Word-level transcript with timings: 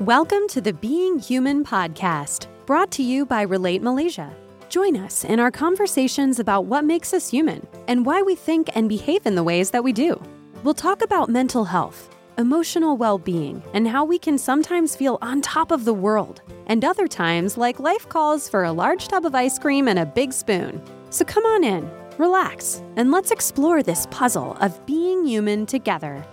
Welcome 0.00 0.48
to 0.48 0.62
the 0.62 0.72
Being 0.72 1.18
Human 1.18 1.62
podcast, 1.62 2.46
brought 2.64 2.90
to 2.92 3.02
you 3.02 3.26
by 3.26 3.42
Relate 3.42 3.82
Malaysia. 3.82 4.34
Join 4.70 4.96
us 4.96 5.24
in 5.24 5.38
our 5.38 5.50
conversations 5.50 6.38
about 6.38 6.64
what 6.64 6.86
makes 6.86 7.12
us 7.12 7.28
human 7.28 7.66
and 7.86 8.06
why 8.06 8.22
we 8.22 8.34
think 8.34 8.70
and 8.74 8.88
behave 8.88 9.26
in 9.26 9.34
the 9.34 9.42
ways 9.42 9.72
that 9.72 9.84
we 9.84 9.92
do. 9.92 10.18
We'll 10.64 10.72
talk 10.72 11.02
about 11.02 11.28
mental 11.28 11.66
health, 11.66 12.08
emotional 12.38 12.96
well 12.96 13.18
being, 13.18 13.62
and 13.74 13.86
how 13.86 14.06
we 14.06 14.18
can 14.18 14.38
sometimes 14.38 14.96
feel 14.96 15.18
on 15.20 15.42
top 15.42 15.70
of 15.70 15.84
the 15.84 15.92
world, 15.92 16.40
and 16.66 16.82
other 16.82 17.06
times, 17.06 17.58
like 17.58 17.78
life 17.78 18.08
calls 18.08 18.48
for 18.48 18.64
a 18.64 18.72
large 18.72 19.06
tub 19.06 19.26
of 19.26 19.34
ice 19.34 19.58
cream 19.58 19.86
and 19.86 19.98
a 19.98 20.06
big 20.06 20.32
spoon. 20.32 20.80
So 21.10 21.26
come 21.26 21.44
on 21.44 21.62
in, 21.62 21.86
relax, 22.16 22.82
and 22.96 23.10
let's 23.10 23.32
explore 23.32 23.82
this 23.82 24.06
puzzle 24.10 24.56
of 24.62 24.86
being 24.86 25.26
human 25.26 25.66
together. 25.66 26.24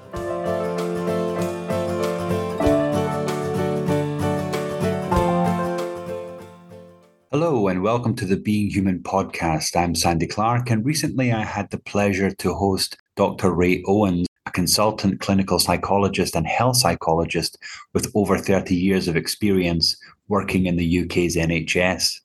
Hello, 7.40 7.68
and 7.68 7.84
welcome 7.84 8.16
to 8.16 8.26
the 8.26 8.36
Being 8.36 8.72
Human 8.72 8.98
podcast. 8.98 9.76
I'm 9.76 9.94
Sandy 9.94 10.26
Clarke, 10.26 10.72
and 10.72 10.84
recently 10.84 11.32
I 11.32 11.44
had 11.44 11.70
the 11.70 11.78
pleasure 11.78 12.32
to 12.32 12.54
host 12.56 12.98
Dr. 13.16 13.52
Ray 13.52 13.84
Owens, 13.86 14.26
a 14.48 14.52
consultant 14.52 15.20
clinical 15.20 15.60
psychologist 15.60 16.36
and 16.36 16.48
health 16.48 16.78
psychologist 16.78 17.60
with 17.94 18.12
over 18.16 18.40
30 18.40 18.74
years 18.74 19.08
of 19.08 19.16
experience 19.16 19.96
working 20.28 20.66
in 20.66 20.78
the 20.78 21.02
UK's 21.04 21.36
NHS. 21.36 22.22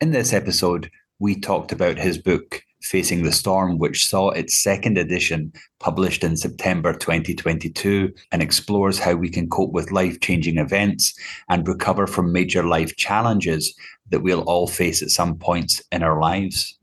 In 0.00 0.12
this 0.12 0.32
episode, 0.32 0.88
we 1.18 1.34
talked 1.34 1.72
about 1.72 1.98
his 1.98 2.16
book, 2.16 2.62
Facing 2.84 3.22
the 3.22 3.32
Storm, 3.32 3.78
which 3.78 4.06
saw 4.06 4.28
its 4.28 4.60
second 4.62 4.98
edition 4.98 5.52
published 5.80 6.22
in 6.22 6.36
September 6.36 6.92
2022 6.92 8.12
and 8.30 8.42
explores 8.42 8.98
how 8.98 9.14
we 9.14 9.30
can 9.30 9.48
cope 9.48 9.72
with 9.72 9.90
life 9.90 10.20
changing 10.20 10.58
events 10.58 11.18
and 11.48 11.66
recover 11.66 12.06
from 12.06 12.30
major 12.30 12.62
life 12.62 12.94
challenges 12.96 13.74
that 14.10 14.20
we'll 14.20 14.42
all 14.42 14.66
face 14.66 15.02
at 15.02 15.08
some 15.08 15.38
points 15.38 15.82
in 15.92 16.02
our 16.02 16.20
lives. 16.20 16.78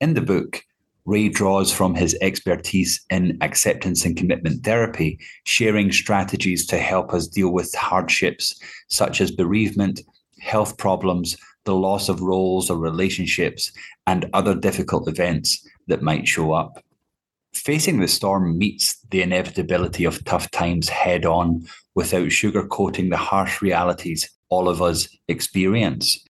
In 0.00 0.14
the 0.14 0.20
book, 0.20 0.64
Ray 1.04 1.28
draws 1.28 1.72
from 1.72 1.94
his 1.94 2.18
expertise 2.20 3.00
in 3.08 3.38
acceptance 3.40 4.04
and 4.04 4.16
commitment 4.16 4.64
therapy, 4.64 5.20
sharing 5.44 5.92
strategies 5.92 6.66
to 6.66 6.78
help 6.78 7.14
us 7.14 7.28
deal 7.28 7.50
with 7.50 7.72
hardships 7.76 8.60
such 8.88 9.20
as 9.20 9.30
bereavement, 9.30 10.00
health 10.40 10.76
problems, 10.78 11.36
the 11.64 11.74
loss 11.74 12.08
of 12.08 12.22
roles 12.22 12.70
or 12.70 12.78
relationships, 12.78 13.72
and 14.08 14.24
other 14.32 14.54
difficult 14.54 15.06
events 15.06 15.68
that 15.86 16.00
might 16.00 16.26
show 16.26 16.52
up. 16.52 16.82
Facing 17.52 18.00
the 18.00 18.08
storm 18.08 18.56
meets 18.56 18.98
the 19.10 19.20
inevitability 19.20 20.06
of 20.06 20.24
tough 20.24 20.50
times 20.50 20.88
head 20.88 21.26
on 21.26 21.66
without 21.94 22.28
sugarcoating 22.28 23.10
the 23.10 23.18
harsh 23.18 23.60
realities 23.60 24.30
all 24.48 24.66
of 24.66 24.80
us 24.80 25.08
experience. 25.28 26.24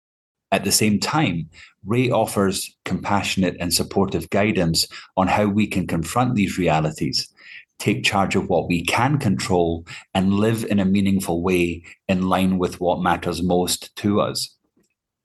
At 0.50 0.64
the 0.64 0.72
same 0.72 0.98
time, 0.98 1.50
Ray 1.84 2.10
offers 2.10 2.76
compassionate 2.84 3.56
and 3.60 3.72
supportive 3.72 4.28
guidance 4.30 4.88
on 5.16 5.28
how 5.28 5.46
we 5.46 5.68
can 5.68 5.86
confront 5.86 6.34
these 6.34 6.58
realities, 6.58 7.32
take 7.78 8.02
charge 8.02 8.34
of 8.34 8.48
what 8.48 8.66
we 8.66 8.82
can 8.82 9.18
control, 9.18 9.86
and 10.14 10.34
live 10.34 10.64
in 10.64 10.80
a 10.80 10.84
meaningful 10.84 11.44
way 11.44 11.84
in 12.08 12.28
line 12.28 12.58
with 12.58 12.80
what 12.80 13.02
matters 13.02 13.40
most 13.40 13.94
to 13.96 14.20
us. 14.20 14.56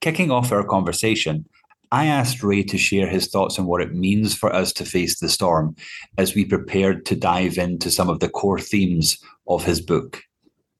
Kicking 0.01 0.29
off 0.29 0.51
our 0.51 0.65
conversation, 0.65 1.45
I 1.93 2.07
asked 2.07 2.41
Ray 2.41 2.63
to 2.63 2.77
share 2.79 3.07
his 3.07 3.27
thoughts 3.27 3.59
on 3.59 3.67
what 3.67 3.79
it 3.79 3.93
means 3.93 4.33
for 4.33 4.51
us 4.51 4.73
to 4.73 4.83
face 4.83 5.19
the 5.19 5.29
storm 5.29 5.75
as 6.17 6.33
we 6.33 6.43
prepared 6.43 7.05
to 7.05 7.15
dive 7.15 7.59
into 7.59 7.91
some 7.91 8.09
of 8.09 8.19
the 8.19 8.29
core 8.29 8.57
themes 8.57 9.19
of 9.47 9.63
his 9.63 9.79
book. 9.79 10.23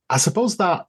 I 0.10 0.18
suppose 0.18 0.58
that 0.58 0.88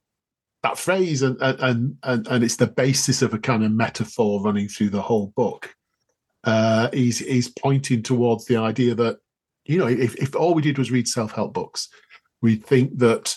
that 0.63 0.79
phrase 0.79 1.21
and 1.21 1.37
and 1.39 1.95
and 2.01 2.27
and 2.27 2.43
it's 2.43 2.55
the 2.55 2.65
basis 2.65 3.21
of 3.21 3.35
a 3.35 3.39
kind 3.39 3.63
of 3.63 3.71
metaphor 3.71 4.41
running 4.41 4.67
through 4.67 4.89
the 4.89 5.01
whole 5.03 5.31
book. 5.35 5.75
Uh, 6.43 6.89
he's 6.91 7.19
he's 7.19 7.49
pointing 7.49 8.01
towards 8.01 8.45
the 8.45 8.57
idea 8.57 8.95
that 8.95 9.19
you 9.65 9.77
know 9.77 9.87
if 9.87 10.15
if 10.15 10.35
all 10.35 10.55
we 10.55 10.63
did 10.63 10.79
was 10.79 10.89
read 10.89 11.07
self 11.07 11.33
help 11.33 11.53
books, 11.53 11.87
we'd 12.41 12.65
think 12.65 12.97
that 12.97 13.35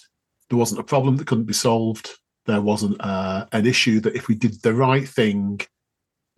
there 0.49 0.59
wasn't 0.59 0.81
a 0.81 0.85
problem 0.85 1.19
that 1.19 1.27
couldn't 1.27 1.45
be 1.45 1.53
solved. 1.53 2.13
There 2.47 2.63
wasn't 2.63 2.97
uh, 3.01 3.45
an 3.53 3.67
issue 3.67 4.01
that 4.01 4.17
if 4.17 4.27
we 4.27 4.35
did 4.35 4.63
the 4.63 4.73
right 4.73 5.07
thing, 5.07 5.61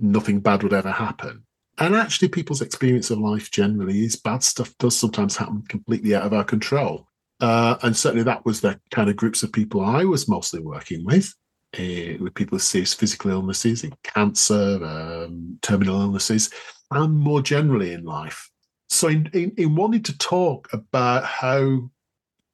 nothing 0.01 0.41
bad 0.41 0.63
would 0.63 0.73
ever 0.73 0.91
happen. 0.91 1.45
And 1.79 1.95
actually, 1.95 2.29
people's 2.29 2.61
experience 2.61 3.11
of 3.11 3.19
life 3.19 3.51
generally 3.51 4.05
is 4.05 4.17
bad 4.17 4.43
stuff 4.43 4.77
does 4.79 4.97
sometimes 4.97 5.37
happen 5.37 5.63
completely 5.69 6.15
out 6.15 6.25
of 6.25 6.35
our 6.35 6.45
control. 6.45 7.07
Uh, 7.41 7.77
and 7.83 7.97
certainly 7.97 8.25
that 8.25 8.45
was 8.45 8.61
the 8.61 8.79
kind 8.91 9.09
of 9.09 9.17
groups 9.17 9.43
of 9.43 9.53
people 9.53 9.81
I 9.81 10.05
was 10.05 10.29
mostly 10.29 10.61
working 10.61 11.07
with, 11.07 11.35
uh, 11.79 12.21
with 12.21 12.35
people 12.35 12.57
with 12.57 12.63
serious 12.63 12.93
physical 12.93 13.31
illnesses, 13.31 13.83
in 13.83 13.95
cancer, 14.05 14.85
um, 14.85 15.59
terminal 15.63 16.03
illnesses, 16.03 16.51
and 16.91 17.17
more 17.17 17.41
generally 17.41 17.95
in 17.95 18.05
life. 18.05 18.51
So, 18.91 19.09
in, 19.09 19.31
in, 19.33 19.53
in 19.57 19.75
wanting 19.75 20.03
to 20.03 20.19
talk 20.19 20.69
about 20.73 21.25
how, 21.25 21.91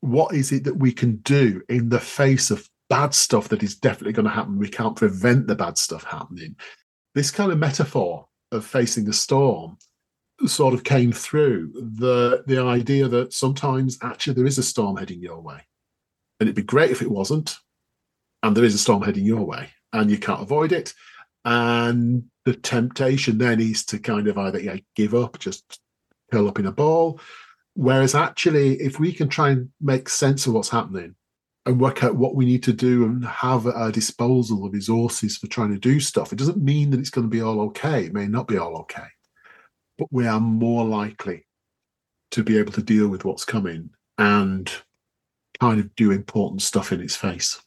what 0.00 0.34
is 0.34 0.52
it 0.52 0.64
that 0.64 0.76
we 0.76 0.92
can 0.92 1.16
do 1.16 1.62
in 1.68 1.88
the 1.88 1.98
face 1.98 2.50
of 2.52 2.68
bad 2.88 3.14
stuff 3.14 3.48
that 3.48 3.62
is 3.62 3.74
definitely 3.74 4.12
going 4.12 4.26
to 4.26 4.30
happen, 4.30 4.58
we 4.58 4.68
can't 4.68 4.94
prevent 4.94 5.48
the 5.48 5.56
bad 5.56 5.78
stuff 5.78 6.04
happening. 6.04 6.54
This 7.16 7.31
kind 7.31 7.50
of 7.50 7.59
metaphor 7.59 8.28
of 8.53 8.66
facing 8.66 9.06
the 9.06 9.15
storm 9.15 9.78
sort 10.47 10.75
of 10.75 10.84
came 10.84 11.12
through. 11.12 11.72
The 11.99 12.44
the 12.47 12.60
idea 12.60 13.09
that 13.09 13.32
sometimes 13.32 13.97
actually 14.03 14.34
there 14.34 14.44
is 14.44 14.59
a 14.59 14.62
storm 14.62 14.99
heading 14.99 15.22
your 15.22 15.41
way. 15.41 15.62
And 16.38 16.47
it'd 16.47 16.54
be 16.54 16.62
great 16.62 16.91
if 16.91 17.00
it 17.00 17.10
wasn't 17.10 17.56
and 18.43 18.54
there 18.54 18.66
is 18.66 18.75
a 18.75 18.78
storm 18.78 19.00
heading 19.00 19.25
your 19.25 19.47
way 19.47 19.71
and 19.94 20.10
you 20.10 20.19
can't 20.19 20.43
avoid 20.43 20.72
it. 20.72 20.93
And 21.47 22.25
the 22.44 22.53
temptation 22.53 23.38
then 23.38 23.62
is 23.62 23.87
to 23.87 23.98
kind 23.98 24.28
of 24.28 24.37
either 24.37 24.60
yeah, 24.60 24.77
give 24.94 25.15
up 25.15 25.38
just 25.38 25.81
curl 26.31 26.48
up 26.48 26.59
in 26.59 26.66
a 26.66 26.72
ball. 26.72 27.19
Whereas 27.72 28.15
actually 28.15 28.75
if 28.83 29.00
we 29.00 29.10
can 29.10 29.31
try 29.31 29.53
and 29.53 29.71
make 29.81 30.10
sense 30.10 30.47
of 30.47 30.53
what's 30.53 30.69
happening 30.69 31.15
and 31.66 31.81
work 31.81 32.04
out 32.04 32.16
what 32.16 32.34
we 32.34 32.47
need 32.47 32.62
to 32.62 32.72
do 32.72 33.04
and 33.04 33.25
have 33.27 33.66
at 33.66 33.75
our 33.75 33.93
disposal 33.93 34.62
the 34.62 34.71
resources 34.71 35.37
for 35.37 35.49
trying 35.49 35.72
to 35.72 35.78
do 35.78 36.00
stuff 36.00 36.32
it 36.32 36.38
doesn't 36.38 36.62
mean 36.62 36.91
that 36.91 37.00
it's 37.00 37.10
going 37.10 37.27
to 37.27 37.31
be 37.31 37.43
all 37.43 37.60
okay 37.60 38.06
it 38.06 38.15
may 38.15 38.27
not 38.27 38.49
be 38.49 38.56
all 38.56 38.77
okay 38.78 39.09
but 39.99 40.09
we 40.10 40.27
are 40.27 40.41
more 40.41 40.84
likely 40.84 41.47
to 42.31 42.43
be 42.43 42.59
able 42.59 42.72
to 42.72 42.82
deal 42.82 43.09
with 43.09 43.25
what's 43.25 43.44
coming 43.44 43.91
and 44.19 44.71
kind 45.60 45.81
of 45.81 45.94
do 45.94 46.10
important 46.10 46.62
stuff 46.62 46.93
in 46.93 47.00
its 47.00 47.16
face. 47.16 47.60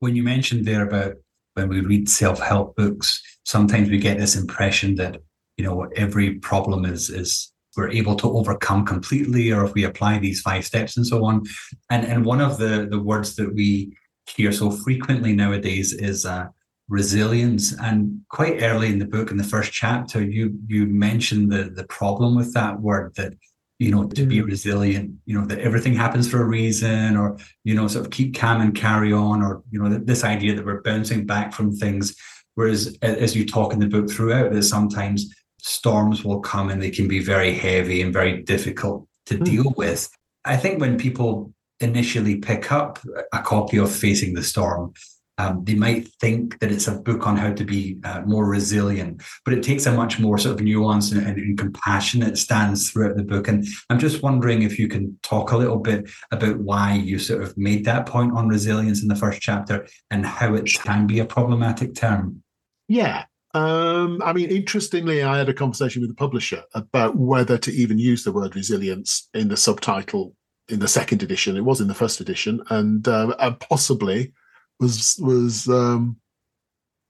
When 0.00 0.16
you 0.16 0.22
mentioned 0.22 0.64
there 0.64 0.86
about 0.86 1.16
when 1.54 1.68
we 1.68 1.80
read 1.80 2.08
self-help 2.08 2.76
books, 2.76 3.22
sometimes 3.44 3.90
we 3.90 3.98
get 3.98 4.18
this 4.18 4.36
impression 4.36 4.94
that 4.96 5.20
you 5.56 5.64
know 5.64 5.82
every 5.96 6.34
problem 6.34 6.84
is 6.84 7.10
is 7.10 7.51
we're 7.76 7.90
able 7.90 8.16
to 8.16 8.30
overcome 8.30 8.84
completely, 8.84 9.52
or 9.52 9.64
if 9.64 9.74
we 9.74 9.84
apply 9.84 10.18
these 10.18 10.40
five 10.40 10.64
steps 10.64 10.96
and 10.96 11.06
so 11.06 11.24
on. 11.24 11.42
And 11.90 12.04
and 12.04 12.24
one 12.24 12.40
of 12.40 12.58
the 12.58 12.86
the 12.90 13.00
words 13.00 13.36
that 13.36 13.54
we 13.54 13.96
hear 14.26 14.52
so 14.52 14.70
frequently 14.70 15.32
nowadays 15.32 15.92
is 15.92 16.24
uh, 16.24 16.46
resilience. 16.88 17.72
And 17.80 18.20
quite 18.28 18.62
early 18.62 18.88
in 18.88 18.98
the 18.98 19.06
book, 19.06 19.30
in 19.30 19.36
the 19.36 19.44
first 19.44 19.72
chapter, 19.72 20.22
you 20.22 20.58
you 20.66 20.86
mentioned 20.86 21.50
the 21.50 21.64
the 21.64 21.84
problem 21.84 22.34
with 22.34 22.52
that 22.54 22.80
word 22.80 23.14
that 23.16 23.34
you 23.82 23.90
know 23.90 24.06
to 24.06 24.24
be 24.24 24.38
mm. 24.38 24.46
resilient 24.46 25.10
you 25.24 25.36
know 25.36 25.44
that 25.46 25.58
everything 25.58 25.94
happens 25.94 26.30
for 26.30 26.40
a 26.40 26.44
reason 26.44 27.16
or 27.16 27.36
you 27.64 27.74
know 27.74 27.88
sort 27.88 28.04
of 28.04 28.12
keep 28.12 28.32
calm 28.36 28.60
and 28.60 28.76
carry 28.76 29.12
on 29.12 29.42
or 29.42 29.62
you 29.72 29.82
know 29.82 29.98
this 29.98 30.22
idea 30.22 30.54
that 30.54 30.64
we're 30.64 30.82
bouncing 30.82 31.26
back 31.26 31.52
from 31.52 31.74
things 31.74 32.14
whereas 32.54 32.96
as 33.02 33.34
you 33.34 33.44
talk 33.44 33.72
in 33.72 33.80
the 33.80 33.88
book 33.88 34.08
throughout 34.08 34.52
that 34.52 34.62
sometimes 34.62 35.34
storms 35.62 36.24
will 36.24 36.40
come 36.40 36.68
and 36.68 36.82
they 36.82 36.90
can 36.90 37.08
be 37.08 37.20
very 37.20 37.54
heavy 37.54 38.02
and 38.02 38.12
very 38.12 38.42
difficult 38.42 39.06
to 39.26 39.38
mm. 39.38 39.44
deal 39.44 39.74
with 39.76 40.10
i 40.44 40.56
think 40.56 40.80
when 40.80 40.98
people 40.98 41.52
initially 41.80 42.36
pick 42.36 42.70
up 42.70 42.98
a 43.32 43.40
copy 43.40 43.78
of 43.78 43.90
facing 43.90 44.34
the 44.34 44.42
storm 44.42 44.92
um, 45.38 45.64
they 45.64 45.74
might 45.74 46.08
think 46.20 46.58
that 46.60 46.70
it's 46.70 46.88
a 46.88 46.98
book 46.98 47.26
on 47.26 47.36
how 47.36 47.52
to 47.52 47.64
be 47.64 47.98
uh, 48.04 48.20
more 48.26 48.44
resilient, 48.44 49.22
but 49.44 49.54
it 49.54 49.62
takes 49.62 49.86
a 49.86 49.92
much 49.92 50.18
more 50.18 50.36
sort 50.36 50.60
of 50.60 50.66
nuanced 50.66 51.12
and, 51.12 51.26
and, 51.26 51.58
compassionate 51.58 52.36
stance 52.36 52.90
throughout 52.90 53.16
the 53.16 53.24
book. 53.24 53.48
And 53.48 53.66
I'm 53.88 53.98
just 53.98 54.22
wondering 54.22 54.62
if 54.62 54.78
you 54.78 54.88
can 54.88 55.18
talk 55.22 55.52
a 55.52 55.56
little 55.56 55.78
bit 55.78 56.10
about 56.30 56.58
why 56.58 56.94
you 56.94 57.18
sort 57.18 57.42
of 57.42 57.56
made 57.56 57.84
that 57.86 58.06
point 58.06 58.32
on 58.36 58.48
resilience 58.48 59.02
in 59.02 59.08
the 59.08 59.16
first 59.16 59.40
chapter 59.40 59.86
and 60.10 60.26
how 60.26 60.54
it 60.54 60.70
can 60.84 61.06
be 61.06 61.18
a 61.18 61.24
problematic 61.24 61.94
term. 61.94 62.42
Yeah. 62.88 63.24
Um, 63.54 64.22
I 64.24 64.32
mean, 64.32 64.50
interestingly, 64.50 65.22
I 65.22 65.36
had 65.36 65.48
a 65.48 65.54
conversation 65.54 66.00
with 66.00 66.10
the 66.10 66.16
publisher 66.16 66.62
about 66.74 67.16
whether 67.16 67.58
to 67.58 67.72
even 67.72 67.98
use 67.98 68.24
the 68.24 68.32
word 68.32 68.56
resilience 68.56 69.28
in 69.34 69.48
the 69.48 69.56
subtitle 69.56 70.34
in 70.68 70.78
the 70.78 70.88
second 70.88 71.22
edition. 71.22 71.56
It 71.56 71.64
was 71.64 71.80
in 71.80 71.88
the 71.88 71.94
first 71.94 72.20
edition, 72.20 72.62
and, 72.70 73.06
uh, 73.06 73.34
and 73.38 73.60
possibly 73.60 74.32
was 74.80 75.16
was 75.20 75.68
um, 75.68 76.16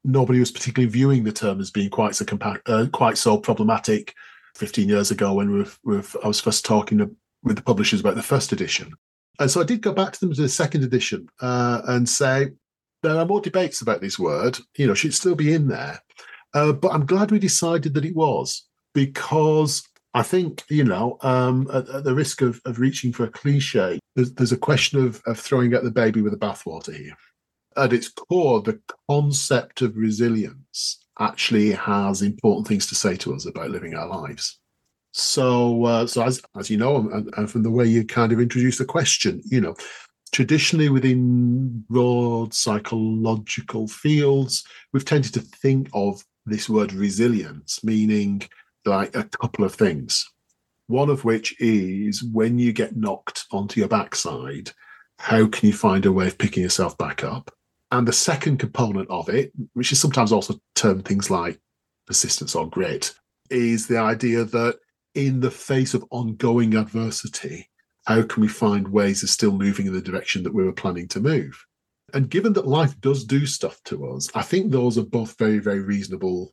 nobody 0.04 0.40
was 0.40 0.50
particularly 0.50 0.90
viewing 0.90 1.22
the 1.22 1.32
term 1.32 1.60
as 1.60 1.70
being 1.70 1.90
quite 1.90 2.16
so 2.16 2.24
compa- 2.24 2.60
uh, 2.66 2.86
quite 2.90 3.18
so 3.18 3.38
problematic. 3.38 4.14
Fifteen 4.54 4.88
years 4.88 5.10
ago, 5.10 5.32
when 5.32 5.50
we 5.50 5.64
were 5.84 6.04
I 6.22 6.28
was 6.28 6.40
first 6.40 6.64
talking 6.64 7.16
with 7.42 7.56
the 7.56 7.62
publishers 7.62 8.00
about 8.00 8.16
the 8.16 8.22
first 8.22 8.52
edition, 8.52 8.92
And 9.38 9.50
so 9.50 9.60
I 9.60 9.64
did 9.64 9.82
go 9.82 9.92
back 9.92 10.12
to 10.12 10.20
them 10.20 10.34
to 10.34 10.42
the 10.42 10.48
second 10.48 10.84
edition 10.84 11.28
uh, 11.40 11.82
and 11.86 12.08
say, 12.08 12.50
there 13.02 13.16
are 13.16 13.26
more 13.26 13.40
debates 13.40 13.80
about 13.80 14.00
this 14.00 14.18
word. 14.18 14.58
You 14.76 14.86
know, 14.86 14.94
should 14.94 15.14
still 15.14 15.34
be 15.34 15.52
in 15.52 15.68
there. 15.68 16.00
Uh, 16.54 16.72
but 16.72 16.92
I'm 16.92 17.06
glad 17.06 17.30
we 17.30 17.38
decided 17.38 17.94
that 17.94 18.04
it 18.04 18.14
was 18.14 18.66
because 18.94 19.82
I 20.14 20.22
think, 20.22 20.64
you 20.68 20.84
know, 20.84 21.16
um, 21.22 21.68
at, 21.72 21.88
at, 21.88 22.04
the 22.04 22.14
risk 22.14 22.42
of, 22.42 22.60
of 22.66 22.78
reaching 22.78 23.12
for 23.12 23.24
a 23.24 23.30
cliche, 23.30 23.98
there's, 24.14 24.32
there's 24.34 24.52
a 24.52 24.58
question 24.58 25.04
of, 25.04 25.22
of 25.26 25.38
throwing 25.38 25.74
out 25.74 25.84
the 25.84 25.90
baby 25.90 26.20
with 26.20 26.32
the 26.32 26.46
bathwater 26.46 26.94
here. 26.94 27.16
At 27.76 27.94
its 27.94 28.08
core, 28.08 28.60
the 28.60 28.78
concept 29.08 29.80
of 29.80 29.96
resilience 29.96 30.98
actually 31.18 31.72
has 31.72 32.20
important 32.20 32.66
things 32.66 32.86
to 32.88 32.94
say 32.94 33.16
to 33.16 33.34
us 33.34 33.46
about 33.46 33.70
living 33.70 33.94
our 33.94 34.06
lives. 34.06 34.58
So, 35.12 35.84
uh, 35.84 36.06
so 36.06 36.22
as 36.22 36.42
as 36.58 36.70
you 36.70 36.78
know, 36.78 36.96
and, 36.96 37.32
and 37.36 37.50
from 37.50 37.62
the 37.62 37.70
way 37.70 37.84
you 37.84 38.04
kind 38.04 38.32
of 38.32 38.40
introduce 38.40 38.78
the 38.78 38.84
question, 38.84 39.42
you 39.44 39.60
know, 39.60 39.74
traditionally 40.32 40.88
within 40.88 41.84
broad 41.90 42.54
psychological 42.54 43.88
fields, 43.88 44.64
we've 44.92 45.04
tended 45.04 45.34
to 45.34 45.40
think 45.40 45.88
of 45.92 46.24
this 46.46 46.68
word 46.68 46.92
resilience, 46.92 47.82
meaning 47.84 48.42
like 48.84 49.14
a 49.14 49.24
couple 49.24 49.64
of 49.64 49.74
things. 49.74 50.28
One 50.88 51.08
of 51.08 51.24
which 51.24 51.54
is 51.60 52.22
when 52.22 52.58
you 52.58 52.72
get 52.72 52.96
knocked 52.96 53.44
onto 53.52 53.80
your 53.80 53.88
backside, 53.88 54.72
how 55.18 55.46
can 55.46 55.68
you 55.68 55.72
find 55.72 56.04
a 56.04 56.12
way 56.12 56.26
of 56.26 56.38
picking 56.38 56.62
yourself 56.62 56.98
back 56.98 57.22
up? 57.24 57.50
And 57.90 58.08
the 58.08 58.12
second 58.12 58.58
component 58.58 59.08
of 59.10 59.28
it, 59.28 59.52
which 59.74 59.92
is 59.92 60.00
sometimes 60.00 60.32
also 60.32 60.54
termed 60.74 61.04
things 61.04 61.30
like 61.30 61.60
persistence 62.06 62.54
or 62.54 62.68
grit, 62.68 63.14
is 63.50 63.86
the 63.86 63.98
idea 63.98 64.44
that 64.44 64.78
in 65.14 65.40
the 65.40 65.50
face 65.50 65.94
of 65.94 66.04
ongoing 66.10 66.74
adversity, 66.74 67.68
how 68.06 68.22
can 68.22 68.40
we 68.40 68.48
find 68.48 68.88
ways 68.88 69.22
of 69.22 69.28
still 69.30 69.52
moving 69.52 69.86
in 69.86 69.92
the 69.92 70.00
direction 70.00 70.42
that 70.42 70.54
we 70.54 70.64
were 70.64 70.72
planning 70.72 71.06
to 71.08 71.20
move? 71.20 71.64
And 72.14 72.30
given 72.30 72.52
that 72.54 72.66
life 72.66 73.00
does 73.00 73.24
do 73.24 73.46
stuff 73.46 73.80
to 73.84 74.10
us, 74.10 74.28
I 74.34 74.42
think 74.42 74.70
those 74.70 74.98
are 74.98 75.04
both 75.04 75.38
very, 75.38 75.58
very 75.58 75.80
reasonable 75.80 76.52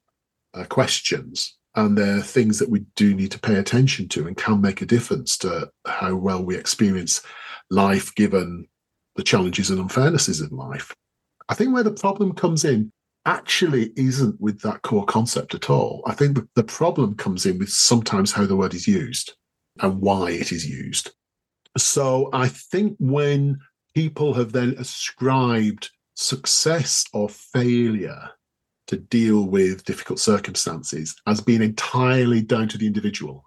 uh, 0.53 0.65
questions. 0.65 1.57
And 1.75 1.97
they're 1.97 2.21
things 2.21 2.59
that 2.59 2.69
we 2.69 2.85
do 2.95 3.13
need 3.13 3.31
to 3.31 3.39
pay 3.39 3.55
attention 3.55 4.07
to 4.09 4.27
and 4.27 4.35
can 4.35 4.59
make 4.59 4.81
a 4.81 4.87
difference 4.87 5.37
to 5.39 5.69
how 5.85 6.15
well 6.15 6.43
we 6.43 6.57
experience 6.57 7.21
life 7.69 8.13
given 8.15 8.67
the 9.15 9.23
challenges 9.23 9.69
and 9.69 9.79
unfairnesses 9.79 10.41
in 10.41 10.55
life. 10.55 10.95
I 11.47 11.53
think 11.53 11.73
where 11.73 11.83
the 11.83 11.91
problem 11.91 12.33
comes 12.33 12.65
in 12.65 12.91
actually 13.25 13.91
isn't 13.95 14.39
with 14.39 14.61
that 14.61 14.81
core 14.81 15.05
concept 15.05 15.53
at 15.53 15.69
all. 15.69 16.01
I 16.07 16.13
think 16.13 16.39
the 16.55 16.63
problem 16.63 17.15
comes 17.15 17.45
in 17.45 17.59
with 17.59 17.69
sometimes 17.69 18.31
how 18.31 18.45
the 18.45 18.55
word 18.55 18.73
is 18.73 18.87
used 18.87 19.33
and 19.79 20.01
why 20.01 20.31
it 20.31 20.51
is 20.51 20.67
used. 20.67 21.11
So 21.77 22.29
I 22.33 22.47
think 22.47 22.95
when 22.99 23.59
people 23.99 24.33
have 24.33 24.53
then 24.53 24.73
ascribed 24.77 25.89
success 26.15 27.03
or 27.11 27.27
failure 27.27 28.29
to 28.87 28.95
deal 28.95 29.43
with 29.43 29.83
difficult 29.83 30.19
circumstances 30.19 31.13
as 31.27 31.41
being 31.41 31.61
entirely 31.61 32.41
down 32.41 32.69
to 32.69 32.77
the 32.77 32.87
individual 32.87 33.43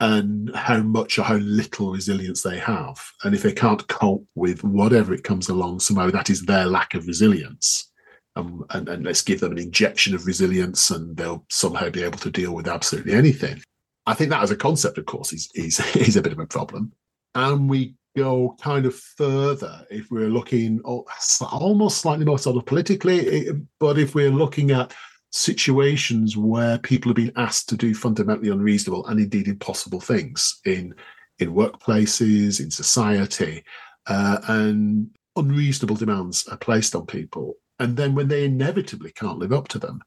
and 0.00 0.52
how 0.56 0.78
much 0.78 1.16
or 1.16 1.22
how 1.22 1.36
little 1.36 1.92
resilience 1.92 2.42
they 2.42 2.58
have. 2.58 3.00
And 3.22 3.36
if 3.36 3.44
they 3.44 3.52
can't 3.52 3.86
cope 3.86 4.26
with 4.34 4.64
whatever 4.64 5.14
it 5.14 5.22
comes 5.22 5.48
along, 5.48 5.78
somehow 5.78 6.10
that 6.10 6.28
is 6.28 6.42
their 6.42 6.66
lack 6.66 6.94
of 6.94 7.06
resilience. 7.06 7.92
Um, 8.34 8.66
and, 8.70 8.88
and 8.88 9.04
let's 9.04 9.22
give 9.22 9.38
them 9.38 9.52
an 9.52 9.58
injection 9.58 10.12
of 10.12 10.26
resilience 10.26 10.90
and 10.90 11.16
they'll 11.16 11.46
somehow 11.50 11.88
be 11.88 12.02
able 12.02 12.18
to 12.18 12.30
deal 12.32 12.52
with 12.52 12.66
absolutely 12.66 13.12
anything. 13.12 13.62
I 14.06 14.14
think 14.14 14.30
that 14.30 14.42
as 14.42 14.50
a 14.50 14.56
concept, 14.56 14.98
of 14.98 15.06
course, 15.06 15.32
is, 15.32 15.48
is, 15.54 15.78
is 15.94 16.16
a 16.16 16.22
bit 16.22 16.32
of 16.32 16.40
a 16.40 16.46
problem 16.46 16.90
and 17.36 17.70
we 17.70 17.94
go 18.16 18.56
kind 18.60 18.86
of 18.86 18.94
further 18.94 19.84
if 19.90 20.10
we're 20.10 20.28
looking 20.28 20.80
almost 20.80 21.98
slightly 21.98 22.24
more 22.24 22.38
sort 22.38 22.56
of 22.56 22.66
politically, 22.66 23.48
but 23.80 23.98
if 23.98 24.14
we're 24.14 24.30
looking 24.30 24.70
at 24.70 24.94
situations 25.30 26.36
where 26.36 26.78
people 26.78 27.10
are 27.10 27.14
being 27.14 27.32
asked 27.36 27.68
to 27.68 27.76
do 27.76 27.92
fundamentally 27.92 28.50
unreasonable 28.50 29.04
and 29.06 29.18
indeed 29.18 29.48
impossible 29.48 30.00
things 30.00 30.60
in 30.64 30.94
in 31.40 31.52
workplaces, 31.52 32.60
in 32.60 32.70
society, 32.70 33.64
uh, 34.06 34.38
and 34.46 35.10
unreasonable 35.34 35.96
demands 35.96 36.46
are 36.46 36.56
placed 36.56 36.94
on 36.94 37.06
people. 37.06 37.56
And 37.80 37.96
then 37.96 38.14
when 38.14 38.28
they 38.28 38.44
inevitably 38.44 39.10
can't 39.10 39.40
live 39.40 39.52
up 39.52 39.66
to 39.68 39.80
them, 39.80 40.00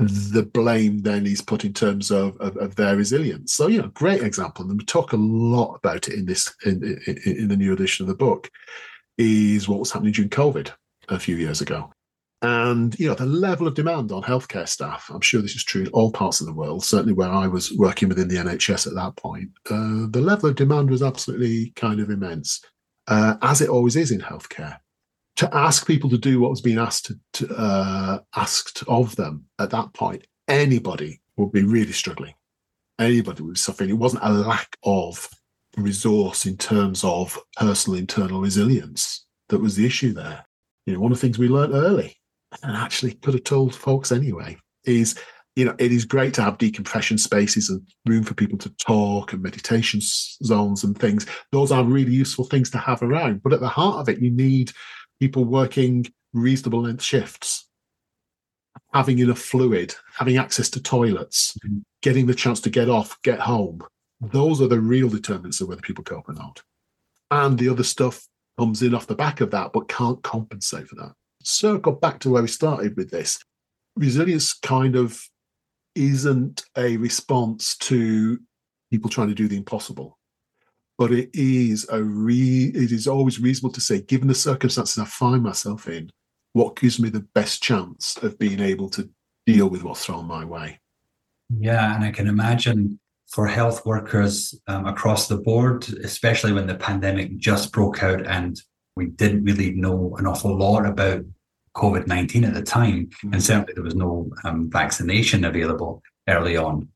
the 0.00 0.42
blame 0.42 1.02
then 1.02 1.26
is 1.26 1.42
put 1.42 1.64
in 1.64 1.72
terms 1.72 2.10
of, 2.10 2.36
of, 2.38 2.56
of, 2.56 2.74
their 2.76 2.96
resilience. 2.96 3.52
So, 3.52 3.66
you 3.66 3.82
know, 3.82 3.88
great 3.88 4.22
example, 4.22 4.64
and 4.68 4.78
we 4.78 4.84
talk 4.84 5.12
a 5.12 5.16
lot 5.16 5.74
about 5.74 6.08
it 6.08 6.14
in 6.14 6.26
this 6.26 6.52
in, 6.64 6.98
in, 7.06 7.18
in 7.24 7.48
the 7.48 7.56
new 7.56 7.72
edition 7.72 8.04
of 8.04 8.08
the 8.08 8.14
book, 8.14 8.50
is 9.18 9.68
what 9.68 9.78
was 9.78 9.92
happening 9.92 10.12
during 10.12 10.30
COVID 10.30 10.72
a 11.08 11.18
few 11.18 11.36
years 11.36 11.60
ago. 11.60 11.92
And 12.42 12.98
you 12.98 13.08
know, 13.08 13.14
the 13.14 13.26
level 13.26 13.66
of 13.66 13.74
demand 13.74 14.12
on 14.12 14.22
healthcare 14.22 14.66
staff, 14.66 15.10
I'm 15.12 15.20
sure 15.20 15.42
this 15.42 15.56
is 15.56 15.64
true 15.64 15.82
in 15.82 15.88
all 15.88 16.10
parts 16.10 16.40
of 16.40 16.46
the 16.46 16.54
world, 16.54 16.82
certainly 16.82 17.12
where 17.12 17.28
I 17.28 17.46
was 17.46 17.70
working 17.72 18.08
within 18.08 18.28
the 18.28 18.36
NHS 18.36 18.86
at 18.86 18.94
that 18.94 19.16
point, 19.16 19.50
uh, 19.70 20.06
the 20.08 20.22
level 20.22 20.48
of 20.48 20.56
demand 20.56 20.88
was 20.88 21.02
absolutely 21.02 21.72
kind 21.76 22.00
of 22.00 22.08
immense, 22.08 22.62
uh, 23.08 23.34
as 23.42 23.60
it 23.60 23.68
always 23.68 23.96
is 23.96 24.10
in 24.10 24.20
healthcare 24.20 24.78
to 25.36 25.54
ask 25.54 25.86
people 25.86 26.10
to 26.10 26.18
do 26.18 26.40
what 26.40 26.50
was 26.50 26.60
being 26.60 26.78
asked 26.78 27.12
to, 27.34 27.54
uh, 27.54 28.18
asked 28.36 28.82
of 28.88 29.16
them 29.16 29.46
at 29.58 29.70
that 29.70 29.92
point, 29.94 30.26
anybody 30.48 31.20
would 31.36 31.52
be 31.52 31.62
really 31.62 31.92
struggling. 31.92 32.34
Anybody 32.98 33.42
would 33.42 33.54
be 33.54 33.58
suffering. 33.58 33.90
It 33.90 33.94
wasn't 33.94 34.24
a 34.24 34.30
lack 34.30 34.76
of 34.84 35.28
resource 35.76 36.46
in 36.46 36.56
terms 36.56 37.04
of 37.04 37.38
personal 37.56 37.98
internal 37.98 38.40
resilience 38.40 39.26
that 39.48 39.60
was 39.60 39.76
the 39.76 39.86
issue 39.86 40.12
there. 40.12 40.44
You 40.86 40.94
know, 40.94 41.00
one 41.00 41.12
of 41.12 41.18
the 41.18 41.26
things 41.26 41.38
we 41.38 41.48
learned 41.48 41.74
early, 41.74 42.16
and 42.62 42.76
actually 42.76 43.14
could 43.14 43.34
have 43.34 43.44
told 43.44 43.74
folks 43.74 44.12
anyway, 44.12 44.58
is 44.84 45.18
you 45.56 45.64
know, 45.64 45.74
it 45.78 45.92
is 45.92 46.04
great 46.04 46.32
to 46.34 46.42
have 46.42 46.58
decompression 46.58 47.18
spaces 47.18 47.68
and 47.68 47.82
room 48.06 48.22
for 48.22 48.34
people 48.34 48.56
to 48.58 48.70
talk 48.76 49.32
and 49.32 49.42
meditation 49.42 50.00
zones 50.00 50.84
and 50.84 50.96
things. 50.96 51.26
Those 51.50 51.72
are 51.72 51.84
really 51.84 52.12
useful 52.12 52.44
things 52.44 52.70
to 52.70 52.78
have 52.78 53.02
around. 53.02 53.42
But 53.42 53.52
at 53.52 53.60
the 53.60 53.68
heart 53.68 53.98
of 53.98 54.08
it, 54.08 54.22
you 54.22 54.30
need 54.30 54.72
people 55.20 55.44
working 55.44 56.06
reasonable 56.32 56.82
length 56.82 57.02
shifts, 57.02 57.68
having 58.92 59.18
enough 59.18 59.38
fluid, 59.38 59.94
having 60.16 60.38
access 60.38 60.68
to 60.70 60.82
toilets, 60.82 61.56
mm-hmm. 61.64 61.78
getting 62.02 62.26
the 62.26 62.34
chance 62.34 62.60
to 62.62 62.70
get 62.70 62.88
off, 62.88 63.20
get 63.22 63.38
home. 63.38 63.82
Those 64.20 64.60
are 64.60 64.68
the 64.68 64.80
real 64.80 65.08
determinants 65.08 65.60
of 65.60 65.68
whether 65.68 65.82
people 65.82 66.04
cope 66.04 66.28
or 66.28 66.34
not. 66.34 66.62
And 67.30 67.58
the 67.58 67.68
other 67.68 67.84
stuff 67.84 68.26
comes 68.58 68.82
in 68.82 68.94
off 68.94 69.06
the 69.06 69.14
back 69.14 69.40
of 69.40 69.50
that, 69.52 69.72
but 69.72 69.88
can't 69.88 70.22
compensate 70.22 70.88
for 70.88 70.96
that. 70.96 71.12
Circle 71.42 71.92
back 71.92 72.18
to 72.20 72.30
where 72.30 72.42
we 72.42 72.48
started 72.48 72.96
with 72.96 73.10
this. 73.10 73.38
Resilience 73.96 74.52
kind 74.52 74.96
of 74.96 75.22
isn't 75.94 76.64
a 76.76 76.96
response 76.98 77.76
to 77.76 78.38
people 78.90 79.10
trying 79.10 79.28
to 79.28 79.34
do 79.34 79.48
the 79.48 79.56
impossible 79.56 80.18
but 81.00 81.12
it 81.12 81.30
is 81.32 81.88
a 81.90 82.02
re 82.02 82.70
it 82.74 82.92
is 82.92 83.08
always 83.08 83.40
reasonable 83.40 83.72
to 83.72 83.80
say 83.80 84.02
given 84.02 84.28
the 84.28 84.34
circumstances 84.34 84.98
i 84.98 85.04
find 85.06 85.42
myself 85.42 85.88
in 85.88 86.10
what 86.52 86.76
gives 86.76 87.00
me 87.00 87.08
the 87.08 87.26
best 87.34 87.62
chance 87.62 88.18
of 88.18 88.38
being 88.38 88.60
able 88.60 88.88
to 88.90 89.08
deal 89.46 89.68
with 89.68 89.82
what's 89.82 90.04
thrown 90.04 90.26
my 90.26 90.44
way 90.44 90.78
yeah 91.58 91.94
and 91.96 92.04
i 92.04 92.10
can 92.10 92.28
imagine 92.28 93.00
for 93.28 93.46
health 93.46 93.86
workers 93.86 94.54
um, 94.66 94.86
across 94.86 95.26
the 95.26 95.38
board 95.38 95.88
especially 96.04 96.52
when 96.52 96.66
the 96.66 96.74
pandemic 96.74 97.36
just 97.38 97.72
broke 97.72 98.02
out 98.02 98.24
and 98.26 98.60
we 98.94 99.06
didn't 99.06 99.42
really 99.44 99.72
know 99.72 100.14
an 100.18 100.26
awful 100.26 100.54
lot 100.54 100.84
about 100.84 101.24
covid-19 101.76 102.46
at 102.46 102.52
the 102.52 102.62
time 102.62 103.06
mm-hmm. 103.06 103.32
and 103.32 103.42
certainly 103.42 103.72
there 103.72 103.84
was 103.84 103.94
no 103.94 104.30
um, 104.44 104.68
vaccination 104.68 105.46
available 105.46 106.02
early 106.28 106.58
on 106.58 106.86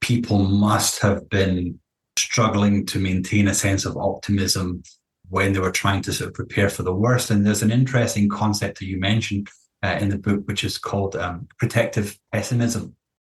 people 0.00 0.38
must 0.38 1.00
have 1.00 1.28
been 1.28 1.78
struggling 2.16 2.86
to 2.86 2.98
maintain 2.98 3.48
a 3.48 3.54
sense 3.54 3.84
of 3.84 3.96
optimism 3.96 4.82
when 5.28 5.52
they 5.52 5.58
were 5.58 5.70
trying 5.70 6.02
to 6.02 6.12
sort 6.12 6.28
of 6.28 6.34
prepare 6.34 6.68
for 6.68 6.82
the 6.82 6.94
worst. 6.94 7.30
And 7.30 7.46
there's 7.46 7.62
an 7.62 7.72
interesting 7.72 8.28
concept 8.28 8.78
that 8.78 8.86
you 8.86 8.98
mentioned 8.98 9.48
uh, 9.82 9.98
in 10.00 10.10
the 10.10 10.18
book, 10.18 10.42
which 10.46 10.64
is 10.64 10.78
called 10.78 11.16
um, 11.16 11.48
protective 11.58 12.18
pessimism, 12.32 12.94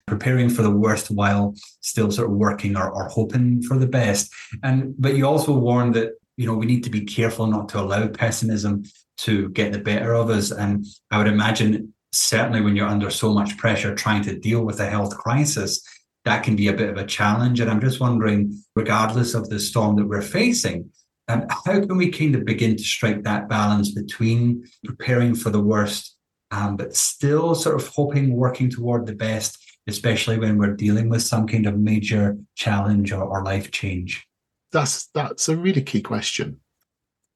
preparing 0.07 0.49
for 0.49 0.63
the 0.63 0.71
worst 0.71 1.11
while 1.11 1.55
still 1.81 2.11
sort 2.11 2.31
of 2.31 2.37
working 2.37 2.77
or, 2.77 2.91
or 2.91 3.09
hoping 3.09 3.63
for 3.63 3.79
the 3.79 3.87
best. 3.87 4.33
And 4.63 4.95
but 4.99 5.17
you 5.17 5.27
also 5.27 5.53
warn 5.53 5.93
that 5.93 6.13
you 6.37 6.47
know 6.47 6.55
we 6.55 6.67
need 6.67 6.85
to 6.85 6.91
be 6.91 7.05
careful 7.05 7.47
not 7.47 7.69
to 7.71 7.81
allow 7.81 8.09
pessimism 8.09 8.85
to 9.19 9.51
get 9.51 9.73
the 9.73 9.79
better 9.79 10.15
of 10.15 10.31
us. 10.31 10.51
And 10.51 10.87
I 11.11 11.19
would 11.19 11.27
imagine 11.27 11.93
certainly 12.11 12.61
when 12.61 12.75
you're 12.75 12.89
under 12.89 13.11
so 13.11 13.33
much 13.33 13.57
pressure 13.57 13.95
trying 13.95 14.23
to 14.23 14.39
deal 14.39 14.65
with 14.65 14.81
a 14.81 14.89
health 14.89 15.17
crisis 15.17 15.83
that 16.25 16.45
can 16.45 16.57
be 16.57 16.69
a 16.69 16.73
bit 16.73 16.91
of 16.91 16.97
a 16.97 17.07
challenge. 17.07 17.61
And 17.61 17.71
I'm 17.71 17.81
just 17.81 18.01
wondering, 18.01 18.63
regardless 18.77 19.35
of 19.35 19.49
the 19.49 19.59
storm 19.59 19.97
that 19.97 20.07
we're 20.07 20.23
facing, 20.23 20.91
um, 21.29 21.47
how 21.49 21.81
can 21.81 21.97
we 21.97 22.11
kind 22.11 22.35
of 22.35 22.45
begin 22.45 22.77
to 22.77 22.83
strike 22.83 23.23
that 23.25 23.49
balance 23.49 23.91
between 23.93 24.65
preparing 24.85 25.35
for 25.35 25.51
the 25.51 25.63
worst, 25.63 26.17
um, 26.51 26.77
but 26.77 26.95
still 26.97 27.55
sort 27.55 27.81
of 27.81 27.89
hoping, 27.89 28.37
working 28.37 28.71
toward 28.71 29.07
the 29.07 29.15
best, 29.15 29.59
especially 29.87 30.39
when 30.39 30.59
we're 30.59 30.77
dealing 30.77 31.09
with 31.09 31.23
some 31.23 31.47
kind 31.47 31.67
of 31.67 31.79
major 31.79 32.37
challenge 32.55 33.13
or, 33.13 33.23
or 33.25 33.45
life 33.45 33.71
change? 33.71 34.27
That's 34.73 35.07
that's 35.15 35.49
a 35.49 35.57
really 35.57 35.83
key 35.83 36.03
question. 36.03 36.61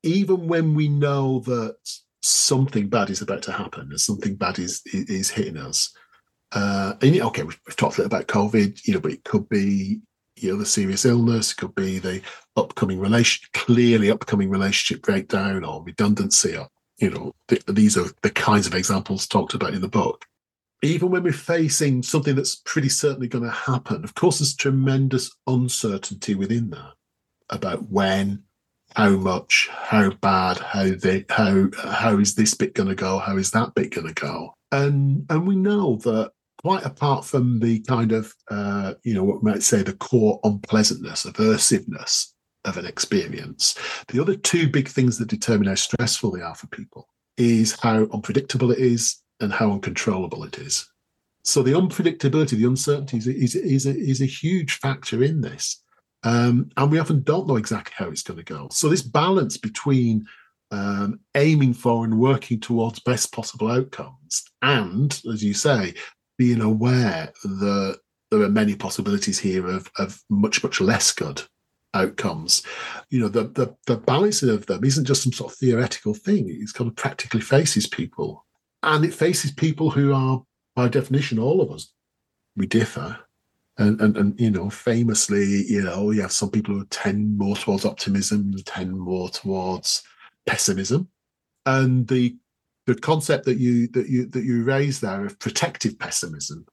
even 0.02 0.46
when 0.46 0.74
we 0.74 0.88
know 0.88 1.40
that 1.40 1.76
something 2.22 2.88
bad 2.88 3.10
is 3.10 3.22
about 3.22 3.42
to 3.42 3.52
happen 3.52 3.88
and 3.90 4.00
something 4.00 4.34
bad 4.36 4.58
is 4.58 4.82
is 4.86 5.30
hitting 5.30 5.56
us. 5.56 5.92
Uh, 6.52 6.94
and 7.02 7.20
okay, 7.20 7.42
we've, 7.42 7.60
we've 7.66 7.76
talked 7.76 7.98
a 7.98 8.02
little 8.02 8.16
about 8.16 8.28
COVID, 8.28 8.86
you 8.86 8.94
know, 8.94 9.00
but 9.00 9.12
it 9.12 9.24
could 9.24 9.48
be 9.48 10.00
you 10.36 10.50
know 10.50 10.58
the 10.58 10.66
serious 10.66 11.04
illness, 11.04 11.52
it 11.52 11.56
could 11.56 11.74
be 11.74 11.98
the 11.98 12.20
upcoming 12.56 13.00
relation, 13.00 13.46
clearly 13.52 14.10
upcoming 14.10 14.50
relationship 14.50 15.02
breakdown 15.02 15.64
or 15.64 15.82
redundancy. 15.82 16.56
Or, 16.56 16.68
you 16.98 17.10
know, 17.10 17.32
th- 17.48 17.64
these 17.66 17.96
are 17.96 18.06
the 18.22 18.30
kinds 18.30 18.66
of 18.66 18.74
examples 18.74 19.26
talked 19.26 19.54
about 19.54 19.74
in 19.74 19.80
the 19.80 19.88
book. 19.88 20.24
Even 20.82 21.10
when 21.10 21.22
we're 21.22 21.32
facing 21.32 22.02
something 22.02 22.36
that's 22.36 22.56
pretty 22.56 22.90
certainly 22.90 23.28
going 23.28 23.44
to 23.44 23.50
happen, 23.50 24.04
of 24.04 24.14
course, 24.14 24.38
there's 24.38 24.54
tremendous 24.54 25.34
uncertainty 25.46 26.34
within 26.34 26.70
that 26.70 26.92
about 27.48 27.88
when, 27.88 28.42
how 28.94 29.10
much, 29.10 29.68
how 29.72 30.10
bad, 30.10 30.58
how 30.58 30.90
they, 30.90 31.24
how 31.30 31.68
how 31.82 32.18
is 32.18 32.34
this 32.34 32.54
bit 32.54 32.74
going 32.74 32.88
to 32.88 32.94
go, 32.94 33.18
how 33.18 33.36
is 33.38 33.50
that 33.52 33.74
bit 33.74 33.90
going 33.90 34.06
to 34.06 34.14
go, 34.14 34.54
and 34.70 35.24
and 35.30 35.46
we 35.46 35.56
know 35.56 35.96
that 35.96 36.32
quite 36.66 36.84
apart 36.84 37.24
from 37.24 37.60
the 37.60 37.78
kind 37.82 38.10
of 38.10 38.34
uh, 38.50 38.94
you 39.04 39.14
know 39.14 39.22
what 39.22 39.40
might 39.40 39.62
say 39.62 39.84
the 39.84 39.92
core 39.92 40.40
unpleasantness, 40.42 41.24
aversiveness 41.24 42.32
of 42.64 42.76
an 42.76 42.84
experience, 42.84 43.78
the 44.08 44.20
other 44.20 44.34
two 44.34 44.68
big 44.68 44.88
things 44.88 45.16
that 45.16 45.28
determine 45.28 45.68
how 45.68 45.76
stressful 45.76 46.32
they 46.32 46.40
are 46.40 46.56
for 46.56 46.66
people 46.66 47.08
is 47.36 47.78
how 47.78 48.08
unpredictable 48.12 48.72
it 48.72 48.80
is 48.80 49.22
and 49.38 49.52
how 49.52 49.70
uncontrollable 49.70 50.42
it 50.42 50.58
is. 50.58 50.90
So 51.44 51.62
the 51.62 51.70
unpredictability, 51.70 52.56
the 52.56 52.64
uncertainty 52.64 53.18
is, 53.18 53.28
is, 53.28 53.54
is, 53.54 53.86
a, 53.86 53.96
is 53.96 54.20
a 54.20 54.26
huge 54.26 54.80
factor 54.80 55.22
in 55.22 55.42
this. 55.42 55.80
Um, 56.24 56.72
and 56.76 56.90
we 56.90 56.98
often 56.98 57.22
don't 57.22 57.46
know 57.46 57.58
exactly 57.58 57.94
how 57.96 58.10
it's 58.10 58.24
going 58.24 58.38
to 58.38 58.42
go. 58.42 58.66
So 58.72 58.88
this 58.88 59.02
balance 59.02 59.56
between 59.56 60.26
um, 60.72 61.20
aiming 61.36 61.74
for 61.74 62.04
and 62.04 62.18
working 62.18 62.58
towards 62.58 62.98
best 62.98 63.32
possible 63.32 63.70
outcomes, 63.70 64.42
and 64.62 65.20
as 65.32 65.44
you 65.44 65.54
say, 65.54 65.94
being 66.38 66.60
aware 66.60 67.32
that 67.44 67.98
there 68.30 68.42
are 68.42 68.48
many 68.48 68.74
possibilities 68.74 69.38
here 69.38 69.66
of, 69.66 69.90
of 69.98 70.20
much 70.28 70.62
much 70.62 70.80
less 70.80 71.12
good 71.12 71.42
outcomes. 71.94 72.62
You 73.10 73.20
know, 73.20 73.28
the, 73.28 73.44
the 73.44 73.74
the 73.86 73.96
balancing 73.96 74.50
of 74.50 74.66
them 74.66 74.84
isn't 74.84 75.04
just 75.04 75.22
some 75.22 75.32
sort 75.32 75.52
of 75.52 75.58
theoretical 75.58 76.14
thing. 76.14 76.46
It's 76.48 76.72
kind 76.72 76.88
of 76.88 76.96
practically 76.96 77.40
faces 77.40 77.86
people, 77.86 78.44
and 78.82 79.04
it 79.04 79.14
faces 79.14 79.52
people 79.52 79.90
who 79.90 80.12
are, 80.12 80.42
by 80.74 80.88
definition, 80.88 81.38
all 81.38 81.60
of 81.60 81.70
us. 81.70 81.92
We 82.56 82.66
differ, 82.66 83.18
and, 83.78 84.00
and 84.00 84.16
and 84.16 84.40
you 84.40 84.50
know 84.50 84.70
famously 84.70 85.64
you 85.66 85.82
know 85.82 86.10
you 86.10 86.22
have 86.22 86.32
some 86.32 86.50
people 86.50 86.74
who 86.74 86.86
tend 86.86 87.36
more 87.36 87.56
towards 87.56 87.84
optimism 87.84 88.54
tend 88.64 88.98
more 88.98 89.28
towards 89.28 90.02
pessimism 90.46 91.08
and 91.66 92.06
the 92.08 92.36
the 92.86 92.94
concept 92.94 93.44
that 93.44 93.58
you 93.58 93.88
that 93.88 94.08
you 94.08 94.26
that 94.26 94.44
you 94.44 94.64
raise 94.64 95.00
there 95.00 95.24
of 95.24 95.38
protective 95.38 95.98
pessimism 95.98 96.66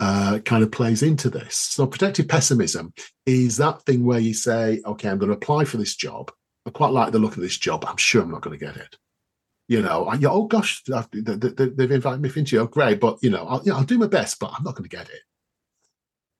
uh, 0.00 0.38
kind 0.46 0.62
of 0.62 0.72
plays 0.72 1.02
into 1.02 1.28
this 1.28 1.54
so 1.54 1.86
protective 1.86 2.26
pessimism 2.26 2.92
is 3.26 3.58
that 3.58 3.82
thing 3.82 4.04
where 4.04 4.18
you 4.18 4.32
say 4.32 4.80
okay 4.86 5.08
i'm 5.10 5.18
going 5.18 5.28
to 5.28 5.36
apply 5.36 5.64
for 5.64 5.76
this 5.76 5.94
job 5.94 6.30
i 6.66 6.70
quite 6.70 6.92
like 6.92 7.12
the 7.12 7.18
look 7.18 7.36
of 7.36 7.42
this 7.42 7.58
job 7.58 7.84
i'm 7.86 7.98
sure 7.98 8.22
i'm 8.22 8.30
not 8.30 8.40
going 8.40 8.58
to 8.58 8.64
get 8.64 8.76
it 8.76 8.96
you 9.70 9.82
know, 9.82 10.06
I, 10.06 10.18
oh 10.24 10.46
gosh, 10.46 10.82
they've 10.82 11.92
invited 11.92 12.20
me 12.20 12.28
for 12.28 12.40
interview. 12.40 12.58
Oh, 12.58 12.66
great, 12.66 12.98
but 12.98 13.18
you 13.22 13.30
know, 13.30 13.46
I'll, 13.46 13.62
you 13.62 13.70
know, 13.70 13.78
I'll 13.78 13.84
do 13.84 13.98
my 13.98 14.08
best, 14.08 14.40
but 14.40 14.52
I'm 14.52 14.64
not 14.64 14.74
going 14.74 14.90
to 14.90 14.96
get 14.96 15.08
it. 15.08 15.20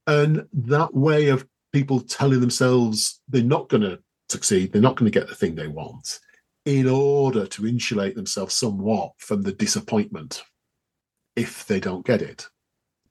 And 0.09 0.49
that 0.53 0.93
way 0.93 1.29
of 1.29 1.47
people 1.73 2.01
telling 2.01 2.41
themselves 2.41 3.21
they're 3.29 3.45
not 3.45 3.69
going 3.69 3.83
to 3.83 4.01
succeed, 4.29 4.73
they're 4.73 4.83
not 4.83 4.97
going 4.97 5.09
to 5.09 5.17
get 5.17 5.29
the 5.29 5.37
thing 5.37 5.55
they 5.55 5.69
want, 5.69 6.19
in 6.65 6.89
order 6.89 7.47
to 7.47 7.67
insulate 7.67 8.15
themselves 8.15 8.55
somewhat 8.55 9.13
from 9.19 9.43
the 9.43 9.53
disappointment 9.53 10.43
if 11.37 11.67
they 11.67 11.81
don't 11.81 12.05
get 12.05 12.23
it. 12.23 12.47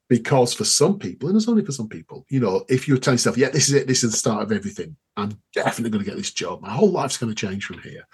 Because 0.08 0.52
for 0.52 0.64
some 0.64 0.98
people, 0.98 1.28
and 1.28 1.36
it's 1.36 1.48
only 1.48 1.64
for 1.64 1.72
some 1.72 1.88
people, 1.88 2.24
you 2.28 2.40
know, 2.40 2.64
if 2.68 2.88
you're 2.88 2.98
telling 2.98 3.14
yourself, 3.14 3.36
yeah, 3.36 3.50
this 3.50 3.68
is 3.68 3.74
it, 3.74 3.86
this 3.86 4.02
is 4.02 4.10
the 4.10 4.16
start 4.16 4.42
of 4.42 4.50
everything, 4.50 4.96
I'm 5.16 5.40
definitely 5.54 5.90
going 5.90 6.04
to 6.04 6.10
get 6.10 6.16
this 6.16 6.32
job, 6.32 6.62
my 6.62 6.70
whole 6.70 6.90
life's 6.90 7.16
going 7.16 7.32
to 7.32 7.46
change 7.46 7.64
from 7.64 7.80
here. 7.80 8.06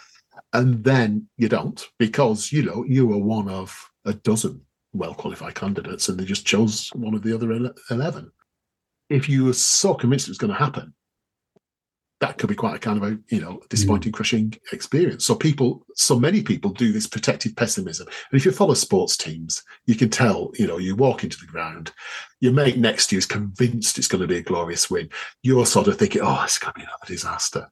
And 0.52 0.84
then 0.84 1.28
you 1.38 1.48
don't, 1.48 1.82
because, 1.98 2.52
you 2.52 2.62
know, 2.62 2.84
you 2.86 3.10
are 3.12 3.18
one 3.18 3.48
of 3.48 3.90
a 4.04 4.12
dozen 4.12 4.60
well 4.92 5.14
qualified 5.14 5.54
candidates 5.54 6.08
and 6.08 6.18
they 6.18 6.24
just 6.24 6.46
chose 6.46 6.90
one 6.94 7.14
of 7.14 7.22
the 7.22 7.34
other 7.34 7.70
11 7.90 8.30
if 9.08 9.28
you 9.28 9.44
were 9.44 9.52
so 9.52 9.94
convinced 9.94 10.28
it 10.28 10.30
was 10.30 10.38
going 10.38 10.52
to 10.52 10.58
happen, 10.58 10.94
that 12.20 12.38
could 12.38 12.48
be 12.48 12.54
quite 12.54 12.76
a 12.76 12.78
kind 12.78 13.02
of 13.02 13.12
a 13.12 13.18
you 13.28 13.40
know 13.40 13.60
disappointing, 13.68 14.12
mm. 14.12 14.14
crushing 14.14 14.54
experience. 14.72 15.24
So 15.24 15.34
people, 15.34 15.84
so 15.94 16.18
many 16.18 16.42
people 16.42 16.70
do 16.70 16.92
this 16.92 17.06
protective 17.06 17.54
pessimism. 17.56 18.06
And 18.06 18.38
if 18.38 18.44
you 18.44 18.52
follow 18.52 18.74
sports 18.74 19.16
teams, 19.16 19.62
you 19.86 19.94
can 19.94 20.08
tell. 20.08 20.50
You 20.58 20.66
know, 20.66 20.78
you 20.78 20.96
walk 20.96 21.24
into 21.24 21.38
the 21.38 21.46
ground, 21.46 21.92
your 22.40 22.52
mate 22.52 22.78
next 22.78 23.08
to 23.08 23.16
you 23.16 23.18
is 23.18 23.26
convinced 23.26 23.98
it's 23.98 24.08
going 24.08 24.22
to 24.22 24.28
be 24.28 24.38
a 24.38 24.42
glorious 24.42 24.90
win. 24.90 25.10
You're 25.42 25.66
sort 25.66 25.88
of 25.88 25.98
thinking, 25.98 26.22
"Oh, 26.24 26.42
it's 26.44 26.58
going 26.58 26.72
to 26.72 26.80
be 26.80 26.84
another 26.84 27.06
disaster," 27.06 27.70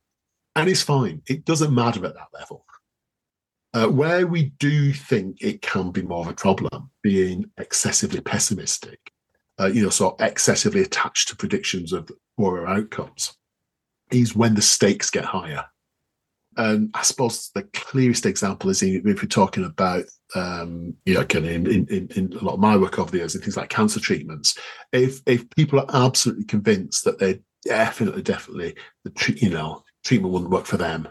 and 0.57 0.69
it's 0.69 0.83
fine. 0.83 1.23
It 1.27 1.45
doesn't 1.45 1.75
matter 1.75 2.05
at 2.05 2.15
that 2.15 2.39
level. 2.39 2.67
Uh, 3.73 3.89
where 3.89 4.27
we 4.27 4.53
do 4.61 4.93
think 4.93 5.37
it 5.41 5.61
can 5.61 5.91
be 5.91 6.03
more 6.03 6.21
of 6.21 6.29
a 6.29 6.35
problem, 6.35 6.91
being 7.03 7.51
excessively 7.59 8.21
pessimistic, 8.21 9.01
uh, 9.59 9.67
you 9.67 9.83
know, 9.83 9.91
sort 9.91 10.21
of 10.21 10.27
excessively 10.27 10.81
attached 10.81 11.27
to 11.29 11.35
predictions 11.35 11.93
of 11.93 12.09
poorer 12.37 12.69
outcomes, 12.69 13.37
is 14.14 14.37
when 14.37 14.54
the 14.54 14.62
stakes 14.62 15.11
get 15.11 15.25
higher. 15.25 15.64
And 16.56 16.90
I 16.94 17.02
suppose 17.02 17.50
the 17.54 17.64
clearest 17.73 18.26
example 18.26 18.71
is 18.71 18.83
if 18.83 19.02
we're 19.04 19.14
talking 19.14 19.64
about, 19.64 20.04
um, 20.37 20.94
you 21.04 21.14
know, 21.14 21.26
in, 21.33 21.66
in, 21.66 22.09
in 22.14 22.33
a 22.33 22.44
lot 22.44 22.54
of 22.54 22.61
my 22.61 22.76
work 22.76 22.99
over 22.99 23.11
the 23.11 23.18
years, 23.18 23.35
and 23.35 23.42
things 23.42 23.56
like 23.56 23.71
cancer 23.71 23.99
treatments. 23.99 24.56
If 24.92 25.21
if 25.26 25.50
people 25.50 25.80
are 25.80 26.06
absolutely 26.06 26.44
convinced 26.44 27.04
that 27.04 27.18
they're 27.18 27.40
definitely, 27.64 28.23
definitely 28.23 28.76
the 29.04 29.38
you 29.40 29.50
know 29.50 29.83
treatment 30.04 30.33
wouldn't 30.33 30.52
work 30.52 30.66
for 30.66 30.76
them, 30.76 31.09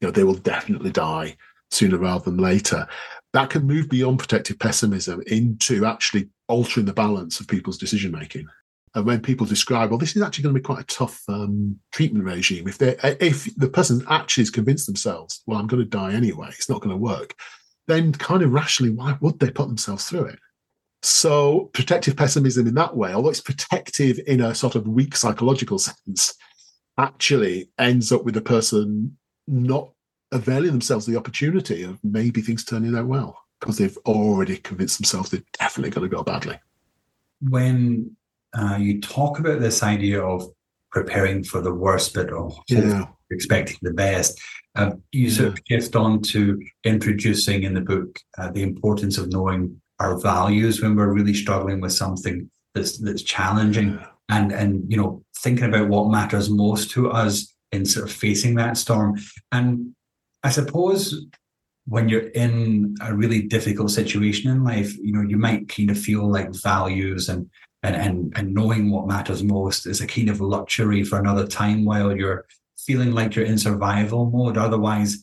you 0.00 0.06
know, 0.06 0.12
they 0.12 0.24
will 0.24 0.34
definitely 0.34 0.92
die 0.92 1.36
sooner 1.70 1.98
rather 1.98 2.24
than 2.24 2.38
later. 2.38 2.86
That 3.32 3.50
can 3.50 3.66
move 3.66 3.88
beyond 3.88 4.20
protective 4.20 4.58
pessimism 4.58 5.22
into 5.26 5.84
actually 5.84 6.28
altering 6.46 6.86
the 6.86 6.92
balance 6.92 7.40
of 7.40 7.48
people's 7.48 7.78
decision 7.78 8.12
making. 8.12 8.46
And 8.94 9.06
when 9.06 9.20
people 9.20 9.46
describe, 9.46 9.90
well, 9.90 9.98
this 9.98 10.16
is 10.16 10.22
actually 10.22 10.44
going 10.44 10.54
to 10.54 10.60
be 10.60 10.64
quite 10.64 10.80
a 10.80 10.86
tough 10.86 11.22
um, 11.28 11.78
treatment 11.92 12.24
regime. 12.24 12.68
If 12.68 12.78
they, 12.78 12.96
if 13.20 13.54
the 13.56 13.68
person 13.68 14.04
actually 14.08 14.42
has 14.42 14.50
convinced 14.50 14.86
themselves, 14.86 15.42
well, 15.46 15.58
I'm 15.58 15.66
going 15.66 15.82
to 15.82 15.88
die 15.88 16.14
anyway, 16.14 16.48
it's 16.50 16.68
not 16.68 16.80
going 16.80 16.90
to 16.90 16.96
work, 16.96 17.34
then 17.86 18.12
kind 18.12 18.42
of 18.42 18.52
rationally, 18.52 18.92
why 18.92 19.16
would 19.20 19.38
they 19.38 19.50
put 19.50 19.68
themselves 19.68 20.04
through 20.04 20.26
it? 20.26 20.38
So 21.02 21.70
protective 21.74 22.16
pessimism 22.16 22.66
in 22.66 22.74
that 22.74 22.96
way, 22.96 23.12
although 23.12 23.30
it's 23.30 23.40
protective 23.40 24.18
in 24.26 24.40
a 24.40 24.54
sort 24.54 24.74
of 24.74 24.88
weak 24.88 25.16
psychological 25.16 25.78
sense, 25.78 26.34
actually 26.98 27.70
ends 27.78 28.10
up 28.10 28.24
with 28.24 28.34
the 28.34 28.40
person 28.40 29.16
not 29.46 29.92
availing 30.32 30.72
themselves 30.72 31.06
the 31.06 31.16
opportunity 31.16 31.82
of 31.82 31.98
maybe 32.04 32.42
things 32.42 32.64
turning 32.64 32.96
out 32.96 33.06
well 33.06 33.38
because 33.60 33.78
they've 33.78 33.96
already 33.98 34.56
convinced 34.58 34.98
themselves 34.98 35.30
they're 35.30 35.42
definitely 35.58 35.90
going 35.90 36.08
to 36.08 36.14
go 36.14 36.22
badly. 36.22 36.58
When 37.40 38.16
uh, 38.54 38.76
you 38.78 39.00
talk 39.00 39.38
about 39.38 39.60
this 39.60 39.82
idea 39.82 40.22
of 40.22 40.44
preparing 40.90 41.44
for 41.44 41.60
the 41.60 41.72
worst, 41.72 42.14
but 42.14 42.30
yeah. 42.68 43.06
expecting 43.30 43.78
the 43.82 43.92
best, 43.92 44.40
uh, 44.74 44.92
you 45.12 45.28
yeah. 45.28 45.36
sort 45.36 45.48
of 45.48 45.60
shift 45.68 45.96
on 45.96 46.22
to 46.22 46.60
introducing 46.84 47.64
in 47.64 47.74
the 47.74 47.80
book 47.80 48.18
uh, 48.38 48.50
the 48.50 48.62
importance 48.62 49.18
of 49.18 49.30
knowing 49.30 49.80
our 50.00 50.18
values 50.18 50.80
when 50.80 50.94
we're 50.94 51.12
really 51.12 51.34
struggling 51.34 51.80
with 51.80 51.92
something 51.92 52.48
that's 52.74 52.98
that's 52.98 53.22
challenging, 53.22 53.94
yeah. 53.94 54.06
and 54.28 54.52
and 54.52 54.90
you 54.90 54.96
know 54.96 55.22
thinking 55.38 55.66
about 55.66 55.88
what 55.88 56.10
matters 56.10 56.48
most 56.48 56.90
to 56.90 57.10
us 57.10 57.54
in 57.72 57.84
sort 57.84 58.08
of 58.08 58.14
facing 58.14 58.54
that 58.54 58.76
storm. 58.76 59.18
And 59.52 59.94
I 60.42 60.50
suppose 60.50 61.26
when 61.86 62.08
you're 62.08 62.28
in 62.28 62.94
a 63.00 63.14
really 63.14 63.42
difficult 63.42 63.90
situation 63.90 64.50
in 64.50 64.62
life, 64.62 64.96
you 64.98 65.12
know, 65.12 65.22
you 65.22 65.38
might 65.38 65.68
kind 65.68 65.90
of 65.90 65.98
feel 65.98 66.30
like 66.30 66.54
values 66.54 67.28
and 67.28 67.48
and 67.82 67.94
and 67.96 68.32
and 68.36 68.54
knowing 68.54 68.90
what 68.90 69.06
matters 69.06 69.42
most 69.42 69.86
is 69.86 70.00
a 70.00 70.06
kind 70.06 70.28
of 70.28 70.40
luxury 70.40 71.04
for 71.04 71.18
another 71.18 71.46
time 71.46 71.84
while 71.84 72.16
you're 72.16 72.46
feeling 72.78 73.12
like 73.12 73.34
you're 73.34 73.44
in 73.44 73.58
survival 73.58 74.30
mode. 74.30 74.56
Otherwise, 74.56 75.22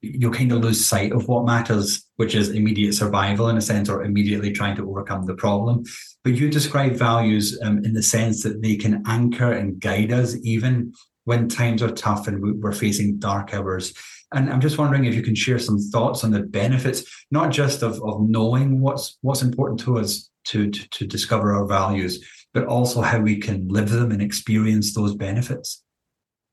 you'll 0.00 0.32
kind 0.32 0.52
of 0.52 0.60
lose 0.60 0.84
sight 0.84 1.12
of 1.12 1.26
what 1.26 1.44
matters, 1.44 2.06
which 2.16 2.34
is 2.34 2.50
immediate 2.50 2.92
survival 2.94 3.48
in 3.48 3.56
a 3.56 3.62
sense, 3.62 3.88
or 3.88 4.04
immediately 4.04 4.52
trying 4.52 4.76
to 4.76 4.88
overcome 4.88 5.24
the 5.26 5.34
problem. 5.34 5.84
But 6.22 6.34
you 6.34 6.50
describe 6.50 6.92
values 6.92 7.58
um, 7.62 7.84
in 7.84 7.94
the 7.94 8.02
sense 8.02 8.42
that 8.42 8.62
they 8.62 8.76
can 8.76 9.02
anchor 9.06 9.52
and 9.52 9.80
guide 9.80 10.12
us 10.12 10.36
even 10.42 10.92
when 11.24 11.48
times 11.48 11.82
are 11.82 11.90
tough 11.90 12.28
and 12.28 12.62
we're 12.62 12.72
facing 12.72 13.18
dark 13.18 13.52
hours. 13.52 13.92
And 14.32 14.50
I'm 14.50 14.60
just 14.60 14.78
wondering 14.78 15.06
if 15.06 15.14
you 15.14 15.22
can 15.22 15.34
share 15.34 15.58
some 15.58 15.78
thoughts 15.78 16.22
on 16.22 16.30
the 16.30 16.40
benefits, 16.40 17.04
not 17.30 17.50
just 17.50 17.82
of, 17.82 18.02
of 18.02 18.20
knowing 18.20 18.80
what's 18.80 19.16
what's 19.22 19.42
important 19.42 19.80
to 19.80 19.98
us 19.98 20.30
to, 20.46 20.70
to, 20.70 20.88
to 20.90 21.06
discover 21.06 21.52
our 21.54 21.66
values, 21.66 22.24
but 22.52 22.66
also 22.66 23.00
how 23.00 23.20
we 23.20 23.38
can 23.38 23.68
live 23.68 23.90
them 23.90 24.10
and 24.10 24.22
experience 24.22 24.94
those 24.94 25.14
benefits. 25.14 25.82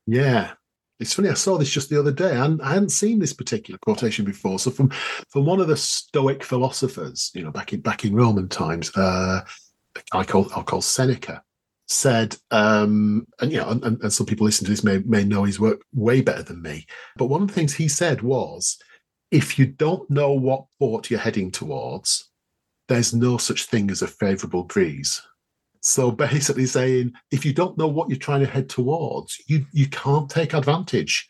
Yeah. 0.08 0.52
It's 0.98 1.14
funny, 1.14 1.28
I 1.28 1.34
saw 1.34 1.58
this 1.58 1.70
just 1.70 1.90
the 1.90 2.00
other 2.00 2.14
day, 2.14 2.38
and 2.38 2.62
I 2.62 2.74
hadn't 2.74 2.90
seen 2.90 3.20
this 3.20 3.34
particular 3.34 3.78
quotation 3.80 4.24
before. 4.24 4.60
So 4.60 4.72
from 4.72 4.90
from 5.30 5.46
one 5.46 5.60
of 5.60 5.68
the 5.68 5.76
Stoic 5.76 6.42
philosophers, 6.42 7.32
you 7.34 7.44
know, 7.44 7.52
back 7.52 7.74
in 7.74 7.82
back 7.82 8.06
in 8.06 8.16
Roman 8.16 8.48
times, 8.48 8.96
uh, 8.96 9.42
I 10.14 10.24
call 10.24 10.48
I'll 10.56 10.64
call 10.64 10.82
Seneca, 10.82 11.44
said, 11.88 12.36
um, 12.52 13.28
and 13.40 13.52
you 13.52 13.60
know, 13.60 13.70
and, 13.70 13.84
and 13.84 14.14
some 14.14 14.26
people 14.26 14.46
listening 14.46 14.66
to 14.66 14.72
this 14.72 14.84
may 14.84 15.00
may 15.00 15.24
know 15.24 15.44
his 15.44 15.60
work 15.60 15.82
way 15.94 16.22
better 16.22 16.44
than 16.44 16.62
me. 16.62 16.86
But 17.18 17.28
one 17.28 17.42
of 17.42 17.48
the 17.48 17.54
things 17.54 17.74
he 17.74 17.88
said 17.88 18.22
was, 18.22 18.78
if 19.32 19.60
you 19.60 19.68
don't 19.68 20.10
know 20.10 20.34
what 20.34 20.66
port 20.80 21.10
you're 21.10 21.20
heading 21.20 21.52
towards, 21.52 22.30
there's 22.88 23.14
no 23.14 23.38
such 23.38 23.66
thing 23.66 23.92
as 23.92 24.02
a 24.02 24.08
favourable 24.08 24.64
breeze. 24.64 25.22
So 25.82 26.12
basically 26.30 26.66
saying, 26.66 27.14
if 27.32 27.46
you 27.46 27.54
don't 27.54 27.78
know 27.78 27.88
what 27.88 28.10
you're 28.10 28.18
trying 28.18 28.42
to 28.42 28.48
head 28.48 28.70
towards, 28.70 29.42
you 29.48 29.66
you 29.72 29.88
can't 29.90 30.30
take 30.30 30.54
advantage 30.54 31.28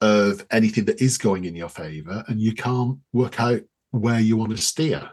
of 0.00 0.44
anything 0.50 0.84
that 0.86 1.00
is 1.00 1.16
going 1.16 1.44
in 1.44 1.54
your 1.54 1.68
favour, 1.68 2.24
and 2.28 2.40
you 2.40 2.54
can't 2.54 2.98
work 3.12 3.40
out 3.40 3.60
where 3.90 4.20
you 4.20 4.36
want 4.36 4.50
to 4.50 4.56
steer. 4.56 5.10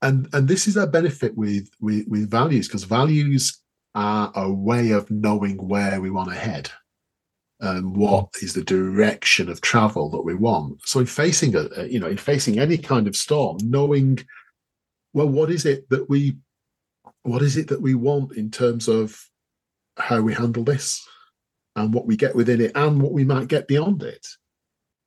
And 0.00 0.28
and 0.32 0.48
this 0.48 0.66
is 0.66 0.76
a 0.76 0.86
benefit 0.86 1.36
with 1.36 1.68
with, 1.80 2.08
with 2.08 2.30
values 2.30 2.66
because 2.66 2.84
values 2.84 3.61
are 3.94 4.32
a 4.34 4.50
way 4.50 4.90
of 4.90 5.10
knowing 5.10 5.56
where 5.56 6.00
we 6.00 6.10
want 6.10 6.30
to 6.30 6.34
head 6.34 6.70
and 7.60 7.92
hmm. 7.92 8.00
what 8.00 8.28
is 8.42 8.54
the 8.54 8.64
direction 8.64 9.48
of 9.48 9.60
travel 9.60 10.10
that 10.10 10.22
we 10.22 10.34
want. 10.34 10.80
So 10.84 11.00
in 11.00 11.06
facing 11.06 11.54
a 11.56 11.84
you 11.86 12.00
know 12.00 12.08
in 12.08 12.16
facing 12.16 12.58
any 12.58 12.78
kind 12.78 13.06
of 13.06 13.16
storm, 13.16 13.58
knowing 13.62 14.18
well 15.14 15.28
what 15.28 15.50
is 15.50 15.64
it 15.66 15.88
that 15.90 16.08
we 16.08 16.36
what 17.22 17.42
is 17.42 17.56
it 17.56 17.68
that 17.68 17.80
we 17.80 17.94
want 17.94 18.36
in 18.36 18.50
terms 18.50 18.88
of 18.88 19.18
how 19.96 20.20
we 20.20 20.34
handle 20.34 20.64
this 20.64 21.06
and 21.76 21.94
what 21.94 22.06
we 22.06 22.16
get 22.16 22.34
within 22.34 22.60
it 22.60 22.72
and 22.74 23.00
what 23.00 23.12
we 23.12 23.24
might 23.24 23.48
get 23.48 23.68
beyond 23.68 24.02
it. 24.02 24.26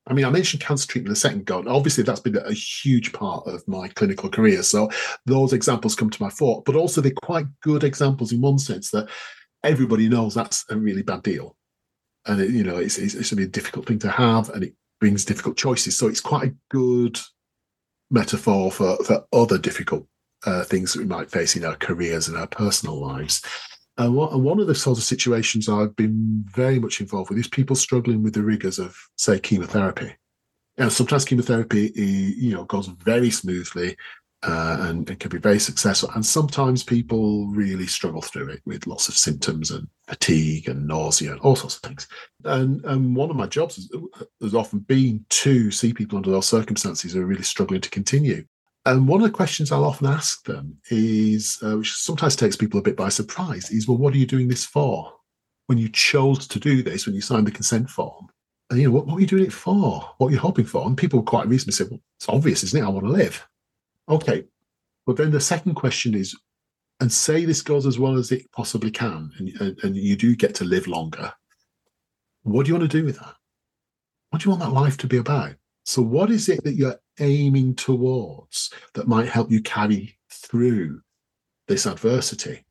I 0.08 0.14
mean, 0.14 0.26
I 0.26 0.30
mentioned 0.30 0.62
cancer 0.62 0.88
treatment 0.88 1.18
a 1.18 1.20
second 1.20 1.42
ago, 1.42 1.60
and 1.60 1.68
obviously 1.68 2.04
that's 2.04 2.20
been 2.20 2.38
a 2.38 2.54
huge 2.54 3.12
part 3.12 3.48
of 3.48 3.68
my 3.68 3.88
clinical 3.88 4.30
career. 4.30 4.62
So 4.62 4.90
those 5.26 5.52
examples 5.52 5.96
come 5.96 6.12
to 6.12 6.24
my 6.24 6.30
fore, 6.30 6.62
but 6.66 6.76
also 6.76 7.02
they're 7.02 7.12
quite 7.24 7.48
good 7.62 7.84
examples 7.84 8.32
in 8.32 8.40
one 8.40 8.60
sense 8.60 8.92
that 8.92 9.10
everybody 9.64 10.08
knows 10.08 10.36
that's 10.36 10.64
a 10.70 10.78
really 10.78 11.02
bad 11.02 11.24
deal. 11.24 11.56
And, 12.28 12.40
it, 12.40 12.52
you 12.52 12.64
know, 12.64 12.78
it's, 12.78 12.98
it's, 12.98 13.16
it's 13.16 13.32
a 13.32 13.36
really 13.36 13.50
difficult 13.50 13.88
thing 13.88 14.00
to 14.00 14.12
have 14.12 14.50
and 14.50 14.64
it 14.64 14.74
brings 15.00 15.26
difficult 15.26 15.58
choices. 15.58 15.98
So 15.98 16.08
it's 16.08 16.22
quite 16.22 16.50
a 16.50 16.56
good 16.70 17.20
metaphor 18.12 18.72
for, 18.72 18.98
for 19.04 19.26
other 19.34 19.58
difficult 19.58 20.08
uh, 20.46 20.64
things 20.64 20.94
that 20.94 21.00
we 21.00 21.06
might 21.06 21.32
face 21.32 21.56
in 21.56 21.66
our 21.66 21.76
careers 21.76 22.28
and 22.28 22.38
our 22.38 22.48
personal 22.48 23.00
lives. 23.00 23.42
Uh, 23.98 24.04
and 24.06 24.18
uh, 24.18 24.38
one 24.38 24.60
of 24.60 24.68
the 24.68 24.76
sort 24.76 24.98
of 24.98 25.04
situations 25.04 25.70
I've 25.70 25.96
been 25.96 26.44
very 26.48 26.80
much 26.80 27.00
involved 27.00 27.30
with 27.30 27.40
is 27.40 27.48
people 27.48 27.76
struggling 27.76 28.24
with 28.24 28.34
the 28.34 28.44
rigors 28.44 28.80
of, 28.80 28.98
say, 29.18 29.40
chemotherapy. 29.40 30.16
And 30.78 30.92
sometimes 30.92 31.24
chemotherapy, 31.24 31.92
you 31.96 32.54
know, 32.54 32.66
goes 32.66 32.88
very 32.88 33.30
smoothly 33.30 33.96
uh, 34.44 34.78
and, 34.82 35.10
and, 35.10 35.20
can 35.20 35.30
be 35.30 35.38
very 35.38 35.60
successful. 35.60 36.10
And 36.14 36.26
sometimes 36.26 36.84
people 36.84 37.48
really 37.48 37.88
struggle 37.88 38.22
through 38.22 38.50
it 38.50 38.62
with 38.66 38.86
lots 38.86 39.08
of 39.08 39.16
symptoms 39.16 39.72
and 39.72 39.88
fatigue 40.08 40.68
and 40.68 40.86
nausea 40.86 41.32
and 41.32 41.40
all 41.42 41.56
sorts 41.56 41.78
of 41.78 41.82
things. 41.82 42.08
And, 42.44 42.84
and 42.86 43.16
one 43.16 43.30
of 43.30 43.38
my 43.38 43.48
jobs 43.48 43.78
has, 43.78 43.90
uh, 43.94 44.26
has 44.42 44.54
often 44.54 44.80
been 44.80 45.26
to 45.30 45.72
see 45.72 45.94
people 45.94 46.18
under 46.18 46.30
those 46.30 46.48
circumstances 46.48 47.14
who 47.14 47.22
are 47.22 47.26
really 47.26 47.44
struggling 47.44 47.82
to 47.82 47.90
continue. 47.90 48.46
And 48.86 49.08
one 49.08 49.22
of 49.22 49.28
the 49.28 49.34
questions 49.34 49.72
I'll 49.72 49.84
often 49.84 50.08
ask 50.08 50.46
them 50.46 50.78
is, 50.92 51.58
uh, 51.64 51.78
which 51.78 51.94
sometimes 51.94 52.36
takes 52.36 52.56
people 52.56 52.80
a 52.80 52.84
bit 52.84 52.96
by 52.96 53.10
surprise, 53.10 53.72
is, 53.72 53.88
well, 53.88 53.98
what 53.98 54.14
are 54.14 54.18
you 54.18 54.28
doing 54.28 54.48
this 54.48 54.64
for? 54.64 55.12
When 55.66 55.80
you 55.80 55.90
chose 55.90 56.48
to 56.48 56.60
do 56.60 56.84
this, 56.84 57.06
when 57.06 57.16
you 57.16 57.22
signed 57.22 57.48
the 57.48 57.52
consent 57.52 57.90
form, 57.90 58.28
and 58.70 58.80
you 58.80 58.88
know, 58.88 58.94
what, 58.94 59.08
what 59.08 59.18
are 59.18 59.22
you 59.22 59.28
doing 59.28 59.46
it 59.46 59.54
for? 59.54 60.08
What 60.18 60.28
are 60.28 60.32
you 60.32 60.38
hoping 60.38 60.66
for? 60.66 60.86
And 60.86 60.98
people 60.98 61.24
quite 61.24 61.48
reasonably 61.48 61.74
say, 61.74 61.86
well, 61.90 62.00
it's 62.18 62.30
obvious, 62.30 62.64
isn't 62.64 62.80
it? 62.80 62.86
I 62.86 62.90
want 62.90 63.06
to 63.06 63.12
live. 63.12 63.48
Okay. 64.08 64.46
But 65.06 65.18
then 65.18 65.32
the 65.32 65.42
second 65.42 65.76
question 65.76 66.14
is, 66.14 66.36
and 67.00 67.12
say 67.12 67.46
this 67.46 67.62
goes 67.62 67.86
as 67.86 68.00
well 68.00 68.18
as 68.18 68.32
it 68.32 68.52
possibly 68.52 68.92
can, 68.92 69.32
and, 69.38 69.50
and, 69.60 69.84
and 69.84 69.98
you 69.98 70.16
do 70.16 70.36
get 70.36 70.56
to 70.56 70.64
live 70.64 70.88
longer. 70.88 71.34
What 72.44 72.66
do 72.66 72.70
you 72.70 72.76
want 72.78 72.90
to 72.90 72.98
do 72.98 73.04
with 73.04 73.18
that? 73.18 73.36
What 74.30 74.42
do 74.42 74.48
you 74.48 74.56
want 74.56 74.62
that 74.62 74.80
life 74.80 74.98
to 74.98 75.08
be 75.08 75.18
about? 75.18 75.56
So, 75.86 76.02
what 76.02 76.32
is 76.32 76.50
it 76.50 76.64
that 76.64 76.74
you're 76.74 77.00
aiming 77.20 77.76
towards 77.76 78.72
that 78.96 79.08
might 79.08 79.30
help 79.30 79.52
you 79.52 79.62
carry 79.62 80.18
through 80.32 81.02
this 81.68 81.86
adversity? 81.86 82.66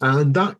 And 0.00 0.32
that, 0.34 0.56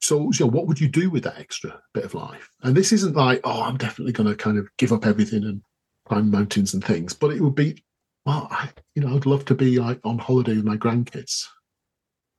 so, 0.00 0.32
so 0.32 0.46
what 0.46 0.66
would 0.66 0.80
you 0.80 0.88
do 0.88 1.08
with 1.08 1.22
that 1.22 1.38
extra 1.38 1.80
bit 1.94 2.04
of 2.04 2.14
life? 2.14 2.50
And 2.62 2.76
this 2.76 2.92
isn't 2.92 3.14
like, 3.14 3.40
oh, 3.44 3.62
I'm 3.62 3.76
definitely 3.76 4.12
going 4.12 4.28
to 4.28 4.34
kind 4.34 4.58
of 4.58 4.68
give 4.76 4.92
up 4.92 5.06
everything 5.06 5.44
and 5.44 5.62
climb 6.04 6.30
mountains 6.30 6.74
and 6.74 6.84
things, 6.84 7.14
but 7.14 7.30
it 7.30 7.40
would 7.40 7.54
be, 7.54 7.84
well, 8.26 8.48
I, 8.50 8.68
you 8.96 9.02
know, 9.02 9.14
I'd 9.14 9.26
love 9.26 9.44
to 9.46 9.54
be 9.54 9.78
like 9.78 10.00
on 10.04 10.18
holiday 10.18 10.56
with 10.56 10.64
my 10.64 10.76
grandkids. 10.76 11.46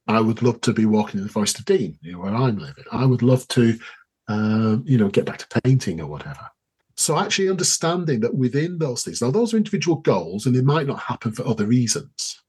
I 0.07 0.19
would 0.19 0.41
love 0.41 0.59
to 0.61 0.73
be 0.73 0.85
walking 0.85 1.19
in 1.19 1.25
the 1.25 1.31
Forest 1.31 1.59
of 1.59 1.65
Dean, 1.65 1.97
you 2.01 2.13
know, 2.13 2.19
where 2.19 2.35
I'm 2.35 2.57
living. 2.57 2.85
I 2.91 3.05
would 3.05 3.21
love 3.21 3.47
to, 3.49 3.79
um, 4.27 4.83
you 4.85 4.97
know, 4.97 5.07
get 5.07 5.25
back 5.25 5.37
to 5.37 5.61
painting 5.61 6.01
or 6.01 6.07
whatever. 6.07 6.49
So 6.99 7.17
actually 7.17 7.47
understanding 7.47 8.19
that 8.19 8.35
within 8.35 8.77
those 8.77 9.03
things, 9.05 9.21
now 9.21 9.31
those 9.31 9.53
are 9.53 9.57
individual 9.57 9.95
goals 9.95 10.45
and 10.45 10.53
they 10.53 10.61
might 10.61 10.85
not 10.85 10.99
happen 10.99 11.31
for 11.31 11.47
other 11.47 11.65
reasons. 11.65 12.43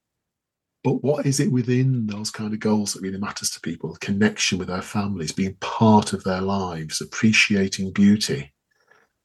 But 0.82 1.04
what 1.04 1.24
is 1.24 1.38
it 1.38 1.52
within 1.52 2.08
those 2.08 2.32
kind 2.32 2.52
of 2.52 2.58
goals 2.58 2.92
that 2.92 3.00
really 3.00 3.20
matters 3.20 3.50
to 3.50 3.60
people? 3.60 3.96
Connection 4.00 4.58
with 4.58 4.66
their 4.66 4.82
families, 4.82 5.30
being 5.30 5.54
part 5.60 6.12
of 6.12 6.24
their 6.24 6.40
lives, 6.40 7.00
appreciating 7.00 7.92
beauty, 7.92 8.52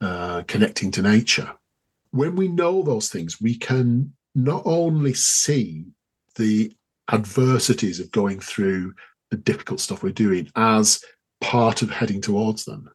uh, 0.00 0.44
connecting 0.46 0.92
to 0.92 1.02
nature. 1.02 1.52
When 2.12 2.36
we 2.36 2.46
know 2.46 2.84
those 2.84 3.08
things, 3.08 3.40
we 3.40 3.56
can 3.56 4.12
not 4.36 4.62
only 4.64 5.14
see 5.14 5.86
the 6.36 6.72
adversities 7.10 7.98
of 7.98 8.12
going 8.12 8.38
through 8.38 8.94
the 9.32 9.38
difficult 9.38 9.80
stuff 9.80 10.04
we're 10.04 10.12
doing 10.12 10.52
as 10.54 11.02
part 11.40 11.82
of 11.82 11.90
heading 11.90 12.20
towards 12.20 12.64
them, 12.64 12.88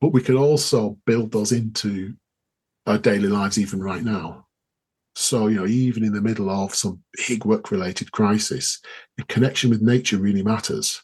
but 0.00 0.12
we 0.12 0.22
can 0.22 0.36
also 0.36 0.98
build 1.06 1.32
those 1.32 1.52
into 1.52 2.14
our 2.86 2.98
daily 2.98 3.28
lives 3.28 3.58
even 3.58 3.80
right 3.80 4.02
now. 4.02 4.46
So, 5.14 5.48
you 5.48 5.56
know, 5.56 5.66
even 5.66 6.04
in 6.04 6.12
the 6.12 6.22
middle 6.22 6.48
of 6.48 6.74
some 6.74 7.02
big 7.26 7.44
work 7.44 7.70
related 7.70 8.12
crisis, 8.12 8.80
the 9.16 9.24
connection 9.24 9.68
with 9.68 9.82
nature 9.82 10.16
really 10.16 10.42
matters. 10.42 11.02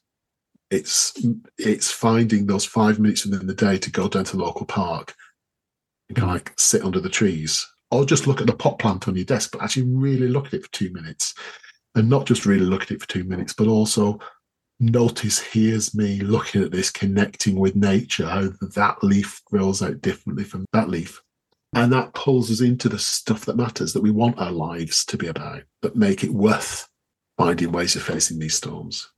It's 0.70 1.12
it's 1.58 1.90
finding 1.90 2.46
those 2.46 2.64
five 2.64 2.98
minutes 2.98 3.26
within 3.26 3.46
the 3.46 3.54
day 3.54 3.76
to 3.78 3.90
go 3.90 4.08
down 4.08 4.24
to 4.24 4.36
the 4.36 4.42
local 4.42 4.66
park 4.66 5.14
and 6.08 6.16
kind 6.16 6.30
of 6.30 6.34
like 6.34 6.52
sit 6.56 6.84
under 6.84 7.00
the 7.00 7.08
trees 7.08 7.66
or 7.90 8.04
just 8.04 8.26
look 8.26 8.40
at 8.40 8.46
the 8.46 8.54
pot 8.54 8.78
plant 8.78 9.08
on 9.08 9.16
your 9.16 9.24
desk, 9.24 9.50
but 9.52 9.62
actually 9.62 9.84
really 9.84 10.28
look 10.28 10.46
at 10.46 10.54
it 10.54 10.62
for 10.62 10.72
two 10.72 10.92
minutes. 10.92 11.34
And 11.96 12.08
not 12.08 12.26
just 12.26 12.46
really 12.46 12.64
look 12.64 12.82
at 12.82 12.90
it 12.90 13.00
for 13.00 13.08
two 13.08 13.24
minutes, 13.24 13.52
but 13.52 13.68
also 13.68 14.18
notice 14.80 15.38
here's 15.38 15.94
me 15.94 16.20
looking 16.20 16.62
at 16.62 16.70
this, 16.70 16.90
connecting 16.90 17.56
with 17.58 17.76
nature, 17.76 18.26
how 18.26 18.48
that 18.74 19.02
leaf 19.02 19.42
grows 19.44 19.82
out 19.82 20.00
differently 20.00 20.44
from 20.44 20.66
that 20.72 20.88
leaf. 20.88 21.22
And 21.74 21.92
that 21.92 22.14
pulls 22.14 22.50
us 22.50 22.60
into 22.60 22.88
the 22.88 22.98
stuff 22.98 23.44
that 23.46 23.56
matters, 23.56 23.92
that 23.92 24.02
we 24.02 24.10
want 24.10 24.38
our 24.38 24.52
lives 24.52 25.04
to 25.06 25.16
be 25.16 25.26
about, 25.26 25.62
that 25.82 25.96
make 25.96 26.22
it 26.22 26.30
worth 26.30 26.88
finding 27.36 27.72
ways 27.72 27.96
of 27.96 28.02
facing 28.02 28.38
these 28.38 28.54
storms. 28.54 29.10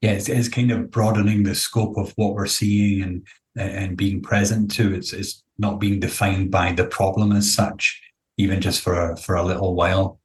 Yeah, 0.00 0.12
it's, 0.12 0.28
it's 0.28 0.48
kind 0.48 0.70
of 0.70 0.92
broadening 0.92 1.42
the 1.42 1.56
scope 1.56 1.96
of 1.96 2.12
what 2.16 2.34
we're 2.34 2.46
seeing 2.46 3.02
and 3.02 3.26
and 3.56 3.96
being 3.96 4.22
present 4.22 4.70
to. 4.72 4.94
It's 4.94 5.12
it's 5.12 5.42
not 5.58 5.80
being 5.80 5.98
defined 5.98 6.50
by 6.50 6.72
the 6.72 6.86
problem 6.86 7.32
as 7.32 7.52
such, 7.52 8.00
even 8.36 8.60
just 8.60 8.80
for 8.80 9.10
a, 9.12 9.16
for 9.16 9.34
a 9.34 9.42
little 9.42 9.74
while. 9.74 10.20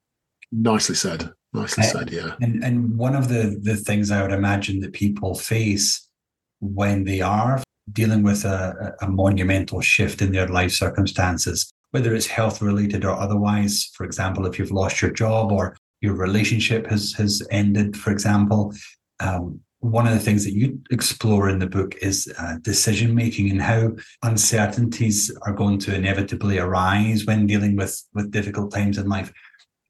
Nicely 0.52 0.96
said. 0.96 1.32
Nicely 1.54 1.84
said, 1.84 2.12
yeah. 2.12 2.36
And 2.42 2.64
and 2.64 2.98
one 2.98 3.16
of 3.16 3.28
the 3.28 3.60
the 3.62 3.76
things 3.76 4.10
I 4.10 4.22
would 4.22 4.32
imagine 4.32 4.80
that 4.82 4.94
people 4.94 5.36
face 5.36 6.08
when 6.60 7.04
they 7.04 7.22
are 7.22 7.62
dealing 7.92 8.24
with 8.24 8.46
a, 8.46 8.96
a 9.02 9.08
monumental 9.08 9.82
shift 9.82 10.22
in 10.22 10.32
their 10.32 10.48
life 10.48 10.72
circumstances, 10.72 11.72
whether 11.92 12.16
it's 12.16 12.28
health 12.28 12.62
related 12.62 13.06
or 13.06 13.12
otherwise. 13.12 13.92
For 13.94 14.06
example, 14.06 14.46
if 14.46 14.58
you've 14.58 14.72
lost 14.72 15.02
your 15.02 15.12
job 15.12 15.52
or 15.52 15.76
your 16.02 16.16
relationship 16.16 16.88
has 16.88 17.14
has 17.14 17.46
ended, 17.52 17.96
for 17.98 18.12
example. 18.12 18.74
Um, 19.20 19.62
one 19.80 20.08
of 20.08 20.14
the 20.14 20.20
things 20.20 20.46
that 20.46 20.54
you 20.54 20.80
explore 20.92 21.50
in 21.50 21.60
the 21.60 21.68
book 21.68 21.94
is 22.02 22.34
uh, 22.40 22.56
decision 22.62 23.14
making 23.14 23.52
and 23.52 23.62
how 23.62 23.92
uncertainties 24.24 25.30
are 25.42 25.52
going 25.52 25.78
to 25.78 25.94
inevitably 25.94 26.58
arise 26.58 27.26
when 27.26 27.46
dealing 27.46 27.76
with 27.76 28.02
with 28.14 28.32
difficult 28.32 28.72
times 28.72 28.98
in 28.98 29.10
life 29.10 29.34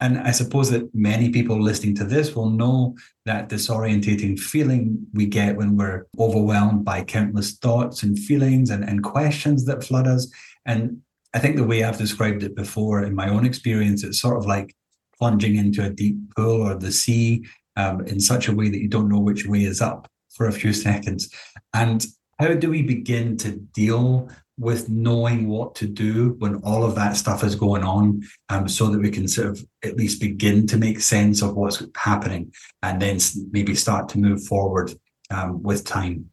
and 0.04 0.20
I 0.20 0.32
suppose 0.32 0.70
that 0.72 0.94
many 0.94 1.30
people 1.30 1.62
listening 1.62 1.96
to 1.96 2.04
this 2.04 2.36
will 2.36 2.50
know 2.50 2.94
that 3.26 3.48
disorientating 3.48 4.38
feeling 4.38 5.08
we 5.14 5.26
get 5.26 5.56
when 5.56 5.78
we're 5.78 6.08
overwhelmed 6.20 6.84
by 6.84 7.06
countless 7.06 7.54
thoughts 7.54 8.04
and 8.04 8.20
feelings 8.20 8.70
and, 8.70 8.84
and 8.84 9.02
questions 9.02 9.64
that 9.64 9.82
flood 9.82 10.06
us. 10.06 10.30
And 10.66 11.02
I 11.34 11.40
think 11.40 11.56
the 11.56 11.64
way 11.64 11.86
I've 11.86 11.98
described 11.98 12.44
it 12.44 12.54
before 12.54 13.02
in 13.02 13.16
my 13.16 13.30
own 13.30 13.46
experience, 13.46 14.04
it's 14.04 14.20
sort 14.20 14.36
of 14.36 14.46
like 14.46 14.76
plunging 15.18 15.56
into 15.56 15.86
a 15.86 15.90
deep 15.90 16.18
pool 16.36 16.68
or 16.68 16.76
the 16.76 16.92
sea 16.92 17.46
um, 17.78 18.06
in 18.06 18.20
such 18.20 18.50
a 18.50 18.54
way 18.54 18.68
that 18.68 18.82
you 18.82 18.90
don't 18.90 19.08
know 19.08 19.22
which 19.22 19.48
way 19.48 19.64
is 19.64 19.80
up 19.80 20.12
for 20.36 20.48
a 20.48 20.52
few 20.52 20.74
seconds. 20.88 21.30
And 21.74 22.06
how 22.40 22.54
do 22.56 22.70
we 22.70 22.82
begin 22.82 23.38
to 23.38 23.52
deal 23.52 24.28
with 24.58 24.88
knowing 24.90 25.48
what 25.48 25.74
to 25.76 25.88
do 25.88 26.36
when 26.40 26.56
all 26.58 26.84
of 26.84 26.96
that 26.96 27.16
stuff 27.16 27.44
is 27.44 27.56
going 27.56 27.84
on 27.84 28.22
um, 28.50 28.68
so 28.68 28.88
that 28.88 29.00
we 29.00 29.10
can 29.10 29.28
sort 29.28 29.48
of 29.48 29.66
at 29.84 29.98
least 29.98 30.22
begin 30.22 30.68
to 30.68 30.78
make 30.78 31.00
sense 31.00 31.42
of 31.42 31.56
what's 31.56 31.84
happening 31.98 32.54
and 32.84 33.02
then 33.02 33.18
maybe 33.52 33.74
start 33.74 34.08
to 34.10 34.20
move 34.20 34.44
forward 34.46 34.94
um, 35.32 35.62
with 35.64 35.86
time. 35.86 36.30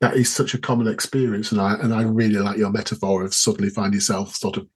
That 0.00 0.16
is 0.16 0.32
such 0.32 0.54
a 0.54 0.58
common 0.58 0.88
experience 0.88 1.52
and 1.52 1.60
i 1.60 1.74
and 1.74 1.92
i 1.92 2.00
really 2.00 2.38
like 2.38 2.56
your 2.56 2.70
metaphor 2.70 3.22
of 3.22 3.34
suddenly 3.34 3.68
find 3.68 3.92
yourself 3.92 4.34
sort 4.34 4.56
of 4.56 4.66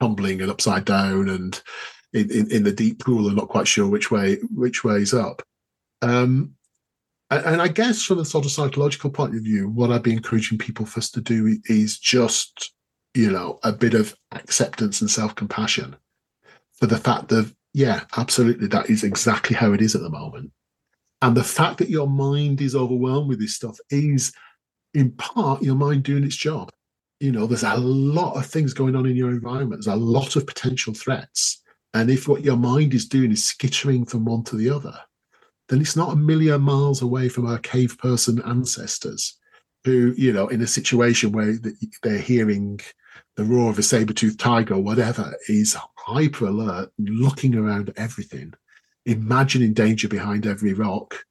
tumbling 0.00 0.42
and 0.42 0.50
upside 0.50 0.84
down 0.84 1.30
and 1.30 1.62
in, 2.12 2.30
in, 2.30 2.50
in 2.50 2.62
the 2.62 2.72
deep 2.72 3.02
pool 3.02 3.26
and 3.26 3.36
not 3.36 3.48
quite 3.48 3.66
sure 3.66 3.88
which 3.88 4.10
way 4.10 4.36
which 4.54 4.84
way's 4.84 5.14
up. 5.14 5.42
Um, 6.02 6.55
and 7.30 7.60
I 7.60 7.68
guess 7.68 8.02
from 8.02 8.20
a 8.20 8.24
sort 8.24 8.44
of 8.44 8.52
psychological 8.52 9.10
point 9.10 9.34
of 9.34 9.42
view, 9.42 9.68
what 9.68 9.90
I'd 9.90 10.02
be 10.02 10.12
encouraging 10.12 10.58
people 10.58 10.86
first 10.86 11.14
to 11.14 11.20
do 11.20 11.58
is 11.64 11.98
just, 11.98 12.72
you 13.14 13.30
know, 13.30 13.58
a 13.64 13.72
bit 13.72 13.94
of 13.94 14.14
acceptance 14.32 15.00
and 15.00 15.10
self 15.10 15.34
compassion 15.34 15.96
for 16.74 16.86
the 16.86 16.98
fact 16.98 17.28
that, 17.28 17.52
yeah, 17.74 18.02
absolutely, 18.16 18.68
that 18.68 18.88
is 18.88 19.02
exactly 19.02 19.56
how 19.56 19.72
it 19.72 19.82
is 19.82 19.94
at 19.94 20.02
the 20.02 20.10
moment. 20.10 20.52
And 21.22 21.36
the 21.36 21.44
fact 21.44 21.78
that 21.78 21.90
your 21.90 22.08
mind 22.08 22.60
is 22.60 22.76
overwhelmed 22.76 23.28
with 23.28 23.40
this 23.40 23.56
stuff 23.56 23.78
is, 23.90 24.32
in 24.94 25.10
part, 25.12 25.62
your 25.62 25.74
mind 25.74 26.04
doing 26.04 26.24
its 26.24 26.36
job. 26.36 26.70
You 27.18 27.32
know, 27.32 27.46
there's 27.46 27.62
a 27.62 27.76
lot 27.76 28.36
of 28.36 28.46
things 28.46 28.74
going 28.74 28.94
on 28.94 29.06
in 29.06 29.16
your 29.16 29.30
environment, 29.30 29.82
there's 29.82 29.94
a 29.94 29.98
lot 29.98 30.36
of 30.36 30.46
potential 30.46 30.94
threats. 30.94 31.62
And 31.94 32.10
if 32.10 32.28
what 32.28 32.44
your 32.44 32.58
mind 32.58 32.92
is 32.92 33.08
doing 33.08 33.32
is 33.32 33.44
skittering 33.44 34.04
from 34.04 34.26
one 34.26 34.44
to 34.44 34.56
the 34.56 34.68
other, 34.70 34.96
then 35.68 35.80
it's 35.80 35.96
not 35.96 36.12
a 36.12 36.16
million 36.16 36.60
miles 36.62 37.02
away 37.02 37.28
from 37.28 37.46
our 37.46 37.58
cave 37.58 37.96
person 37.98 38.40
ancestors 38.46 39.38
who, 39.84 40.14
you 40.16 40.32
know, 40.32 40.48
in 40.48 40.62
a 40.62 40.66
situation 40.66 41.32
where 41.32 41.54
they're 42.02 42.18
hearing 42.18 42.80
the 43.36 43.44
roar 43.44 43.70
of 43.70 43.78
a 43.78 43.82
saber-toothed 43.82 44.38
tiger 44.38 44.74
or 44.74 44.80
whatever, 44.80 45.34
is 45.48 45.76
hyper 45.96 46.46
alert, 46.46 46.90
looking 46.98 47.54
around 47.54 47.92
everything, 47.96 48.52
imagining 49.04 49.72
danger 49.72 50.08
behind 50.08 50.46
every 50.46 50.72
rock. 50.72 51.24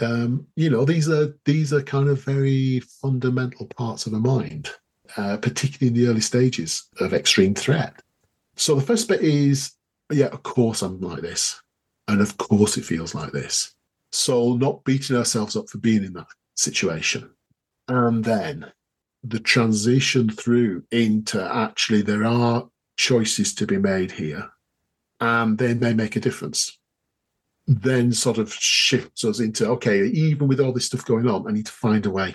Um, 0.00 0.46
you 0.56 0.70
know, 0.70 0.84
these 0.86 1.08
are 1.10 1.36
these 1.44 1.72
are 1.74 1.82
kind 1.82 2.08
of 2.08 2.24
very 2.24 2.80
fundamental 2.80 3.66
parts 3.66 4.06
of 4.06 4.14
a 4.14 4.18
mind, 4.18 4.70
uh, 5.16 5.36
particularly 5.36 5.88
in 5.88 5.94
the 5.94 6.10
early 6.10 6.22
stages 6.22 6.88
of 7.00 7.12
extreme 7.12 7.54
threat. 7.54 8.00
So 8.56 8.74
the 8.74 8.82
first 8.82 9.08
bit 9.08 9.20
is, 9.20 9.72
yeah, 10.10 10.26
of 10.26 10.42
course 10.42 10.80
I'm 10.80 11.00
like 11.00 11.20
this. 11.20 11.60
And 12.10 12.20
of 12.20 12.36
course, 12.38 12.76
it 12.76 12.84
feels 12.84 13.14
like 13.14 13.30
this. 13.30 13.72
So, 14.10 14.54
not 14.54 14.82
beating 14.82 15.16
ourselves 15.16 15.54
up 15.54 15.68
for 15.68 15.78
being 15.78 16.02
in 16.02 16.12
that 16.14 16.26
situation. 16.56 17.30
And 17.86 18.24
then 18.24 18.72
the 19.22 19.38
transition 19.38 20.28
through 20.28 20.82
into 20.90 21.40
actually 21.40 22.02
there 22.02 22.24
are 22.24 22.68
choices 22.96 23.54
to 23.54 23.66
be 23.66 23.78
made 23.78 24.10
here, 24.10 24.50
and 25.20 25.56
they 25.56 25.74
may 25.74 25.94
make 25.94 26.16
a 26.16 26.20
difference. 26.20 26.78
Then 27.68 28.10
sort 28.10 28.38
of 28.38 28.52
shifts 28.52 29.24
us 29.24 29.38
into 29.38 29.68
okay, 29.68 30.04
even 30.06 30.48
with 30.48 30.58
all 30.58 30.72
this 30.72 30.86
stuff 30.86 31.04
going 31.04 31.28
on, 31.28 31.46
I 31.46 31.52
need 31.52 31.66
to 31.66 31.72
find 31.72 32.06
a 32.06 32.10
way 32.10 32.34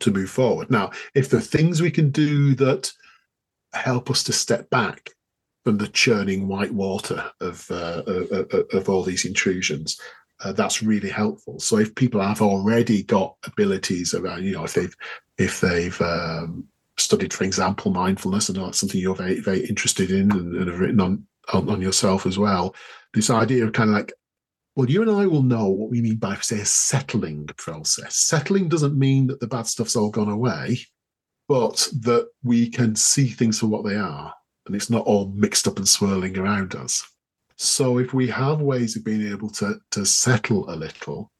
to 0.00 0.10
move 0.10 0.28
forward. 0.28 0.70
Now, 0.70 0.90
if 1.14 1.30
are 1.32 1.40
things 1.40 1.80
we 1.80 1.90
can 1.90 2.10
do 2.10 2.54
that 2.56 2.92
help 3.72 4.10
us 4.10 4.22
to 4.24 4.32
step 4.34 4.68
back 4.68 5.08
from 5.64 5.78
the 5.78 5.88
churning 5.88 6.46
white 6.46 6.72
water 6.72 7.24
of, 7.40 7.68
uh, 7.70 8.02
of, 8.06 8.66
of, 8.72 8.88
all 8.88 9.02
these 9.02 9.24
intrusions. 9.24 9.98
Uh, 10.44 10.52
that's 10.52 10.82
really 10.82 11.08
helpful. 11.08 11.58
So 11.58 11.78
if 11.78 11.94
people 11.94 12.20
have 12.20 12.42
already 12.42 13.02
got 13.02 13.36
abilities 13.44 14.12
around, 14.12 14.44
you 14.44 14.52
know, 14.52 14.64
if 14.64 14.74
they've 14.74 14.94
if 15.38 15.60
they've 15.60 16.00
um, 16.02 16.64
studied, 16.98 17.32
for 17.32 17.44
example, 17.44 17.90
mindfulness, 17.92 18.48
and 18.48 18.58
that's 18.58 18.78
something 18.78 19.00
you're 19.00 19.14
very 19.14 19.40
very 19.40 19.64
interested 19.66 20.10
in 20.10 20.30
and, 20.32 20.54
and 20.54 20.68
have 20.68 20.80
written 20.80 21.00
on, 21.00 21.26
on 21.52 21.68
on 21.70 21.80
yourself 21.80 22.26
as 22.26 22.38
well, 22.38 22.74
this 23.14 23.30
idea 23.30 23.64
of 23.64 23.72
kind 23.72 23.90
of 23.90 23.96
like 23.96 24.12
well, 24.76 24.90
you 24.90 25.02
and 25.02 25.10
I 25.10 25.26
will 25.26 25.44
know 25.44 25.68
what 25.68 25.90
we 25.90 26.02
mean 26.02 26.16
by, 26.16 26.34
say, 26.36 26.58
a 26.58 26.64
settling 26.64 27.46
process. 27.56 28.16
Settling 28.16 28.68
doesn't 28.68 28.98
mean 28.98 29.28
that 29.28 29.38
the 29.38 29.46
bad 29.46 29.68
stuff's 29.68 29.94
all 29.94 30.10
gone 30.10 30.28
away, 30.28 30.80
but 31.46 31.88
that 32.00 32.28
we 32.42 32.68
can 32.68 32.96
see 32.96 33.28
things 33.28 33.60
for 33.60 33.68
what 33.68 33.84
they 33.84 33.94
are 33.94 34.34
and 34.66 34.74
it's 34.74 34.90
not 34.90 35.04
all 35.04 35.32
mixed 35.34 35.66
up 35.68 35.76
and 35.76 35.88
swirling 35.88 36.38
around 36.38 36.74
us. 36.74 37.04
So 37.56 37.98
if 37.98 38.12
we 38.12 38.28
have 38.28 38.60
ways 38.60 38.96
of 38.96 39.04
being 39.04 39.26
able 39.28 39.50
to 39.50 39.76
to 39.92 40.04
settle 40.04 40.68
a 40.70 40.74
little 40.76 41.30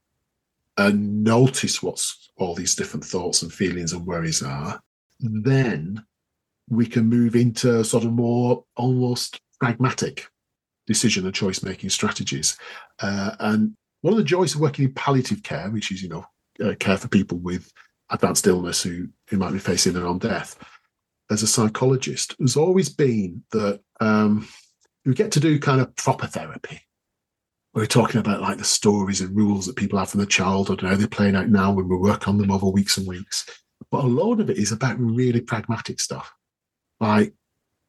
and 0.76 1.22
notice 1.24 1.82
what's 1.82 2.30
all 2.37 2.54
these 2.54 2.74
different 2.74 3.04
thoughts 3.04 3.42
and 3.42 3.52
feelings 3.52 3.92
and 3.92 4.06
worries 4.06 4.42
are, 4.42 4.80
then 5.20 6.04
we 6.68 6.87
can 6.87 7.06
move 7.06 7.37
into 7.37 7.84
sort 7.84 8.04
of 8.04 8.12
more 8.12 8.64
almost 8.76 9.40
pragmatic 9.60 10.28
decision 10.87 11.24
and 11.24 11.34
choice 11.34 11.62
making 11.62 11.90
strategies. 11.90 12.56
Uh, 13.00 13.34
and 13.40 13.76
one 14.02 14.12
of 14.12 14.18
the 14.18 14.24
joys 14.24 14.54
of 14.54 14.60
working 14.60 14.84
in 14.84 14.94
palliative 14.94 15.42
care, 15.42 15.70
which 15.70 15.90
is 15.90 16.02
you 16.02 16.08
know 16.08 16.24
uh, 16.64 16.74
care 16.78 16.96
for 16.96 17.08
people 17.08 17.38
with 17.38 17.72
advanced 18.10 18.46
illness 18.46 18.82
who 18.82 19.08
who 19.28 19.37
might 19.37 19.52
be 19.52 19.58
facing 19.58 19.92
their 19.92 20.06
own 20.06 20.18
death, 20.18 20.58
as 21.30 21.42
a 21.42 21.46
psychologist 21.46 22.34
has 22.40 22.56
always 22.56 22.88
been 22.88 23.42
that 23.52 23.80
um, 24.00 24.46
we 25.04 25.14
get 25.14 25.32
to 25.32 25.40
do 25.40 25.58
kind 25.58 25.80
of 25.80 25.94
proper 25.96 26.26
therapy. 26.26 26.80
We're 27.72 27.87
talking 27.87 28.20
about 28.20 28.40
like 28.40 28.58
the 28.58 28.64
stories 28.64 29.20
and 29.20 29.37
rules 29.37 29.66
that 29.66 29.76
people 29.76 29.98
have 29.98 30.10
from 30.10 30.18
their 30.18 30.26
childhood 30.26 30.80
and 30.80 30.90
how 30.90 30.96
they're 30.96 31.08
playing 31.08 31.34
out 31.34 31.48
now 31.48 31.72
when 31.72 31.88
we 31.88 31.96
work 31.96 32.28
on 32.28 32.38
them 32.38 32.50
over 32.50 32.66
weeks 32.66 32.98
and 32.98 33.06
weeks. 33.06 33.46
But 33.90 34.04
a 34.04 34.08
lot 34.08 34.40
of 34.40 34.48
it 34.48 34.58
is 34.58 34.70
about 34.70 34.98
really 34.98 35.40
pragmatic 35.40 36.00
stuff. 36.00 36.32
Like, 37.00 37.34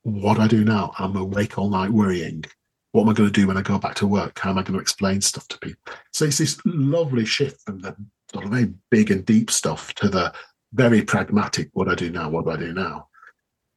what 0.01 0.39
I 0.39 0.47
do 0.47 0.63
now? 0.63 0.93
I'm 0.97 1.15
awake 1.15 1.57
all 1.57 1.69
night 1.69 1.91
worrying. 1.91 2.45
What 2.91 3.03
am 3.03 3.09
I 3.09 3.13
going 3.13 3.31
to 3.31 3.41
do 3.41 3.47
when 3.47 3.57
I 3.57 3.61
go 3.61 3.77
back 3.77 3.95
to 3.95 4.07
work? 4.07 4.39
How 4.39 4.51
am 4.51 4.57
I 4.57 4.63
going 4.63 4.73
to 4.73 4.81
explain 4.81 5.21
stuff 5.21 5.47
to 5.49 5.59
people? 5.59 5.93
So 6.13 6.25
it's 6.25 6.37
this 6.37 6.59
lovely 6.65 7.25
shift 7.25 7.61
from 7.65 7.79
the 7.79 7.95
sort 8.31 8.45
of 8.45 8.51
very 8.51 8.73
big 8.89 9.11
and 9.11 9.25
deep 9.25 9.51
stuff 9.51 9.93
to 9.95 10.09
the 10.09 10.33
very 10.73 11.01
pragmatic, 11.01 11.69
what 11.73 11.89
I 11.89 11.95
do 11.95 12.09
now, 12.09 12.29
what 12.29 12.45
do 12.45 12.51
I 12.51 12.57
do 12.57 12.73
now? 12.73 13.07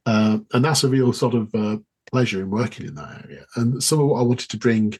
Uh, 0.09 0.39
and 0.53 0.65
that's 0.65 0.83
a 0.83 0.89
real 0.89 1.13
sort 1.13 1.35
of 1.35 1.53
uh, 1.53 1.77
pleasure 2.11 2.41
in 2.41 2.49
working 2.49 2.87
in 2.87 2.95
that 2.95 3.25
area. 3.25 3.45
And 3.55 3.83
some 3.83 3.99
of 3.99 4.07
what 4.07 4.19
I 4.19 4.23
wanted 4.23 4.49
to 4.49 4.57
bring 4.57 4.97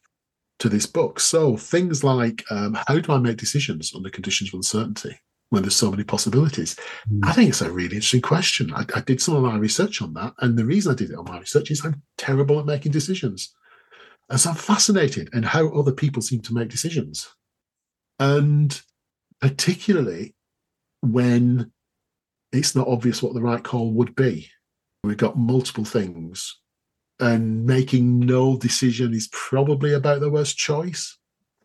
to 0.59 0.69
this 0.69 0.85
book. 0.85 1.19
So 1.19 1.57
things 1.57 2.03
like 2.03 2.43
um, 2.51 2.77
how 2.87 2.99
do 2.99 3.11
I 3.11 3.17
make 3.17 3.37
decisions 3.37 3.93
under 3.95 4.09
conditions 4.11 4.51
of 4.51 4.55
uncertainty 4.55 5.19
when 5.49 5.63
there's 5.63 5.75
so 5.75 5.89
many 5.89 6.03
possibilities? 6.03 6.75
Mm. 7.11 7.21
I 7.23 7.31
think 7.31 7.49
it's 7.49 7.61
a 7.61 7.71
really 7.71 7.95
interesting 7.95 8.21
question. 8.21 8.71
I, 8.73 8.85
I, 8.95 9.01
did 9.01 9.19
some 9.19 9.35
of 9.35 9.41
my 9.41 9.57
research 9.57 9.99
on 10.01 10.13
that, 10.13 10.33
and 10.39 10.57
the 10.57 10.65
reason 10.65 10.91
I 10.91 10.95
did 10.95 11.09
it 11.09 11.17
on 11.17 11.25
my 11.25 11.39
research 11.39 11.71
is 11.71 11.83
I'm 11.83 12.03
terrible 12.17 12.59
at 12.59 12.67
making 12.67 12.91
decisions, 12.91 13.55
and 14.29 14.39
so 14.39 14.51
I'm 14.51 14.55
fascinated 14.55 15.29
in 15.33 15.43
how 15.43 15.69
other 15.69 15.93
people 15.93 16.21
seem 16.21 16.41
to 16.41 16.53
make 16.53 16.69
decisions, 16.69 17.27
and 18.19 18.79
particularly 19.41 20.35
when 21.01 21.71
it's 22.51 22.75
not 22.75 22.87
obvious 22.87 23.23
what 23.23 23.33
the 23.33 23.41
right 23.41 23.63
call 23.63 23.91
would 23.93 24.13
be. 24.15 24.49
We've 25.03 25.17
got 25.17 25.37
multiple 25.37 25.85
things, 25.85 26.59
and 27.19 27.65
making 27.65 28.19
no 28.19 28.57
decision 28.57 29.13
is 29.13 29.29
probably 29.31 29.93
about 29.93 30.21
the 30.21 30.29
worst 30.29 30.57
choice. 30.57 31.17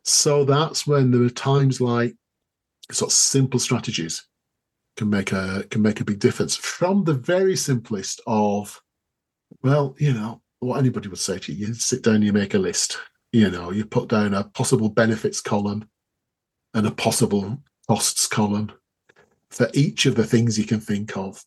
So 0.03 0.45
that's 0.45 0.87
when 0.87 1.11
there 1.11 1.23
are 1.23 1.31
times 1.31 1.81
like 1.81 2.15
sort 2.93 3.11
of 3.11 3.15
simple 3.15 3.59
strategies 3.59 4.27
can 4.97 5.11
make 5.11 5.33
a 5.33 5.65
can 5.71 5.83
make 5.83 6.01
a 6.01 6.05
big 6.05 6.19
difference. 6.19 6.57
From 6.57 7.05
the 7.05 7.15
very 7.15 7.57
simplest 7.57 8.21
of, 8.27 8.81
well, 9.63 9.97
you 9.99 10.13
know, 10.13 10.41
what 10.61 10.79
anybody 10.79 11.09
would 11.09 11.19
say 11.19 11.39
to 11.39 11.53
you, 11.53 11.69
you 11.69 11.75
sit 11.75 12.03
down, 12.03 12.23
you 12.23 12.33
make 12.33 12.55
a 12.55 12.59
list. 12.59 12.99
You 13.33 13.51
know, 13.51 13.73
you 13.73 13.85
put 13.85 14.09
down 14.09 14.35
a 14.35 14.45
possible 14.45 14.89
benefits 14.89 15.41
column 15.41 15.89
and 16.73 16.87
a 16.87 16.93
possible 16.93 17.59
costs 17.89 18.29
column 18.29 18.71
for 19.51 19.69
each 19.75 20.07
of 20.07 20.15
the 20.15 20.25
things 20.25 20.59
you 20.59 20.65
can 20.65 20.81
think 20.81 21.17
of 21.17 21.45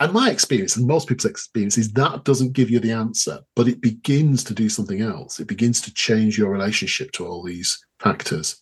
and 0.00 0.14
my 0.14 0.30
experience 0.30 0.76
and 0.76 0.86
most 0.86 1.08
people's 1.08 1.26
experience 1.26 1.76
is 1.76 1.92
that 1.92 2.24
doesn't 2.24 2.54
give 2.54 2.70
you 2.70 2.80
the 2.80 2.90
answer 2.90 3.40
but 3.54 3.68
it 3.68 3.82
begins 3.82 4.42
to 4.44 4.54
do 4.54 4.68
something 4.68 5.02
else. 5.02 5.38
It 5.38 5.46
begins 5.46 5.80
to 5.82 5.92
change 5.92 6.38
your 6.38 6.50
relationship 6.50 7.12
to 7.12 7.26
all 7.26 7.42
these 7.42 7.78
factors. 7.98 8.60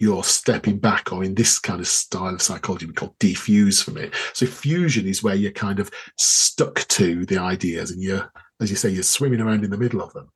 You're 0.00 0.24
stepping 0.24 0.78
back 0.78 1.12
or 1.12 1.22
in 1.22 1.34
this 1.34 1.58
kind 1.58 1.78
of 1.78 1.86
style 1.86 2.34
of 2.34 2.42
psychology 2.42 2.86
we 2.86 2.94
call 2.94 3.14
defuse 3.20 3.84
from 3.84 3.98
it. 3.98 4.14
So 4.32 4.46
fusion 4.46 5.06
is 5.06 5.22
where 5.22 5.34
you're 5.34 5.52
kind 5.52 5.78
of 5.78 5.90
stuck 6.16 6.80
to 6.88 7.26
the 7.26 7.38
ideas 7.38 7.90
and 7.90 8.02
you're 8.02 8.32
as 8.60 8.70
you 8.70 8.76
say 8.76 8.88
you're 8.88 9.02
swimming 9.02 9.40
around 9.40 9.64
in 9.64 9.70
the 9.70 9.78
middle 9.78 10.00
of 10.00 10.12
them. 10.14 10.30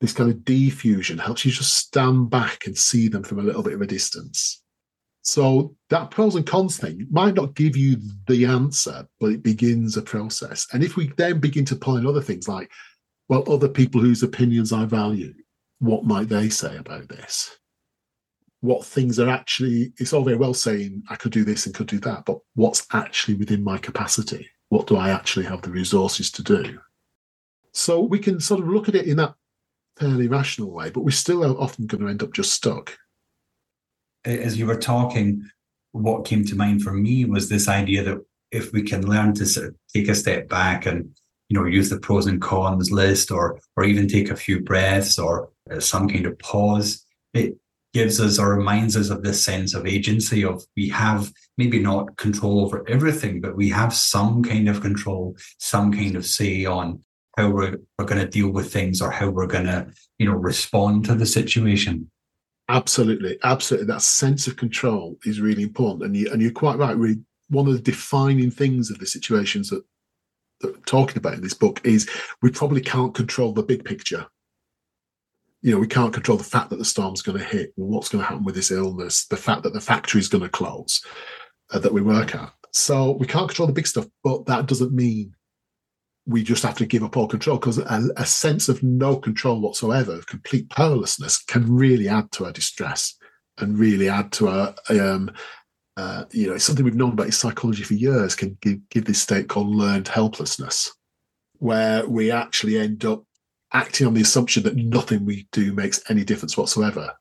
This 0.00 0.12
kind 0.12 0.30
of 0.30 0.38
defusion 0.38 1.18
helps 1.18 1.44
you 1.44 1.52
just 1.52 1.74
stand 1.74 2.28
back 2.28 2.66
and 2.66 2.76
see 2.76 3.08
them 3.08 3.22
from 3.22 3.38
a 3.38 3.42
little 3.42 3.62
bit 3.62 3.72
of 3.72 3.80
a 3.80 3.86
distance 3.86 4.62
so 5.24 5.74
that 5.90 6.10
pros 6.10 6.36
and 6.36 6.46
cons 6.46 6.76
thing 6.76 7.06
might 7.10 7.34
not 7.34 7.54
give 7.54 7.76
you 7.76 7.96
the 8.28 8.44
answer, 8.44 9.08
but 9.18 9.32
it 9.32 9.42
begins 9.42 9.96
a 9.96 10.02
process. 10.02 10.66
And 10.72 10.84
if 10.84 10.96
we 10.96 11.10
then 11.16 11.40
begin 11.40 11.64
to 11.66 11.76
pull 11.76 11.96
in 11.96 12.06
other 12.06 12.20
things 12.20 12.46
like, 12.46 12.70
well, 13.28 13.50
other 13.50 13.68
people 13.68 14.00
whose 14.00 14.22
opinions 14.22 14.72
I 14.72 14.84
value, 14.84 15.34
what 15.78 16.04
might 16.04 16.28
they 16.28 16.50
say 16.50 16.76
about 16.76 17.08
this? 17.08 17.56
what 18.64 18.82
things 18.82 19.18
are 19.18 19.28
actually 19.28 19.92
it's 19.98 20.14
all 20.14 20.24
very 20.24 20.38
well 20.38 20.54
saying 20.54 21.02
i 21.10 21.16
could 21.16 21.32
do 21.32 21.44
this 21.44 21.66
and 21.66 21.74
could 21.74 21.86
do 21.86 21.98
that 21.98 22.24
but 22.24 22.38
what's 22.54 22.86
actually 22.94 23.34
within 23.34 23.62
my 23.62 23.76
capacity 23.76 24.48
what 24.70 24.86
do 24.86 24.96
i 24.96 25.10
actually 25.10 25.44
have 25.44 25.60
the 25.60 25.70
resources 25.70 26.30
to 26.30 26.42
do 26.42 26.78
so 27.72 28.00
we 28.00 28.18
can 28.18 28.40
sort 28.40 28.60
of 28.60 28.66
look 28.66 28.88
at 28.88 28.94
it 28.94 29.06
in 29.06 29.18
that 29.18 29.34
fairly 29.98 30.28
rational 30.28 30.72
way 30.72 30.88
but 30.88 31.02
we're 31.02 31.10
still 31.10 31.44
often 31.60 31.86
going 31.86 32.02
to 32.02 32.08
end 32.08 32.22
up 32.22 32.32
just 32.32 32.54
stuck 32.54 32.96
as 34.24 34.58
you 34.58 34.66
were 34.66 34.78
talking 34.78 35.48
what 35.92 36.24
came 36.24 36.44
to 36.44 36.56
mind 36.56 36.82
for 36.82 36.92
me 36.92 37.24
was 37.24 37.48
this 37.48 37.68
idea 37.68 38.02
that 38.02 38.18
if 38.50 38.72
we 38.72 38.82
can 38.82 39.06
learn 39.06 39.32
to 39.34 39.46
sort 39.46 39.68
of 39.68 39.74
take 39.94 40.08
a 40.08 40.14
step 40.14 40.48
back 40.48 40.86
and 40.86 41.08
you 41.48 41.58
know 41.58 41.66
use 41.66 41.90
the 41.90 42.00
pros 42.00 42.26
and 42.26 42.40
cons 42.40 42.90
list 42.90 43.30
or 43.30 43.60
or 43.76 43.84
even 43.84 44.08
take 44.08 44.30
a 44.30 44.36
few 44.36 44.60
breaths 44.60 45.18
or 45.18 45.50
uh, 45.70 45.78
some 45.78 46.08
kind 46.08 46.26
of 46.26 46.38
pause 46.38 47.04
it 47.32 47.56
gives 47.92 48.20
us 48.20 48.40
or 48.40 48.56
reminds 48.56 48.96
us 48.96 49.08
of 49.10 49.22
this 49.22 49.42
sense 49.44 49.72
of 49.72 49.86
agency 49.86 50.44
of 50.44 50.64
we 50.76 50.88
have 50.88 51.32
maybe 51.56 51.78
not 51.78 52.16
control 52.16 52.60
over 52.60 52.84
everything 52.88 53.40
but 53.40 53.56
we 53.56 53.68
have 53.68 53.94
some 53.94 54.42
kind 54.42 54.68
of 54.68 54.80
control 54.80 55.36
some 55.58 55.92
kind 55.92 56.16
of 56.16 56.26
say 56.26 56.64
on 56.64 57.00
how 57.36 57.48
we're, 57.48 57.76
we're 57.98 58.04
going 58.04 58.20
to 58.20 58.28
deal 58.28 58.48
with 58.50 58.72
things 58.72 59.00
or 59.00 59.10
how 59.10 59.28
we're 59.28 59.46
going 59.46 59.66
to 59.66 59.86
you 60.18 60.26
know 60.26 60.34
respond 60.34 61.04
to 61.04 61.14
the 61.14 61.26
situation 61.26 62.10
absolutely 62.68 63.38
absolutely 63.42 63.86
that 63.86 64.02
sense 64.02 64.46
of 64.46 64.56
control 64.56 65.18
is 65.24 65.40
really 65.40 65.62
important 65.62 66.02
and 66.04 66.16
you 66.16 66.30
and 66.32 66.40
you're 66.40 66.50
quite 66.50 66.78
right 66.78 66.96
we 66.96 67.18
one 67.50 67.66
of 67.66 67.74
the 67.74 67.80
defining 67.80 68.50
things 68.50 68.90
of 68.90 68.98
the 68.98 69.06
situations 69.06 69.68
that 69.68 69.84
that 70.60 70.74
I'm 70.74 70.82
talking 70.82 71.18
about 71.18 71.34
in 71.34 71.42
this 71.42 71.54
book 71.54 71.80
is 71.84 72.08
we 72.40 72.50
probably 72.50 72.80
can't 72.80 73.14
control 73.14 73.52
the 73.52 73.62
big 73.62 73.84
picture 73.84 74.26
you 75.64 75.72
know, 75.72 75.78
we 75.78 75.86
can't 75.86 76.12
control 76.12 76.36
the 76.36 76.44
fact 76.44 76.68
that 76.68 76.76
the 76.76 76.84
storm's 76.84 77.22
going 77.22 77.38
to 77.38 77.44
hit, 77.44 77.72
what's 77.76 78.10
going 78.10 78.22
to 78.22 78.28
happen 78.28 78.44
with 78.44 78.54
this 78.54 78.70
illness, 78.70 79.24
the 79.24 79.36
fact 79.36 79.62
that 79.62 79.72
the 79.72 79.80
factory 79.80 80.20
is 80.20 80.28
going 80.28 80.44
to 80.44 80.50
close 80.50 81.02
uh, 81.72 81.78
that 81.78 81.92
we 81.92 82.02
work 82.02 82.34
at. 82.34 82.52
So 82.72 83.12
we 83.12 83.26
can't 83.26 83.48
control 83.48 83.66
the 83.66 83.72
big 83.72 83.86
stuff, 83.86 84.06
but 84.22 84.44
that 84.44 84.66
doesn't 84.66 84.92
mean 84.92 85.34
we 86.26 86.42
just 86.42 86.62
have 86.62 86.76
to 86.76 86.86
give 86.86 87.04
up 87.04 87.16
all 87.16 87.28
control 87.28 87.58
because 87.58 87.78
a, 87.78 88.08
a, 88.16 88.24
sense 88.24 88.68
of 88.68 88.82
no 88.82 89.16
control 89.16 89.60
whatsoever, 89.60 90.12
of 90.12 90.26
complete 90.26 90.68
powerlessness, 90.70 91.42
can 91.42 91.70
really 91.70 92.08
add 92.08 92.32
to 92.32 92.46
our 92.46 92.52
distress 92.52 93.16
and 93.58 93.78
really 93.78 94.08
add 94.08 94.32
to 94.32 94.48
our, 94.48 94.74
um, 94.88 95.30
uh, 95.96 96.24
you 96.32 96.48
know, 96.48 96.54
it's 96.54 96.64
something 96.64 96.84
we've 96.84 96.94
known 96.94 97.12
about 97.12 97.26
in 97.26 97.32
psychology 97.32 97.82
for 97.82 97.94
years, 97.94 98.34
can 98.34 98.56
give, 98.62 98.88
give 98.88 99.04
this 99.04 99.20
state 99.20 99.48
called 99.48 99.68
learned 99.68 100.08
helplessness, 100.08 100.92
where 101.58 102.06
we 102.08 102.30
actually 102.30 102.78
end 102.78 103.04
up 103.04 103.24
acting 103.72 104.06
on 104.06 104.14
the 104.14 104.22
assumption 104.22 104.62
that 104.62 104.76
nothing 104.76 105.24
we 105.24 105.46
do 105.52 105.72
makes 105.72 106.02
any 106.08 106.24
difference 106.24 106.56
whatsoever. 106.56 107.12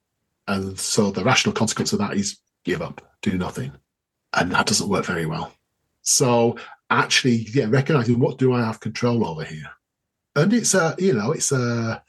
And 0.47 0.79
so 0.79 1.11
the 1.11 1.23
rational 1.23 1.53
consequence 1.53 1.93
of 1.93 1.99
that 1.99 2.15
is 2.15 2.39
give 2.63 2.81
up, 2.81 3.01
do 3.21 3.37
nothing. 3.37 3.73
And 4.33 4.51
that 4.51 4.65
doesn't 4.65 4.89
work 4.89 5.05
very 5.05 5.25
well. 5.25 5.53
So 6.03 6.57
actually, 6.89 7.47
yeah, 7.53 7.65
recognizing 7.67 8.19
what 8.19 8.37
do 8.37 8.53
I 8.53 8.61
have 8.61 8.79
control 8.79 9.25
over 9.27 9.43
here? 9.43 9.71
And 10.35 10.53
it's 10.53 10.73
a, 10.73 10.95
you 10.99 11.13
know, 11.13 11.31
it's 11.31 11.51
a, 11.51 12.03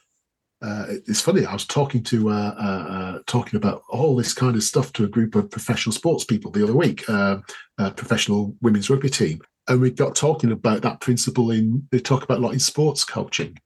uh, 0.63 0.87
it's 0.89 1.21
funny. 1.21 1.45
I 1.45 1.53
was 1.53 1.67
talking 1.67 2.03
to 2.05 2.31
uh, 2.31 2.55
uh, 2.59 2.93
uh, 2.93 3.19
talking 3.27 3.57
about 3.57 3.83
all 3.89 4.17
this 4.17 4.33
kind 4.33 4.57
of 4.57 4.63
stuff 4.63 4.93
to 4.95 5.05
a 5.05 5.09
group 5.09 5.35
of 5.35 5.51
professional 5.51 5.93
sports 5.93 6.25
people 6.25 6.51
the 6.51 6.65
other 6.65 6.75
week, 6.75 7.09
uh, 7.09 7.39
a 7.79 7.91
professional 7.91 8.57
women's 8.63 8.89
rugby 8.89 9.11
team, 9.11 9.43
and 9.69 9.81
we 9.81 9.91
got 9.91 10.17
talking 10.17 10.53
about 10.53 10.81
that 10.83 11.01
principle 11.01 11.51
in. 11.51 11.87
They 11.91 11.99
talk 11.99 12.23
about 12.23 12.39
a 12.39 12.41
lot 12.41 12.55
in 12.55 12.61
sports 12.61 13.05
coaching, 13.05 13.59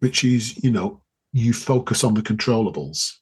which 0.00 0.24
is, 0.24 0.62
you 0.64 0.72
know, 0.72 1.02
you 1.32 1.52
focus 1.52 2.02
on 2.02 2.14
the 2.14 2.22
controllables 2.22 3.12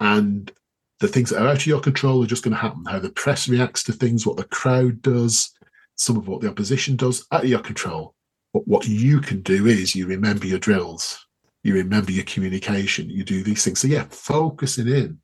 and 0.00 0.52
the 1.00 1.08
things 1.08 1.30
that 1.30 1.40
are 1.40 1.48
out 1.48 1.56
of 1.56 1.66
your 1.66 1.80
control 1.80 2.22
are 2.22 2.26
just 2.26 2.42
going 2.42 2.54
to 2.54 2.60
happen. 2.60 2.84
How 2.86 2.98
the 2.98 3.10
press 3.10 3.48
reacts 3.48 3.84
to 3.84 3.92
things, 3.92 4.26
what 4.26 4.36
the 4.36 4.44
crowd 4.44 5.00
does, 5.02 5.54
some 5.96 6.16
of 6.16 6.28
what 6.28 6.40
the 6.40 6.48
opposition 6.48 6.96
does, 6.96 7.26
out 7.32 7.44
of 7.44 7.48
your 7.48 7.60
control. 7.60 8.14
But 8.52 8.66
what 8.66 8.86
you 8.88 9.20
can 9.20 9.42
do 9.42 9.66
is 9.66 9.94
you 9.94 10.06
remember 10.06 10.46
your 10.46 10.58
drills, 10.58 11.26
you 11.62 11.74
remember 11.74 12.12
your 12.12 12.24
communication, 12.24 13.10
you 13.10 13.24
do 13.24 13.42
these 13.42 13.64
things. 13.64 13.80
So, 13.80 13.88
yeah, 13.88 14.06
focusing 14.10 14.88
in 14.88 15.18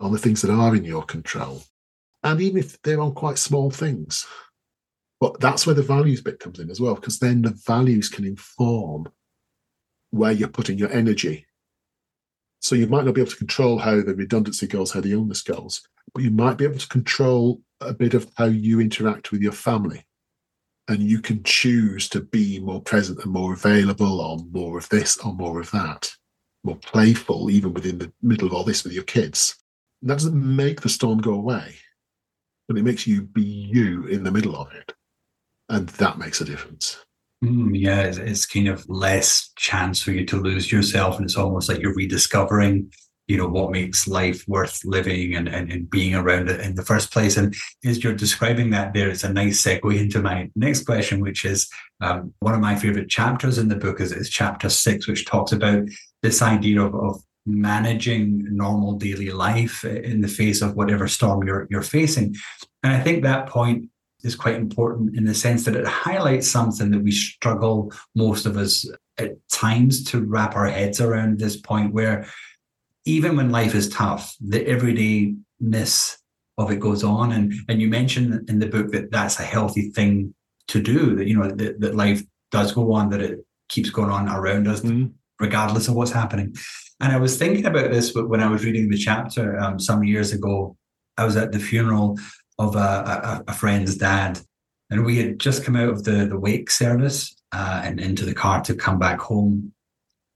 on 0.00 0.12
the 0.12 0.18
things 0.18 0.42
that 0.42 0.50
are 0.50 0.74
in 0.74 0.84
your 0.84 1.04
control. 1.04 1.62
And 2.22 2.40
even 2.40 2.58
if 2.58 2.80
they're 2.82 3.00
on 3.00 3.14
quite 3.14 3.38
small 3.38 3.70
things, 3.70 4.26
but 5.20 5.38
that's 5.40 5.66
where 5.66 5.74
the 5.74 5.82
values 5.82 6.20
bit 6.22 6.40
comes 6.40 6.58
in 6.58 6.70
as 6.70 6.80
well, 6.80 6.94
because 6.94 7.18
then 7.18 7.42
the 7.42 7.56
values 7.66 8.08
can 8.08 8.24
inform 8.24 9.08
where 10.10 10.32
you're 10.32 10.48
putting 10.48 10.78
your 10.78 10.90
energy. 10.90 11.46
So 12.64 12.74
you 12.74 12.86
might 12.86 13.04
not 13.04 13.14
be 13.14 13.20
able 13.20 13.30
to 13.30 13.36
control 13.36 13.76
how 13.76 14.00
the 14.00 14.14
redundancy 14.14 14.66
goes, 14.66 14.90
how 14.90 15.02
the 15.02 15.12
illness 15.12 15.42
goes, 15.42 15.86
but 16.14 16.22
you 16.22 16.30
might 16.30 16.56
be 16.56 16.64
able 16.64 16.78
to 16.78 16.88
control 16.88 17.60
a 17.82 17.92
bit 17.92 18.14
of 18.14 18.32
how 18.38 18.46
you 18.46 18.80
interact 18.80 19.30
with 19.30 19.42
your 19.42 19.52
family. 19.52 20.06
And 20.88 21.02
you 21.02 21.20
can 21.20 21.42
choose 21.42 22.08
to 22.08 22.22
be 22.22 22.58
more 22.60 22.80
present 22.80 23.22
and 23.22 23.30
more 23.30 23.52
available 23.52 24.18
or 24.18 24.38
more 24.50 24.78
of 24.78 24.88
this 24.88 25.18
or 25.18 25.34
more 25.34 25.60
of 25.60 25.70
that, 25.72 26.10
more 26.62 26.76
playful, 26.76 27.50
even 27.50 27.74
within 27.74 27.98
the 27.98 28.10
middle 28.22 28.46
of 28.46 28.54
all 28.54 28.64
this 28.64 28.82
with 28.82 28.94
your 28.94 29.04
kids. 29.04 29.56
And 30.00 30.08
that 30.08 30.14
doesn't 30.14 30.34
make 30.34 30.80
the 30.80 30.88
storm 30.88 31.18
go 31.18 31.34
away, 31.34 31.74
but 32.66 32.78
it 32.78 32.82
makes 32.82 33.06
you 33.06 33.24
be 33.24 33.42
you 33.42 34.06
in 34.06 34.24
the 34.24 34.32
middle 34.32 34.56
of 34.56 34.72
it. 34.72 34.94
And 35.68 35.90
that 35.90 36.16
makes 36.16 36.40
a 36.40 36.46
difference. 36.46 37.04
Mm, 37.44 37.78
yeah, 37.78 38.02
it's, 38.02 38.16
it's, 38.16 38.46
kind 38.46 38.68
of 38.68 38.88
less 38.88 39.50
chance 39.56 40.00
for 40.02 40.12
you 40.12 40.24
to 40.24 40.40
lose 40.40 40.72
yourself, 40.72 41.16
and 41.16 41.24
it's 41.24 41.36
almost 41.36 41.68
like 41.68 41.78
you're 41.78 41.94
rediscovering, 41.94 42.90
you 43.26 43.36
know, 43.36 43.46
what 43.46 43.70
makes 43.70 44.08
life 44.08 44.44
worth 44.48 44.80
living 44.84 45.34
and, 45.34 45.48
and, 45.48 45.70
and 45.70 45.90
being 45.90 46.14
around 46.14 46.48
it 46.48 46.60
in 46.60 46.74
the 46.74 46.84
first 46.84 47.12
place. 47.12 47.36
And 47.36 47.54
as 47.84 48.02
you're 48.02 48.14
describing 48.14 48.70
that, 48.70 48.94
there 48.94 49.10
it's 49.10 49.24
a 49.24 49.32
nice 49.32 49.62
segue 49.62 49.98
into 49.98 50.20
my 50.20 50.50
next 50.56 50.84
question, 50.84 51.20
which 51.20 51.44
is 51.44 51.68
um, 52.00 52.32
one 52.38 52.54
of 52.54 52.60
my 52.60 52.76
favorite 52.76 53.10
chapters 53.10 53.58
in 53.58 53.68
the 53.68 53.76
book 53.76 54.00
is, 54.00 54.12
is 54.12 54.30
chapter 54.30 54.70
six, 54.70 55.06
which 55.06 55.26
talks 55.26 55.52
about 55.52 55.86
this 56.22 56.40
idea 56.40 56.80
of, 56.80 56.94
of 56.94 57.22
managing 57.44 58.46
normal 58.56 58.94
daily 58.94 59.30
life 59.30 59.84
in 59.84 60.22
the 60.22 60.28
face 60.28 60.62
of 60.62 60.76
whatever 60.76 61.06
storm 61.06 61.46
you're 61.46 61.66
you're 61.70 61.82
facing. 61.82 62.34
And 62.82 62.94
I 62.94 63.00
think 63.00 63.22
that 63.22 63.48
point 63.48 63.90
is 64.24 64.34
quite 64.34 64.56
important 64.56 65.16
in 65.16 65.24
the 65.24 65.34
sense 65.34 65.64
that 65.64 65.76
it 65.76 65.86
highlights 65.86 66.48
something 66.48 66.90
that 66.90 67.02
we 67.02 67.10
struggle, 67.10 67.92
most 68.14 68.46
of 68.46 68.56
us 68.56 68.88
at 69.18 69.32
times, 69.50 70.02
to 70.04 70.24
wrap 70.24 70.56
our 70.56 70.66
heads 70.66 71.00
around 71.00 71.38
this 71.38 71.56
point 71.56 71.92
where 71.92 72.26
even 73.04 73.36
when 73.36 73.50
life 73.50 73.74
is 73.74 73.88
tough, 73.88 74.34
the 74.40 74.64
everydayness 74.64 76.16
of 76.56 76.70
it 76.70 76.80
goes 76.80 77.04
on. 77.04 77.32
And, 77.32 77.52
and 77.68 77.80
you 77.80 77.88
mentioned 77.88 78.48
in 78.48 78.58
the 78.58 78.68
book 78.68 78.90
that 78.92 79.10
that's 79.10 79.38
a 79.38 79.44
healthy 79.44 79.90
thing 79.90 80.34
to 80.68 80.80
do, 80.80 81.16
that, 81.16 81.26
you 81.26 81.38
know, 81.38 81.50
that, 81.50 81.80
that 81.80 81.94
life 81.94 82.22
does 82.50 82.72
go 82.72 82.92
on, 82.92 83.10
that 83.10 83.20
it 83.20 83.44
keeps 83.68 83.90
going 83.90 84.10
on 84.10 84.28
around 84.28 84.68
us, 84.68 84.80
mm-hmm. 84.80 85.08
regardless 85.38 85.88
of 85.88 85.94
what's 85.94 86.12
happening. 86.12 86.54
And 87.00 87.12
I 87.12 87.18
was 87.18 87.36
thinking 87.36 87.66
about 87.66 87.90
this 87.90 88.14
when 88.14 88.40
I 88.40 88.48
was 88.48 88.64
reading 88.64 88.88
the 88.88 88.96
chapter 88.96 89.58
um, 89.58 89.78
some 89.78 90.04
years 90.04 90.32
ago. 90.32 90.76
I 91.16 91.24
was 91.24 91.36
at 91.36 91.52
the 91.52 91.58
funeral 91.58 92.18
of 92.58 92.76
a, 92.76 92.78
a, 92.78 93.44
a, 93.48 93.52
friend's 93.52 93.96
dad. 93.96 94.40
And 94.90 95.04
we 95.04 95.16
had 95.16 95.38
just 95.38 95.64
come 95.64 95.76
out 95.76 95.88
of 95.88 96.04
the, 96.04 96.26
the 96.26 96.38
wake 96.38 96.70
service 96.70 97.34
uh, 97.52 97.82
and 97.84 98.00
into 98.00 98.24
the 98.24 98.34
car 98.34 98.60
to 98.62 98.74
come 98.74 98.98
back 98.98 99.20
home. 99.20 99.72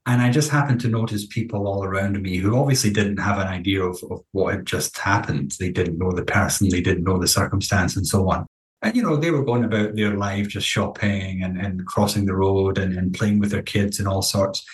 And 0.07 0.23
I 0.23 0.31
just 0.31 0.51
happened 0.51 0.81
to 0.81 0.89
notice 0.89 1.27
people 1.27 1.69
all 1.69 1.85
around 1.85 2.21
me 2.21 2.37
who 2.39 2.57
obviously 2.57 2.91
didn't 2.91 3.19
have 3.19 3.39
an 3.39 3.47
idea 3.47 3.83
of, 3.83 4.03
of 4.11 4.23
what 4.33 4.55
had 4.55 4.67
just 4.67 4.97
happened. 4.99 5.55
They 5.61 5.71
didn't 5.71 5.99
know 5.99 6.13
the 6.13 6.25
person, 6.25 6.71
they 6.71 6.81
didn't 6.81 7.05
know 7.05 7.19
the 7.19 7.29
circumstance, 7.29 7.95
and 7.95 8.07
so 8.07 8.31
on. 8.31 8.47
And, 8.81 8.97
you 8.97 9.03
know, 9.03 9.17
they 9.17 9.31
were 9.31 9.45
going 9.45 9.65
about 9.65 9.97
their 9.97 10.15
life 10.15 10.49
just 10.49 10.67
shopping 10.67 11.43
and, 11.43 11.61
and 11.61 11.85
crossing 11.85 12.27
the 12.27 12.37
road 12.37 12.79
and, 12.79 12.97
and 12.97 13.13
playing 13.13 13.39
with 13.39 13.51
their 13.51 13.63
kids 13.63 13.99
and 13.99 14.09
all 14.09 14.23
sorts. 14.23 14.65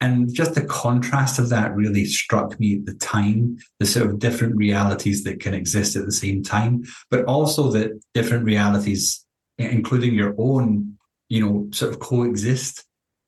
And 0.00 0.32
just 0.32 0.54
the 0.54 0.64
contrast 0.64 1.38
of 1.38 1.48
that 1.48 1.74
really 1.74 2.04
struck 2.04 2.60
me 2.60 2.76
at 2.76 2.86
the 2.86 2.94
time, 2.94 3.58
the 3.80 3.86
sort 3.86 4.06
of 4.06 4.18
different 4.18 4.56
realities 4.56 5.24
that 5.24 5.40
can 5.40 5.54
exist 5.54 5.96
at 5.96 6.04
the 6.04 6.12
same 6.12 6.42
time, 6.42 6.84
but 7.10 7.24
also 7.24 7.70
that 7.70 7.98
different 8.12 8.44
realities, 8.44 9.24
including 9.56 10.14
your 10.14 10.34
own, 10.36 10.98
you 11.28 11.44
know, 11.44 11.68
sort 11.72 11.92
of 11.92 12.00
coexist. 12.00 12.84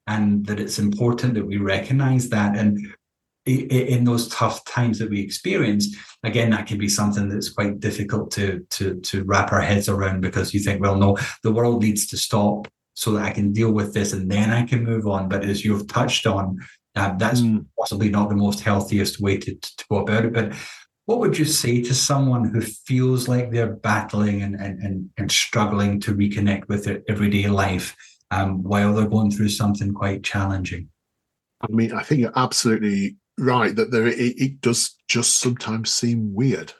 And 0.07 0.47
that 0.47 0.59
it's 0.61 0.79
important 0.79 1.35
that 1.35 1.47
we 1.47 1.59
recognize 1.59 2.31
that. 2.31 2.57
And 2.57 2.79
in 3.45 4.05
those 4.05 4.29
tough 4.29 4.65
times 4.65 4.99
that 4.99 5.11
we 5.11 5.21
experience, 5.21 5.95
again, 6.23 6.51
that 6.51 6.67
can 6.67 6.79
be 6.79 6.89
something 6.89 7.29
that's 7.29 7.51
quite 7.51 7.81
difficult 7.81 8.31
to 8.33 8.67
to 8.71 9.01
to 9.01 9.25
wrap 9.25 9.53
our 9.53 9.61
heads 9.61 9.89
around 9.89 10.21
because 10.21 10.55
you 10.55 10.61
think, 10.61 10.81
well, 10.81 10.97
no, 10.97 11.19
the 11.43 11.53
world 11.53 11.83
needs 11.83 12.07
to 12.09 12.17
stop 12.17 12.69
so 12.99 13.13
that 13.13 13.25
I 13.25 13.31
can 13.31 13.53
deal 13.53 13.71
with 13.71 13.95
this 13.95 14.13
and 14.13 14.29
then 14.29 14.51
I 14.51 14.65
can 14.65 14.83
move 14.83 15.07
on. 15.07 15.29
But 15.29 15.45
as 15.45 15.65
you've 15.65 15.87
touched 15.87 16.27
on, 16.27 16.59
uh, 16.97 17.15
that's 17.17 17.41
mm. 17.41 17.65
possibly 17.79 18.09
not 18.09 18.29
the 18.29 18.35
most 18.35 18.59
healthiest 18.59 19.21
way 19.21 19.39
to, 19.39 19.55
to 19.55 19.85
go 19.89 19.99
about 19.99 20.25
it. 20.25 20.33
But 20.33 20.53
what 21.07 21.21
would 21.21 21.39
you 21.39 21.45
say 21.45 21.81
to 21.81 21.95
someone 21.95 22.51
who 22.51 22.61
feels 22.61 23.29
like 23.29 23.53
they're 23.53 23.77
battling 23.77 24.43
and, 24.43 24.57
and, 24.57 24.83
and, 24.83 25.11
and 25.17 25.31
struggling 25.31 26.01
to 26.01 26.13
reconnect 26.13 26.67
with 26.67 26.87
their 26.87 27.03
everyday 27.09 27.47
life 27.47 27.95
um, 28.33 28.65
while 28.65 28.93
they're 28.93 29.07
going 29.07 29.31
through 29.31 29.51
something 29.51 29.95
quite 29.95 30.25
challenging? 30.25 30.89
I 31.61 31.71
mean, 31.71 31.93
I 31.93 32.03
think 32.03 32.21
you're 32.21 32.33
absolutely 32.37 33.17
right 33.39 33.77
that 33.77 33.93
there 33.93 34.09
it, 34.09 34.19
it 34.19 34.61
does 34.61 34.97
just 35.07 35.37
sometimes 35.37 35.93
seem 35.93 36.35
weird 36.35 36.73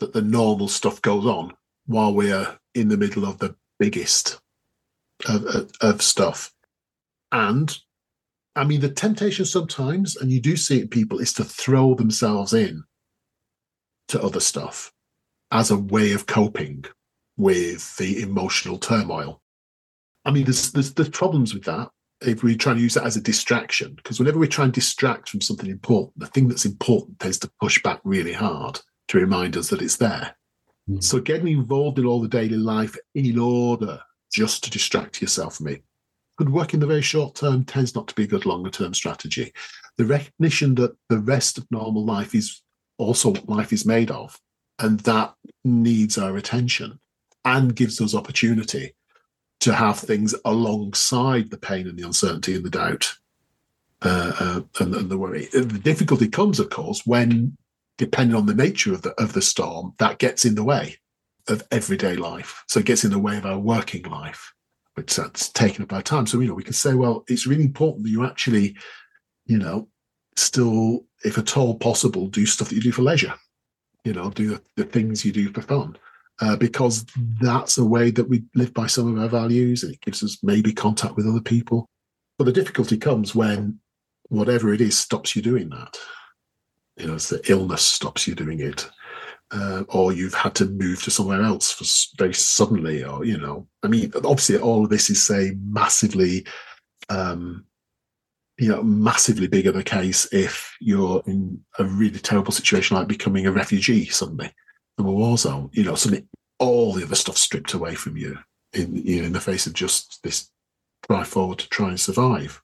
that 0.00 0.12
the 0.12 0.22
normal 0.22 0.66
stuff 0.66 1.00
goes 1.02 1.24
on 1.24 1.52
while 1.86 2.12
we're 2.12 2.58
in 2.74 2.88
the 2.88 2.96
middle 2.96 3.24
of 3.24 3.38
the 3.38 3.54
biggest 3.78 4.39
of, 5.28 5.70
of, 5.80 6.02
stuff. 6.02 6.52
And 7.32 7.76
I 8.56 8.64
mean, 8.64 8.80
the 8.80 8.90
temptation 8.90 9.44
sometimes, 9.44 10.16
and 10.16 10.30
you 10.30 10.40
do 10.40 10.56
see 10.56 10.78
it 10.78 10.82
in 10.82 10.88
people, 10.88 11.18
is 11.18 11.32
to 11.34 11.44
throw 11.44 11.94
themselves 11.94 12.52
in 12.52 12.84
to 14.08 14.22
other 14.22 14.40
stuff 14.40 14.92
as 15.52 15.70
a 15.70 15.78
way 15.78 16.12
of 16.12 16.26
coping 16.26 16.84
with 17.36 17.96
the 17.96 18.22
emotional 18.22 18.78
turmoil. 18.78 19.40
I 20.24 20.30
mean, 20.30 20.44
there's 20.44 20.72
there's, 20.72 20.94
there's 20.94 21.08
problems 21.08 21.54
with 21.54 21.64
that 21.64 21.90
if 22.22 22.42
we 22.42 22.56
try 22.56 22.74
to 22.74 22.80
use 22.80 22.94
that 22.94 23.04
as 23.04 23.16
a 23.16 23.20
distraction, 23.20 23.94
because 23.94 24.18
whenever 24.18 24.38
we 24.38 24.48
try 24.48 24.64
and 24.64 24.72
distract 24.72 25.28
from 25.28 25.40
something 25.40 25.70
important, 25.70 26.18
the 26.18 26.26
thing 26.26 26.48
that's 26.48 26.66
important 26.66 27.18
tends 27.18 27.38
to 27.38 27.50
push 27.60 27.82
back 27.82 28.00
really 28.04 28.32
hard 28.32 28.80
to 29.08 29.18
remind 29.18 29.56
us 29.56 29.68
that 29.68 29.82
it's 29.82 29.96
there. 29.96 30.36
Mm. 30.88 31.02
So 31.02 31.20
getting 31.20 31.48
involved 31.48 31.98
in 31.98 32.06
all 32.06 32.20
the 32.20 32.28
daily 32.28 32.56
life 32.56 32.96
in 33.14 33.38
order 33.38 34.00
just 34.30 34.64
to 34.64 34.70
distract 34.70 35.20
yourself 35.20 35.56
from 35.56 35.68
it 35.68 35.82
could 36.40 36.48
work 36.48 36.72
in 36.72 36.80
the 36.80 36.86
very 36.86 37.02
short 37.02 37.34
term, 37.34 37.66
tends 37.66 37.94
not 37.94 38.08
to 38.08 38.14
be 38.14 38.22
a 38.22 38.26
good 38.26 38.46
longer 38.46 38.70
term 38.70 38.94
strategy. 38.94 39.52
The 39.98 40.06
recognition 40.06 40.74
that 40.76 40.96
the 41.10 41.18
rest 41.18 41.58
of 41.58 41.70
normal 41.70 42.02
life 42.02 42.34
is 42.34 42.62
also 42.96 43.32
what 43.32 43.46
life 43.46 43.74
is 43.74 43.84
made 43.84 44.10
of, 44.10 44.40
and 44.78 45.00
that 45.00 45.34
needs 45.66 46.16
our 46.16 46.38
attention 46.38 46.98
and 47.44 47.76
gives 47.76 48.00
us 48.00 48.14
opportunity 48.14 48.94
to 49.60 49.74
have 49.74 49.98
things 49.98 50.34
alongside 50.46 51.50
the 51.50 51.58
pain 51.58 51.86
and 51.86 51.98
the 51.98 52.06
uncertainty 52.06 52.54
and 52.54 52.64
the 52.64 52.70
doubt 52.70 53.18
uh, 54.00 54.32
uh, 54.40 54.60
and, 54.82 54.94
and, 54.94 55.10
the 55.10 55.18
worry. 55.18 55.46
The 55.52 55.64
difficulty 55.64 56.26
comes, 56.26 56.58
of 56.58 56.70
course, 56.70 57.02
when, 57.04 57.58
depending 57.98 58.34
on 58.34 58.46
the 58.46 58.54
nature 58.54 58.94
of 58.94 59.02
the 59.02 59.10
of 59.20 59.34
the 59.34 59.42
storm, 59.42 59.92
that 59.98 60.18
gets 60.18 60.46
in 60.46 60.54
the 60.54 60.64
way 60.64 60.96
of 61.48 61.62
everyday 61.70 62.16
life. 62.16 62.64
So 62.68 62.80
it 62.80 62.86
gets 62.86 63.04
in 63.04 63.10
the 63.10 63.18
way 63.18 63.36
of 63.36 63.46
our 63.46 63.58
working 63.58 64.02
life, 64.04 64.52
which 64.94 65.14
that's 65.16 65.50
taken 65.50 65.82
up 65.82 65.92
our 65.92 66.02
time. 66.02 66.26
So 66.26 66.40
you 66.40 66.48
know, 66.48 66.54
we 66.54 66.62
can 66.62 66.72
say, 66.72 66.94
well, 66.94 67.24
it's 67.28 67.46
really 67.46 67.64
important 67.64 68.04
that 68.04 68.10
you 68.10 68.24
actually, 68.24 68.76
you 69.46 69.58
know, 69.58 69.88
still, 70.36 71.04
if 71.24 71.38
at 71.38 71.56
all 71.56 71.74
possible, 71.76 72.28
do 72.28 72.46
stuff 72.46 72.68
that 72.68 72.74
you 72.74 72.82
do 72.82 72.92
for 72.92 73.02
leisure. 73.02 73.34
You 74.04 74.14
know, 74.14 74.30
do 74.30 74.50
the, 74.50 74.62
the 74.76 74.84
things 74.84 75.24
you 75.24 75.32
do 75.32 75.52
for 75.52 75.60
fun 75.60 75.96
uh, 76.40 76.56
because 76.56 77.04
that's 77.40 77.78
a 77.78 77.84
way 77.84 78.10
that 78.10 78.28
we 78.28 78.42
live 78.54 78.72
by 78.72 78.86
some 78.86 79.14
of 79.14 79.22
our 79.22 79.28
values 79.28 79.82
and 79.82 79.92
it 79.92 80.00
gives 80.00 80.22
us 80.22 80.38
maybe 80.42 80.72
contact 80.72 81.16
with 81.16 81.26
other 81.26 81.40
people. 81.40 81.88
But 82.38 82.44
the 82.44 82.52
difficulty 82.52 82.96
comes 82.96 83.34
when 83.34 83.78
whatever 84.28 84.72
it 84.72 84.80
is 84.80 84.98
stops 84.98 85.36
you 85.36 85.42
doing 85.42 85.68
that. 85.70 85.98
You 86.96 87.08
know, 87.08 87.14
it's 87.14 87.28
the 87.28 87.42
illness 87.50 87.82
stops 87.82 88.26
you 88.26 88.34
doing 88.34 88.60
it. 88.60 88.88
Uh, 89.52 89.82
or 89.88 90.12
you've 90.12 90.34
had 90.34 90.54
to 90.54 90.66
move 90.66 91.02
to 91.02 91.10
somewhere 91.10 91.42
else 91.42 91.72
for 91.72 91.84
very 92.22 92.32
suddenly, 92.32 93.02
or 93.02 93.24
you 93.24 93.36
know, 93.36 93.66
I 93.82 93.88
mean, 93.88 94.12
obviously, 94.14 94.58
all 94.58 94.84
of 94.84 94.90
this 94.90 95.10
is 95.10 95.26
say 95.26 95.56
massively, 95.64 96.46
um, 97.08 97.64
you 98.58 98.68
know, 98.68 98.82
massively 98.82 99.48
bigger 99.48 99.72
the 99.72 99.82
case 99.82 100.28
if 100.32 100.76
you're 100.80 101.22
in 101.26 101.60
a 101.78 101.84
really 101.84 102.20
terrible 102.20 102.52
situation 102.52 102.96
like 102.96 103.08
becoming 103.08 103.46
a 103.46 103.52
refugee 103.52 104.04
suddenly 104.06 104.52
from 104.96 105.06
a 105.06 105.12
war 105.12 105.36
zone, 105.36 105.70
you 105.72 105.82
know, 105.82 105.96
suddenly 105.96 106.26
all 106.60 106.92
the 106.92 107.04
other 107.04 107.16
stuff 107.16 107.36
stripped 107.36 107.72
away 107.72 107.94
from 107.94 108.16
you 108.16 108.38
in 108.72 108.94
you 108.94 109.20
know, 109.20 109.26
in 109.26 109.32
the 109.32 109.40
face 109.40 109.66
of 109.66 109.72
just 109.72 110.22
this 110.22 110.50
drive 111.08 111.26
forward 111.26 111.58
to 111.58 111.68
try 111.70 111.88
and 111.88 111.98
survive. 111.98 112.62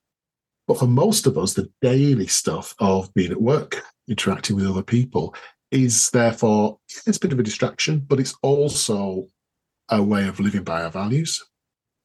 But 0.68 0.78
for 0.78 0.86
most 0.86 1.26
of 1.26 1.38
us, 1.38 1.54
the 1.54 1.70
daily 1.80 2.26
stuff 2.26 2.74
of 2.78 3.12
being 3.14 3.30
at 3.30 3.40
work, 3.40 3.82
interacting 4.08 4.56
with 4.56 4.66
other 4.66 4.82
people, 4.82 5.34
is 5.70 6.10
therefore 6.10 6.78
it's 7.06 7.16
a 7.16 7.20
bit 7.20 7.32
of 7.32 7.38
a 7.38 7.42
distraction, 7.42 8.04
but 8.06 8.20
it's 8.20 8.34
also 8.42 9.28
a 9.88 10.02
way 10.02 10.26
of 10.28 10.40
living 10.40 10.64
by 10.64 10.82
our 10.82 10.90
values. 10.90 11.44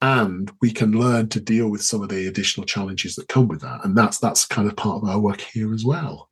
And 0.02 0.52
we 0.62 0.71
can 0.71 0.93
learn 0.93 1.30
to 1.30 1.39
deal 1.39 1.69
with 1.69 1.84
some 1.84 2.02
of 2.02 2.10
the 2.10 2.28
additional 2.28 2.65
challenges 2.65 3.15
that 3.15 3.28
come 3.28 3.47
with 3.47 3.62
that. 3.62 3.86
And 3.86 3.95
that's 3.95 4.17
that's 4.17 4.45
kind 4.45 4.67
of 4.67 4.76
part 4.76 5.04
of 5.04 5.10
our 5.10 5.19
work 5.19 5.41
here 5.41 5.74
as 5.74 5.86
well 5.86 6.32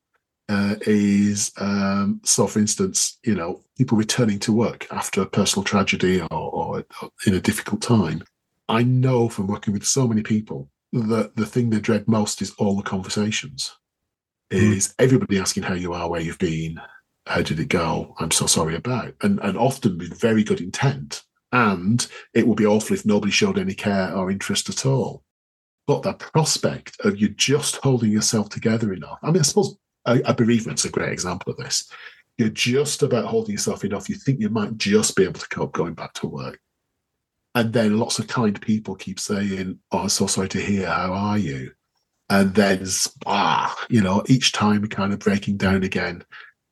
uh, 0.50 0.76
is 0.82 1.52
um, 1.58 2.20
so 2.24 2.48
for 2.48 2.60
instance 2.60 3.20
you 3.24 3.36
know 3.36 3.62
people 3.78 3.98
returning 3.98 4.39
to 4.39 4.52
work 4.52 4.88
after 4.92 5.22
a 5.22 5.26
personal 5.26 5.63
tragedy 5.63 6.20
or, 6.20 6.28
or, 6.32 6.86
in 7.28 7.36
a 7.36 7.42
difficult 7.42 7.82
time 7.82 8.24
i 8.68 8.82
know 8.84 9.30
from 9.30 9.48
working 9.48 9.74
with 9.74 9.86
so 9.86 10.08
many 10.08 10.24
people 10.24 10.68
that 10.92 11.36
the 11.36 11.46
thing 11.46 11.70
they 11.70 11.80
dread 11.80 12.08
most 12.08 12.42
is 12.42 12.52
all 12.58 12.76
the 12.76 12.84
conversations 12.84 13.72
mm. 14.52 14.58
is 14.58 14.94
everybody 14.98 15.38
asking 15.38 15.63
how 15.63 15.76
you 15.76 15.94
are 15.94 16.10
where 16.10 16.22
you've 16.22 16.39
been 16.39 16.80
how 17.30 17.42
did 17.42 17.60
it 17.60 17.70
go 17.70 18.15
i'm 18.20 18.32
so 18.32 18.46
sorry 18.46 18.76
about 18.76 19.13
and 19.22 19.39
and 19.42 19.58
often 19.58 19.98
with 19.98 20.20
very 20.20 20.44
good 20.44 20.62
intent 20.62 21.24
and 21.52 22.08
it 22.34 22.48
would 22.48 22.58
be 22.58 22.65
awful 22.65 22.96
if 22.96 23.06
nobody 23.06 23.32
showed 23.32 23.58
any 23.58 23.74
care 23.74 24.13
or 24.15 24.30
interest 24.30 24.70
at 24.70 24.86
all 24.86 25.24
but 25.88 26.04
the 26.04 26.13
prospect 26.13 26.96
of 27.02 27.20
you 27.20 27.30
just 27.30 27.78
holding 27.78 28.12
yourself 28.12 28.50
together 28.50 28.94
enough 28.94 29.18
i 29.24 29.28
mean 29.28 29.39
i 29.39 29.44
suppose 29.44 29.78
a, 30.06 30.22
a 30.26 30.34
bereavement's 30.34 30.86
a 30.86 30.89
great 30.89 31.12
example 31.12 31.52
of 31.52 31.58
this. 31.58 31.89
You're 32.38 32.50
just 32.50 33.04
about 33.04 33.26
holding 33.26 33.54
yourself 33.54 33.84
enough. 33.84 34.10
You 34.10 34.15
think 34.15 34.39
you 34.39 34.50
might 34.50 34.78
just 34.78 35.15
be 35.15 35.24
able 35.24 35.39
to 35.39 35.50
cope 35.50 35.74
going 35.74 35.94
back 35.94 36.13
to 36.15 36.28
work. 36.28 36.60
And 37.56 37.74
then 37.74 37.98
lots 37.98 38.20
of 38.20 38.28
kind 38.28 38.60
people 38.60 38.96
keep 38.96 39.20
saying, 39.20 39.80
Oh, 39.92 40.00
I'm 40.00 40.10
so 40.10 40.28
sorry 40.28 40.50
to 40.50 40.62
hear. 40.62 40.88
How 40.88 41.13
are 41.13 41.38
you? 41.38 41.72
And 42.30 42.54
then, 42.54 42.86
ah, 43.26 43.76
you 43.89 44.02
know, 44.02 44.24
each 44.28 44.52
time 44.52 44.88
kind 44.88 45.12
of 45.12 45.20
breaking 45.20 45.58
down 45.58 45.84
again. 45.84 46.24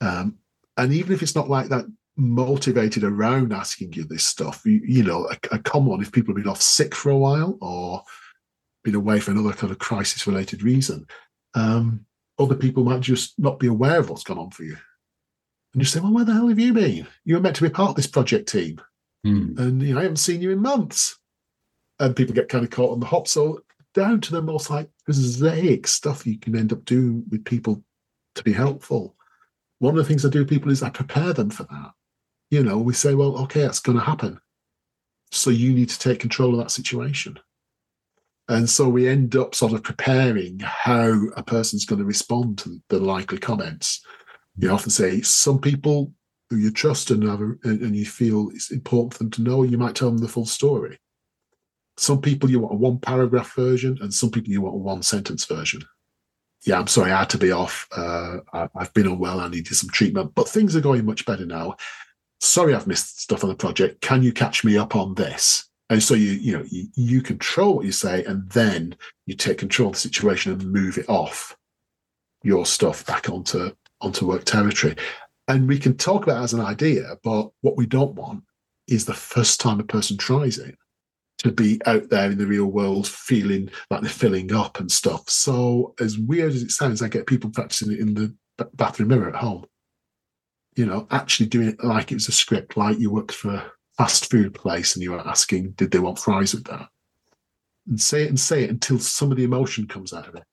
Um, 0.02 0.38
and 0.78 0.94
even 0.94 1.14
if 1.14 1.22
it's 1.22 1.36
not 1.36 1.50
like 1.50 1.70
that 1.70 1.86
motivated 2.16 3.04
around 3.04 3.54
asking 3.54 3.94
you 3.94 4.04
this 4.04 4.24
stuff, 4.24 4.62
you, 4.66 4.82
you 4.86 5.04
know, 5.04 5.30
a, 5.30 5.56
a 5.56 5.60
common 5.60 5.90
one 5.90 6.02
if 6.02 6.12
people 6.12 6.34
have 6.34 6.44
been 6.44 6.52
off 6.52 6.62
sick 6.62 6.96
for 6.96 7.10
a 7.10 7.18
while 7.18 7.58
or 7.62 8.04
been 8.84 8.96
away 8.96 9.20
for 9.20 9.32
another 9.32 9.54
kind 9.54 9.72
of 9.72 9.80
crisis 9.80 10.26
related 10.26 10.64
reason, 10.64 11.06
um, 11.54 12.06
other 12.40 12.56
people 12.56 12.84
might 12.84 13.02
just 13.02 13.38
not 13.38 13.60
be 13.60 13.68
aware 13.68 14.00
of 14.00 14.10
what's 14.10 14.24
gone 14.24 14.38
on 14.38 14.52
for 14.52 14.64
you. 14.64 14.78
And 15.74 15.82
you 15.82 15.86
say, 15.86 16.00
well, 16.00 16.14
where 16.14 16.26
the 16.26 16.34
hell 16.34 16.48
have 16.48 16.60
you 16.60 16.74
been? 16.74 17.08
You 17.26 17.36
were 17.36 17.42
meant 17.42 17.56
to 17.58 17.64
be 17.64 17.70
part 17.70 17.92
of 17.92 17.96
this 17.96 18.08
project 18.08 18.50
team. 18.50 18.80
Mm. 19.26 19.60
And 19.60 19.82
you 19.82 19.94
know, 19.94 20.00
I 20.00 20.04
haven't 20.04 20.18
seen 20.18 20.42
you 20.42 20.52
in 20.52 20.62
months. 20.62 21.20
And 22.00 22.16
people 22.16 22.36
get 22.36 22.50
kind 22.50 22.64
of 22.64 22.70
caught 22.70 22.92
on 22.92 23.00
the 23.00 23.08
hop. 23.08 23.28
So 23.28 23.62
down 23.94 24.22
to 24.22 24.32
the 24.32 24.42
most 24.42 24.70
like 24.70 24.90
prosaic 25.06 25.88
stuff 25.88 26.26
you 26.26 26.40
can 26.40 26.56
end 26.56 26.72
up 26.72 26.86
doing 26.86 27.26
with 27.30 27.44
people 27.44 27.84
to 28.36 28.44
be 28.44 28.54
helpful. 28.54 29.17
One 29.80 29.98
of 29.98 30.04
the 30.04 30.08
things 30.08 30.26
I 30.26 30.30
do 30.30 30.40
with 30.40 30.50
people 30.50 30.72
is 30.72 30.82
I 30.82 30.90
prepare 30.90 31.34
them 31.34 31.50
for 31.50 31.64
that. 31.64 31.92
You 32.50 32.64
know, 32.64 32.78
we 32.78 32.94
say, 32.94 33.14
well, 33.14 33.38
okay, 33.44 33.62
that's 33.62 33.80
going 33.80 33.98
to 33.98 34.04
happen. 34.04 34.40
So 35.32 35.50
you 35.50 35.74
need 35.74 35.90
to 35.90 36.00
take 36.00 36.20
control 36.20 36.54
of 36.54 36.60
that 36.60 36.72
situation. 36.72 37.38
And 38.50 38.70
so 38.70 38.88
we 38.88 39.08
end 39.08 39.36
up 39.36 39.54
sort 39.54 39.74
of 39.74 39.84
preparing 39.84 40.60
how 40.60 41.28
a 41.36 41.44
person's 41.44 41.86
going 41.86 42.00
to 42.00 42.06
respond 42.06 42.58
to 42.60 42.82
the 42.88 43.00
likely 43.00 43.38
comments. 43.38 44.02
You 44.58 44.70
often 44.70 44.90
say 44.90 45.22
some 45.22 45.60
people 45.60 46.14
who 46.50 46.56
you 46.56 46.72
trust 46.72 47.12
and, 47.12 47.24
have 47.24 47.42
and 47.64 47.96
you 47.96 48.06
feel 48.06 48.50
it's 48.54 48.72
important 48.72 49.14
for 49.14 49.20
them 49.20 49.32
to 49.32 49.42
know, 49.42 49.64
you 49.64 49.78
might 49.78 49.96
tell 49.96 50.10
them 50.10 50.20
the 50.20 50.30
full 50.30 50.46
story. 50.46 50.98
Some 51.98 52.22
people 52.22 52.50
you 52.50 52.60
want 52.60 52.76
a 52.76 52.78
one 52.78 53.00
paragraph 53.00 53.54
version, 53.56 53.98
and 54.02 54.14
some 54.14 54.30
people 54.30 54.52
you 54.52 54.62
want 54.62 54.76
a 54.76 54.80
one 54.80 55.02
sentence 55.02 55.46
version. 55.46 55.82
Yeah, 56.66 56.80
I'm 56.80 56.88
sorry, 56.88 57.12
I 57.12 57.20
had 57.20 57.30
to 57.32 57.38
be 57.38 57.52
off. 57.52 57.88
Uh, 57.96 58.38
I, 58.54 58.68
I've 58.76 58.94
been 58.94 59.08
unwell. 59.08 59.40
I 59.40 59.48
needed 59.48 59.76
some 59.76 59.90
treatment, 59.90 60.34
but 60.36 60.50
things 60.50 60.76
are 60.76 60.82
going 60.82 61.06
much 61.06 61.26
better 61.26 61.46
now. 61.46 61.76
Sorry, 62.40 62.74
I've 62.74 62.88
missed 62.88 63.22
stuff 63.22 63.44
on 63.44 63.50
the 63.50 63.56
project. 63.56 64.02
Can 64.02 64.24
you 64.24 64.34
catch 64.34 64.64
me 64.64 64.78
up 64.78 64.96
on 64.96 65.16
this? 65.16 65.70
And 65.90 66.04
so 66.04 66.16
you 66.16 66.32
you 66.32 66.52
know 66.58 66.66
you, 66.68 66.88
you 66.96 67.22
control 67.22 67.78
what 67.78 67.86
you 67.86 67.94
say, 67.94 68.24
and 68.26 68.50
then 68.50 68.96
you 69.26 69.36
take 69.36 69.58
control 69.58 69.90
of 69.90 69.94
the 69.94 70.00
situation 70.00 70.52
and 70.52 70.72
move 70.72 70.98
it 70.98 71.08
off 71.08 71.56
your 72.44 72.66
stuff 72.66 73.06
back 73.06 73.30
onto 73.30 73.72
onto 74.02 74.28
work 74.28 74.44
territory. 74.44 74.96
And 75.48 75.68
we 75.68 75.80
can 75.80 75.96
talk 75.96 76.24
about 76.24 76.44
as 76.44 76.54
an 76.54 76.60
idea, 76.60 77.18
but 77.24 77.50
what 77.62 77.78
we 77.78 77.86
don't 77.86 78.16
want 78.16 78.44
is 78.88 79.06
the 79.06 79.14
first 79.14 79.62
time 79.62 79.80
a 79.80 79.84
person 79.84 80.18
tries 80.18 80.58
it 80.58 80.78
to 81.40 81.52
be 81.52 81.80
out 81.86 82.10
there 82.10 82.32
in 82.32 82.38
the 82.38 82.48
real 82.48 82.66
world 82.66 83.08
feeling 83.08 83.70
like 83.90 84.02
they're 84.02 84.10
filling 84.10 84.54
up 84.54 84.80
and 84.80 84.92
stuff. 84.92 85.30
So 85.30 85.94
as 86.00 86.18
weird 86.18 86.54
as 86.54 86.64
it 86.64 86.72
sounds, 86.72 87.02
I 87.02 87.10
get 87.10 87.28
people 87.28 87.50
practicing 87.50 87.92
it 87.92 88.00
in 88.00 88.14
the 88.14 88.36
bathroom 88.74 89.10
mirror 89.10 89.30
at 89.30 89.36
home. 89.36 89.66
You 90.76 90.86
know, 90.86 91.08
actually 91.12 91.48
doing 91.48 91.70
it 91.70 91.84
like 91.84 92.12
it 92.12 92.16
was 92.16 92.28
a 92.28 92.32
script, 92.32 92.78
like 92.78 93.00
you 93.00 93.12
worked 93.12 93.34
for 93.34 93.54
a 93.54 93.72
fast 93.98 94.30
food 94.30 94.54
place 94.54 94.96
and 94.96 95.04
you 95.04 95.14
are 95.14 95.28
asking, 95.28 95.72
did 95.72 95.92
they 95.92 96.00
want 96.00 96.20
fries 96.20 96.54
with 96.54 96.66
that? 96.66 96.88
And 97.88 98.00
say 98.02 98.24
it 98.24 98.30
and 98.30 98.40
say 98.40 98.64
it 98.64 98.70
until 98.70 99.00
some 99.00 99.32
of 99.32 99.38
the 99.38 99.44
emotion 99.44 99.88
comes 99.88 100.14
out 100.14 100.28
of 100.28 100.36
it. 100.36 100.44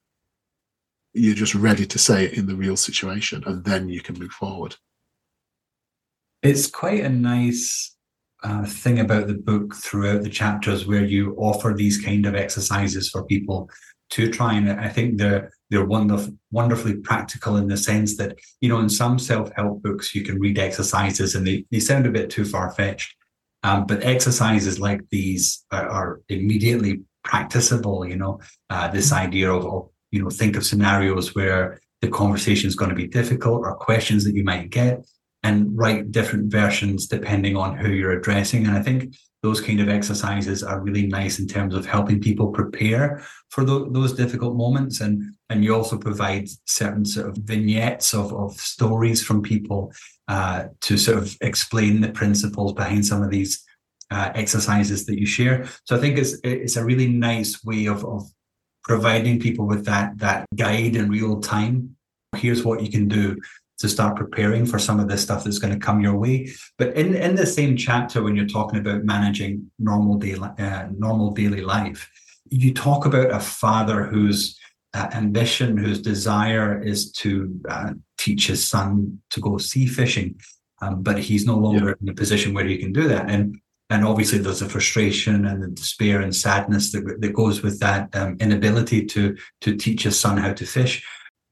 You're 1.13 1.35
just 1.35 1.55
ready 1.55 1.85
to 1.85 1.97
say 1.97 2.25
it 2.25 2.33
in 2.33 2.45
the 2.45 2.55
real 2.55 2.75
situation, 2.75 3.43
and 3.45 3.63
then 3.63 3.87
you 3.87 4.01
can 4.01 4.19
move 4.19 4.31
forward. 4.31 4.75
It's 6.43 6.67
quite 6.67 7.03
a 7.03 7.09
nice 7.09 7.94
uh, 8.45 8.63
thing 8.63 8.99
about 8.99 9.25
the 9.25 9.33
book 9.33 9.73
throughout 9.73 10.21
the 10.21 10.29
chapters 10.29 10.85
where 10.85 11.03
you 11.03 11.35
offer 11.35 11.73
these 11.73 11.97
kind 11.97 12.27
of 12.27 12.35
exercises 12.35 13.09
for 13.09 13.25
people 13.25 13.67
to 14.11 14.29
try. 14.29 14.53
And 14.53 14.69
I 14.69 14.87
think 14.87 15.17
they're 15.17 15.51
they're 15.71 15.85
wonderful, 15.85 16.35
wonderfully 16.51 16.97
practical 16.97 17.57
in 17.57 17.67
the 17.67 17.75
sense 17.75 18.17
that 18.17 18.37
you 18.61 18.69
know 18.69 18.79
in 18.79 18.89
some 18.89 19.17
self-help 19.17 19.81
books 19.81 20.13
you 20.13 20.23
can 20.23 20.39
read 20.39 20.59
exercises 20.59 21.33
and 21.33 21.47
they, 21.47 21.65
they 21.71 21.79
sound 21.79 22.05
a 22.05 22.11
bit 22.11 22.29
too 22.29 22.45
far-fetched. 22.45 23.15
Um, 23.63 23.87
but 23.87 24.03
exercises 24.03 24.79
like 24.79 25.01
these 25.09 25.65
are, 25.71 25.89
are 25.89 26.21
immediately 26.29 27.01
practicable 27.23 28.07
you 28.07 28.15
know. 28.15 28.39
Uh, 28.69 28.89
this 28.89 29.11
mm-hmm. 29.11 29.25
idea 29.25 29.51
of, 29.51 29.65
of 29.65 29.89
you 30.11 30.21
know 30.21 30.29
think 30.29 30.55
of 30.55 30.65
scenarios 30.65 31.33
where 31.33 31.79
the 32.01 32.09
conversation 32.09 32.67
is 32.67 32.75
going 32.75 32.89
to 32.89 32.95
be 32.95 33.07
difficult 33.07 33.61
or 33.65 33.73
questions 33.75 34.23
that 34.23 34.35
you 34.35 34.43
might 34.43 34.69
get 34.69 35.03
and 35.45 35.77
write 35.77 36.11
different 36.11 36.51
versions 36.51 37.05
depending 37.05 37.55
on 37.55 37.77
who 37.77 37.89
you're 37.89 38.17
addressing. 38.19 38.65
And 38.65 38.75
i 38.75 38.81
think 38.81 39.15
those 39.43 39.61
kind 39.61 39.79
of 39.79 39.89
exercises 39.89 40.63
are 40.63 40.85
really 40.87 41.05
nice 41.05 41.37
in 41.37 41.47
terms 41.47 41.75
of 41.75 41.85
helping 41.85 42.19
people 42.19 42.47
prepare 42.59 43.23
for 43.53 43.63
those 43.63 44.13
difficult 44.13 44.55
moments. 44.55 45.01
And 45.01 45.13
and 45.49 45.63
you 45.63 45.75
also 45.75 45.97
provide 46.09 46.45
certain 46.65 47.05
sort 47.05 47.27
of 47.29 47.35
vignettes 47.51 48.15
of, 48.21 48.33
of 48.33 48.51
stories 48.75 49.19
from 49.27 49.43
people 49.53 49.93
uh, 50.27 50.61
to 50.87 50.97
sort 50.97 51.19
of 51.19 51.25
explain 51.41 52.01
the 52.01 52.13
principles 52.21 52.73
behind 52.73 53.05
some 53.05 53.21
of 53.21 53.29
these 53.29 53.53
uh, 54.09 54.31
exercises 54.33 55.05
that 55.05 55.19
you 55.21 55.27
share. 55.37 55.57
So 55.85 55.91
i 55.97 55.99
think 56.01 56.17
it's 56.21 56.33
it's 56.43 56.77
a 56.77 56.87
really 56.89 57.09
nice 57.31 57.51
way 57.69 57.83
of, 57.93 57.99
of 58.15 58.21
providing 58.91 59.39
people 59.45 59.65
with 59.71 59.83
that 59.91 60.07
that 60.25 60.41
guide 60.63 60.95
in 60.99 61.15
real 61.17 61.35
time. 61.55 61.75
Here's 62.43 62.63
what 62.67 62.81
you 62.83 62.89
can 62.97 63.07
do 63.07 63.25
to 63.79 63.89
start 63.89 64.15
preparing 64.15 64.65
for 64.65 64.79
some 64.79 64.99
of 64.99 65.09
this 65.09 65.21
stuff 65.21 65.43
that's 65.43 65.59
going 65.59 65.73
to 65.73 65.85
come 65.85 66.01
your 66.01 66.15
way. 66.15 66.49
But 66.77 66.95
in 66.95 67.15
in 67.15 67.35
the 67.35 67.45
same 67.45 67.75
chapter, 67.75 68.23
when 68.23 68.35
you're 68.35 68.47
talking 68.47 68.79
about 68.79 69.03
managing 69.03 69.71
normal 69.79 70.15
daily 70.15 70.49
uh, 70.57 70.87
normal 70.97 71.31
daily 71.31 71.61
life, 71.61 72.09
you 72.49 72.73
talk 72.73 73.05
about 73.05 73.31
a 73.31 73.39
father 73.39 74.05
whose 74.05 74.57
uh, 74.93 75.09
ambition, 75.13 75.77
whose 75.77 76.01
desire 76.01 76.81
is 76.81 77.11
to 77.11 77.59
uh, 77.69 77.91
teach 78.17 78.47
his 78.47 78.65
son 78.65 79.19
to 79.29 79.41
go 79.41 79.57
sea 79.57 79.85
fishing, 79.85 80.39
um, 80.81 81.03
but 81.03 81.19
he's 81.19 81.45
no 81.45 81.57
longer 81.57 81.89
yeah. 81.89 81.95
in 82.01 82.09
a 82.09 82.13
position 82.13 82.53
where 82.53 82.65
he 82.65 82.77
can 82.77 82.93
do 82.93 83.07
that. 83.07 83.29
And 83.29 83.59
and 83.89 84.03
obviously 84.05 84.39
there's 84.39 84.61
a 84.61 84.69
frustration 84.69 85.45
and 85.45 85.61
the 85.61 85.67
despair 85.67 86.21
and 86.21 86.35
sadness 86.35 86.91
that, 86.91 87.21
that 87.21 87.33
goes 87.33 87.61
with 87.61 87.79
that 87.81 88.15
um, 88.15 88.37
inability 88.39 89.05
to 89.05 89.35
to 89.61 89.75
teach 89.75 90.03
his 90.03 90.19
son 90.19 90.37
how 90.37 90.53
to 90.53 90.65
fish 90.65 91.03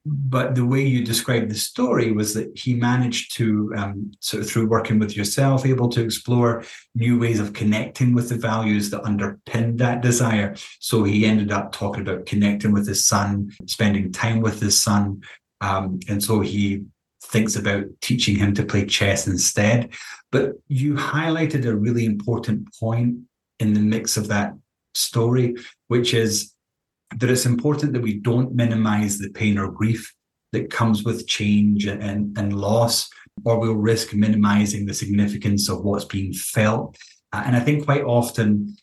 but 0.06 0.56
the 0.56 0.66
way 0.66 0.82
you 0.82 1.06
described 1.06 1.50
the 1.50 1.56
story 1.56 2.12
was 2.12 2.34
that 2.34 2.58
he 2.58 2.74
managed 2.74 3.36
to 3.36 3.74
um, 3.78 4.12
sort 4.20 4.44
of 4.44 4.50
through 4.50 4.68
working 4.68 5.00
with 5.00 5.16
yourself 5.16 5.66
able 5.66 5.88
to 5.90 6.04
explore 6.04 6.64
new 6.94 7.18
ways 7.18 7.40
of 7.40 7.54
connecting 7.54 8.14
with 8.14 8.28
the 8.28 8.36
values 8.36 8.90
that 8.90 9.04
underpinned 9.04 9.80
that 9.80 10.02
desire. 10.02 10.56
So 10.80 11.06
he 11.06 11.26
ended 11.26 11.52
up 11.52 11.72
talking 11.72 12.02
about 12.02 12.26
connecting 12.26 12.74
with 12.74 12.86
his 12.86 13.08
son 13.08 13.52
spending 13.66 14.12
time 14.12 14.42
with 14.42 14.60
his 14.60 14.82
son 14.82 15.22
um, 15.64 16.00
and 16.10 16.22
so 16.22 16.42
he 16.42 16.84
thinks 17.24 17.56
about 17.56 17.86
teaching 18.02 18.36
him 18.36 18.54
to 18.54 18.66
play 18.66 18.86
chess 18.86 19.28
instead. 19.28 19.94
But 20.30 20.54
you 20.68 20.96
highlighted 20.96 21.66
a 21.66 21.76
really 21.76 22.06
important 22.06 22.68
point 22.78 23.20
in 23.60 23.74
the 23.74 23.80
mix 23.80 24.18
of 24.18 24.28
that 24.28 24.54
story 24.96 25.56
which 25.88 26.14
is 26.14 26.53
that 27.18 27.30
it's 27.30 27.46
important 27.46 27.94
that 27.94 28.02
we 28.02 28.20
don't 28.20 28.54
minimize 28.54 29.18
the 29.18 29.30
pain 29.30 29.58
or 29.58 29.72
grief 29.72 30.14
that 30.52 30.70
comes 30.70 31.04
with 31.04 31.28
change 31.28 31.86
and, 31.86 32.38
and 32.38 32.54
loss, 32.54 33.10
or 33.44 33.60
we'll 33.60 33.74
risk 33.74 34.14
minimizing 34.14 34.86
the 34.86 34.94
significance 34.94 35.70
of 35.70 35.84
what's 35.84 36.06
being 36.06 36.34
felt. 36.34 36.98
Uh, 37.32 37.44
and 37.46 37.56
I 37.56 37.60
think 37.60 37.86
quite 37.86 38.04
often 38.04 38.76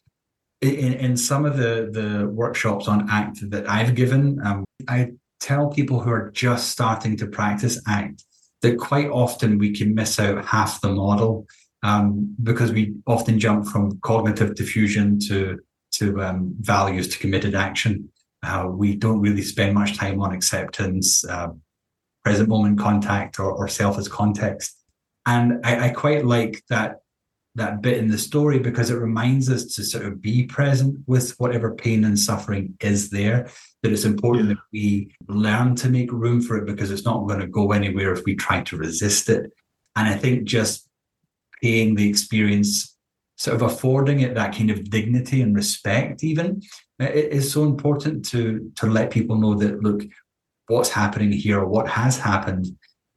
in, 0.60 0.92
in 0.94 1.16
some 1.16 1.44
of 1.44 1.56
the, 1.56 1.90
the 1.92 2.28
workshops 2.28 2.88
on 2.88 3.08
ACT 3.08 3.50
that 3.50 3.68
I've 3.68 3.94
given, 3.94 4.38
um, 4.44 4.64
I 4.88 5.12
tell 5.40 5.70
people 5.70 6.00
who 6.00 6.10
are 6.10 6.30
just 6.30 6.70
starting 6.70 7.16
to 7.18 7.26
practice 7.26 7.80
ACT 7.86 8.24
that 8.62 8.78
quite 8.78 9.08
often 9.08 9.58
we 9.58 9.72
can 9.72 9.94
miss 9.94 10.20
out 10.20 10.44
half 10.44 10.80
the 10.80 10.90
model 10.90 11.46
um, 11.82 12.34
because 12.42 12.72
we 12.72 12.94
often 13.06 13.38
jump 13.38 13.66
from 13.66 13.98
cognitive 14.00 14.50
defusion 14.54 15.26
to 15.28 15.58
to 15.92 16.22
um, 16.22 16.54
values 16.60 17.08
to 17.08 17.18
committed 17.18 17.54
action. 17.54 18.08
Uh, 18.42 18.68
we 18.70 18.96
don't 18.96 19.20
really 19.20 19.42
spend 19.42 19.74
much 19.74 19.96
time 19.96 20.20
on 20.20 20.32
acceptance, 20.32 21.24
uh, 21.24 21.48
present 22.24 22.48
moment 22.48 22.78
contact, 22.78 23.38
or, 23.38 23.52
or 23.52 23.68
self 23.68 23.98
as 23.98 24.08
context. 24.08 24.76
And 25.26 25.60
I, 25.64 25.88
I, 25.88 25.88
quite 25.90 26.24
like 26.24 26.62
that 26.70 27.00
that 27.56 27.82
bit 27.82 27.98
in 27.98 28.08
the 28.08 28.16
story 28.16 28.58
because 28.58 28.90
it 28.90 28.96
reminds 28.96 29.50
us 29.50 29.64
to 29.74 29.84
sort 29.84 30.04
of 30.04 30.22
be 30.22 30.44
present 30.46 30.96
with 31.06 31.34
whatever 31.38 31.74
pain 31.74 32.04
and 32.04 32.18
suffering 32.18 32.74
is 32.80 33.10
there. 33.10 33.50
That 33.82 33.92
it's 33.92 34.04
important 34.04 34.48
yeah. 34.48 34.54
that 34.54 34.62
we 34.72 35.14
learn 35.28 35.74
to 35.76 35.90
make 35.90 36.12
room 36.12 36.40
for 36.40 36.56
it 36.56 36.66
because 36.66 36.90
it's 36.90 37.04
not 37.04 37.26
going 37.26 37.40
to 37.40 37.46
go 37.46 37.72
anywhere 37.72 38.12
if 38.12 38.24
we 38.24 38.36
try 38.36 38.62
to 38.62 38.76
resist 38.76 39.28
it. 39.28 39.50
And 39.96 40.08
I 40.08 40.16
think 40.16 40.44
just 40.44 40.88
paying 41.62 41.94
the 41.94 42.08
experience 42.08 42.96
sort 43.40 43.54
of 43.54 43.62
affording 43.62 44.20
it 44.20 44.34
that 44.34 44.54
kind 44.54 44.70
of 44.70 44.90
dignity 44.90 45.40
and 45.40 45.56
respect 45.56 46.22
even 46.22 46.62
it 46.98 47.32
is 47.32 47.50
so 47.50 47.64
important 47.64 48.24
to 48.24 48.70
to 48.76 48.86
let 48.86 49.10
people 49.10 49.36
know 49.36 49.54
that 49.54 49.82
look 49.82 50.02
what's 50.68 50.90
happening 50.90 51.32
here 51.32 51.64
what 51.64 51.88
has 51.88 52.18
happened 52.18 52.66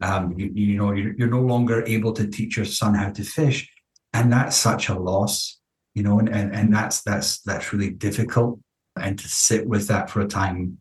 um, 0.01 0.33
you, 0.37 0.51
you, 0.53 0.77
know 0.77 0.91
you're, 0.91 1.13
you're, 1.17 1.29
no 1.29 1.41
longer 1.41 1.83
able 1.85 2.11
to 2.13 2.27
teach 2.27 2.57
your 2.57 2.65
son 2.65 2.93
how 2.93 3.09
to 3.09 3.23
fish 3.23 3.69
and 4.13 4.31
that's 4.31 4.55
such 4.55 4.89
a 4.89 4.99
loss 5.09 5.59
you 5.93 6.03
know 6.03 6.19
and, 6.19 6.29
and 6.29 6.55
and 6.55 6.73
that's 6.73 7.01
that's 7.01 7.41
that's 7.41 7.73
really 7.73 7.91
difficult 7.91 8.59
and 8.99 9.19
to 9.19 9.27
sit 9.27 9.67
with 9.67 9.87
that 9.87 10.09
for 10.09 10.21
a 10.21 10.27
time 10.27 10.77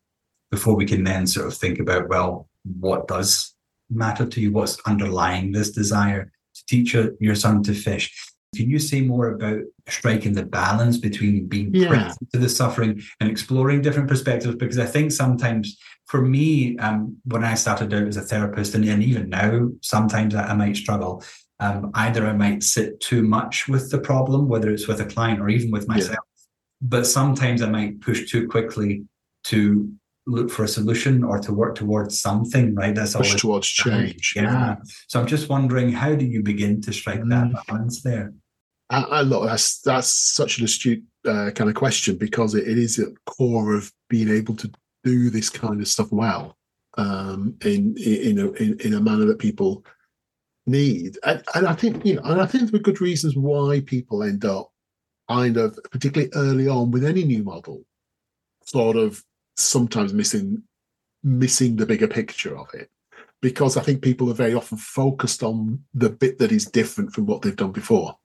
before 0.51 0.76
we 0.76 0.86
can 0.86 1.03
then 1.05 1.26
sort 1.26 1.47
of 1.47 1.55
think 1.55 1.78
about 1.78 2.09
well 2.09 2.49
what 2.64 3.09
does 3.09 3.55
matter 3.95 4.26
to 4.26 4.40
you? 4.40 4.53
What's 4.53 4.80
underlying 4.86 5.53
this 5.53 5.70
desire 5.70 6.30
to 6.55 6.66
teach 6.66 6.95
your, 6.95 7.11
your 7.20 7.34
son 7.34 7.62
to 7.64 7.74
fish 7.74 8.12
can 8.55 8.68
you 8.68 8.78
say 8.78 9.00
more 9.00 9.28
about 9.30 9.61
striking 9.88 10.34
the 10.34 10.44
balance 10.44 10.98
between 10.98 11.46
being 11.46 11.74
yeah. 11.74 11.88
present 11.88 12.32
to 12.32 12.38
the 12.38 12.48
suffering 12.48 13.03
and 13.20 13.30
exploring 13.30 13.80
different 13.80 14.09
perspectives? 14.09 14.57
Because 14.57 14.78
I 14.78 14.86
think 14.86 15.12
sometimes 15.12 15.78
for 16.07 16.20
me, 16.20 16.76
um, 16.78 17.16
when 17.24 17.44
I 17.44 17.55
started 17.55 17.94
out 17.94 18.07
as 18.07 18.18
a 18.18 18.22
therapist, 18.22 18.74
and, 18.74 18.84
and 18.84 19.03
even 19.03 19.30
now, 19.30 19.70
sometimes 19.80 20.34
I, 20.34 20.48
I 20.48 20.55
might 20.55 20.76
struggle. 20.76 21.24
Um, 21.61 21.90
either 21.94 22.26
I 22.26 22.32
might 22.32 22.62
sit 22.62 23.00
too 23.00 23.22
much 23.22 23.68
with 23.68 23.90
the 23.90 23.98
problem, 23.98 24.48
whether 24.48 24.70
it's 24.70 24.88
with 24.88 25.00
a 25.00 25.07
client 25.07 25.40
or 25.40 25.48
even 25.48 25.70
with 25.70 25.88
myself, 25.88 26.11
yeah. 26.11 26.44
but 26.82 27.07
sometimes 27.07 27.62
I 27.62 27.70
might 27.70 28.00
push 28.00 28.30
too 28.30 28.48
quickly 28.48 29.05
to 29.44 29.90
look 30.26 30.50
for 30.50 30.64
a 30.64 30.68
solution 30.68 31.24
or 31.24 31.38
to 31.38 31.53
work 31.53 31.74
towards 31.74 32.20
something, 32.20 32.74
right? 32.74 32.94
That's 32.94 33.14
push 33.14 33.28
always 33.28 33.40
towards 33.40 33.68
change. 33.68 34.34
Yeah. 34.36 34.42
yeah. 34.42 34.76
So 35.09 35.20
I'm 35.20 35.26
just 35.26 35.48
wondering, 35.48 35.92
how 35.92 36.14
do 36.14 36.24
you 36.24 36.42
begin 36.42 36.80
to 36.82 36.92
strike 36.92 37.22
that 37.24 37.48
mm. 37.48 37.66
balance 37.66 38.03
there? 38.03 38.32
I, 38.93 39.03
I 39.03 39.20
look, 39.22 39.47
that's 39.47 39.80
that's 39.80 40.09
such 40.09 40.59
an 40.59 40.64
astute 40.66 41.03
uh, 41.26 41.51
kind 41.55 41.70
of 41.70 41.74
question 41.74 42.16
because 42.16 42.55
it, 42.55 42.68
it 42.68 42.78
is 42.78 42.99
at 42.99 43.09
core 43.24 43.74
of 43.74 43.90
being 44.09 44.28
able 44.28 44.55
to 44.57 44.70
do 45.03 45.30
this 45.30 45.49
kind 45.49 45.80
of 45.80 45.88
stuff 45.88 46.12
well 46.12 46.57
um, 46.99 47.57
in 47.64 47.97
in 47.97 48.38
a, 48.38 48.51
in, 48.53 48.78
in 48.80 48.95
a 48.95 49.01
manner 49.01 49.24
that 49.24 49.38
people 49.38 49.84
need, 50.66 51.18
and, 51.24 51.43
and 51.55 51.66
I 51.66 51.74
think 51.74 52.05
you 52.05 52.16
know, 52.16 52.22
and 52.24 52.40
I 52.40 52.47
think 52.47 52.70
there 52.70 52.78
are 52.78 52.82
good 52.82 53.01
reasons 53.01 53.34
why 53.34 53.80
people 53.80 54.22
end 54.22 54.45
up 54.45 54.70
kind 55.28 55.57
of, 55.57 55.78
particularly 55.90 56.30
early 56.34 56.68
on 56.68 56.90
with 56.90 57.05
any 57.05 57.24
new 57.24 57.43
model, 57.43 57.84
sort 58.64 58.97
of 58.97 59.24
sometimes 59.57 60.12
missing 60.12 60.62
missing 61.24 61.76
the 61.76 61.86
bigger 61.86 62.09
picture 62.09 62.59
of 62.59 62.68
it. 62.74 62.90
Because 63.40 63.76
I 63.76 63.82
think 63.82 64.03
people 64.03 64.30
are 64.30 64.34
very 64.34 64.55
often 64.55 64.78
focused 64.78 65.43
on 65.43 65.82
the 65.95 66.11
bit 66.11 66.38
that 66.38 66.53
is 66.53 66.66
different 66.66 67.12
from 67.12 67.26
what 67.26 67.43
they've 67.43 67.57
done 67.57 67.72
before 67.72 68.16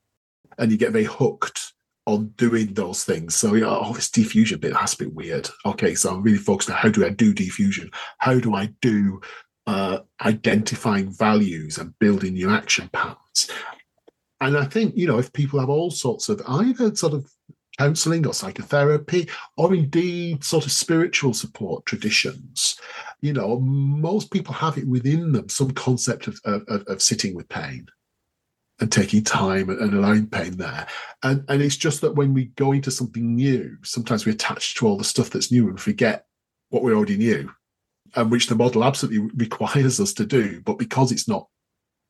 and 0.58 0.72
you 0.72 0.78
get 0.78 0.92
very 0.92 1.06
hooked 1.06 1.74
on 2.08 2.28
doing 2.38 2.74
those 2.74 3.04
things. 3.04 3.36
So, 3.36 3.54
you 3.54 3.62
know, 3.62 3.82
oh, 3.84 3.94
this 3.94 4.10
defusion 4.10 4.62
bit 4.62 4.76
has 4.76 4.96
to 4.96 5.04
be 5.04 5.10
weird. 5.12 5.50
Okay, 5.66 5.94
so 5.94 6.10
I'm 6.10 6.24
really 6.24 6.38
focused 6.38 6.70
on 6.70 6.78
how 6.78 6.90
do 6.90 7.06
I 7.06 7.10
do 7.10 7.34
defusion? 7.34 7.94
How 8.20 8.40
do 8.40 8.56
I 8.56 8.70
do 8.82 9.20
uh, 9.68 10.00
identifying 10.22 11.12
values 11.12 11.78
and 11.78 11.98
building 12.00 12.34
new 12.34 12.50
action 12.50 12.90
patterns? 12.94 13.52
And 14.40 14.58
I 14.58 14.66
think, 14.66 14.96
you 14.96 15.06
know, 15.06 15.20
if 15.20 15.34
people 15.34 15.60
have 15.60 15.70
all 15.70 15.92
sorts 15.92 16.30
of 16.30 16.42
either 16.48 16.96
sort 16.96 17.14
of 17.14 17.30
counseling 17.78 18.26
or 18.26 18.34
psychotherapy, 18.34 19.28
or 19.58 19.74
indeed 19.74 20.44
sort 20.44 20.66
of 20.66 20.72
spiritual 20.72 21.34
support 21.34 21.86
traditions, 21.86 22.80
you 23.22 23.34
know, 23.34 23.60
most 23.60 24.32
people 24.32 24.54
have 24.54 24.78
it 24.78 24.88
within 24.88 25.32
them 25.32 25.50
some 25.50 25.72
concept 25.72 26.28
of, 26.28 26.40
of, 26.46 26.84
of 26.88 27.02
sitting 27.02 27.36
with 27.36 27.50
pain 27.50 27.88
and 28.80 28.92
taking 28.92 29.24
time 29.24 29.70
and, 29.70 29.94
allowing 29.94 30.28
pain 30.28 30.58
there. 30.58 30.88
And 31.24 31.44
and 31.48 31.62
it's 31.62 31.78
just 31.78 32.02
that 32.02 32.16
when 32.16 32.34
we 32.34 32.46
go 32.46 32.72
into 32.72 32.92
something 32.92 33.36
new, 33.36 33.78
sometimes 33.84 34.26
we 34.26 34.32
attach 34.32 34.76
to 34.76 34.88
all 34.88 34.98
the 34.98 35.04
stuff 35.04 35.30
that's 35.30 35.52
new 35.52 35.68
and 35.70 35.80
forget 35.80 36.26
what 36.70 36.84
we 36.84 36.94
already 36.94 37.18
knew, 37.18 37.52
and 38.16 38.32
which 38.32 38.48
the 38.48 38.56
model 38.56 38.84
absolutely 38.84 39.32
requires 39.36 40.00
us 40.00 40.14
to 40.14 40.26
do. 40.26 40.62
But 40.62 40.80
because 40.80 41.12
it's 41.12 41.28
not 41.28 41.48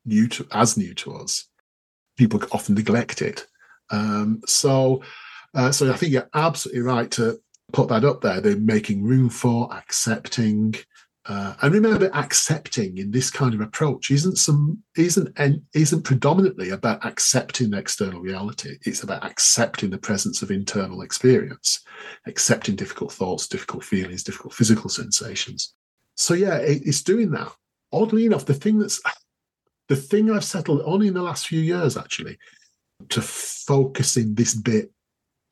new 0.05 0.27
to 0.29 0.47
as 0.51 0.77
new 0.77 0.93
to 0.95 1.15
us, 1.15 1.47
people 2.17 2.41
often 2.51 2.75
neglect 2.75 3.21
it. 3.21 3.47
Um, 3.89 4.41
so, 4.45 5.03
uh, 5.53 5.71
so 5.71 5.91
I 5.91 5.95
think 5.95 6.11
you're 6.11 6.29
absolutely 6.33 6.81
right 6.81 7.09
to 7.11 7.39
put 7.71 7.89
that 7.89 8.03
up 8.03 8.21
there. 8.21 8.41
They're 8.41 8.57
making 8.57 9.03
room 9.03 9.29
for 9.29 9.73
accepting. 9.73 10.75
Uh, 11.27 11.53
and 11.61 11.73
remember, 11.73 12.09
accepting 12.13 12.97
in 12.97 13.11
this 13.11 13.29
kind 13.29 13.53
of 13.53 13.59
approach 13.59 14.11
isn't 14.11 14.37
some 14.37 14.81
isn't 14.95 15.29
isn't 15.73 16.03
predominantly 16.03 16.69
about 16.69 17.05
accepting 17.05 17.73
external 17.73 18.21
reality. 18.21 18.77
It's 18.85 19.03
about 19.03 19.25
accepting 19.25 19.89
the 19.89 19.97
presence 19.97 20.41
of 20.41 20.51
internal 20.51 21.01
experience, 21.01 21.83
accepting 22.27 22.77
difficult 22.77 23.11
thoughts, 23.11 23.47
difficult 23.47 23.83
feelings, 23.83 24.23
difficult 24.23 24.53
physical 24.53 24.89
sensations. 24.89 25.73
So 26.15 26.33
yeah, 26.33 26.57
it, 26.59 26.83
it's 26.85 27.03
doing 27.03 27.31
that. 27.31 27.51
Oddly 27.91 28.25
enough, 28.25 28.45
the 28.45 28.53
thing 28.53 28.79
that's 28.79 29.01
the 29.89 29.97
thing 29.97 30.31
I've 30.31 30.45
settled 30.45 30.81
only 30.85 31.09
in 31.09 31.13
the 31.13 31.21
last 31.21 31.47
few 31.47 31.59
years 31.59 31.97
actually 31.97 32.37
to 33.09 33.21
focusing 33.21 34.33
this 34.33 34.55
bit 34.55 34.91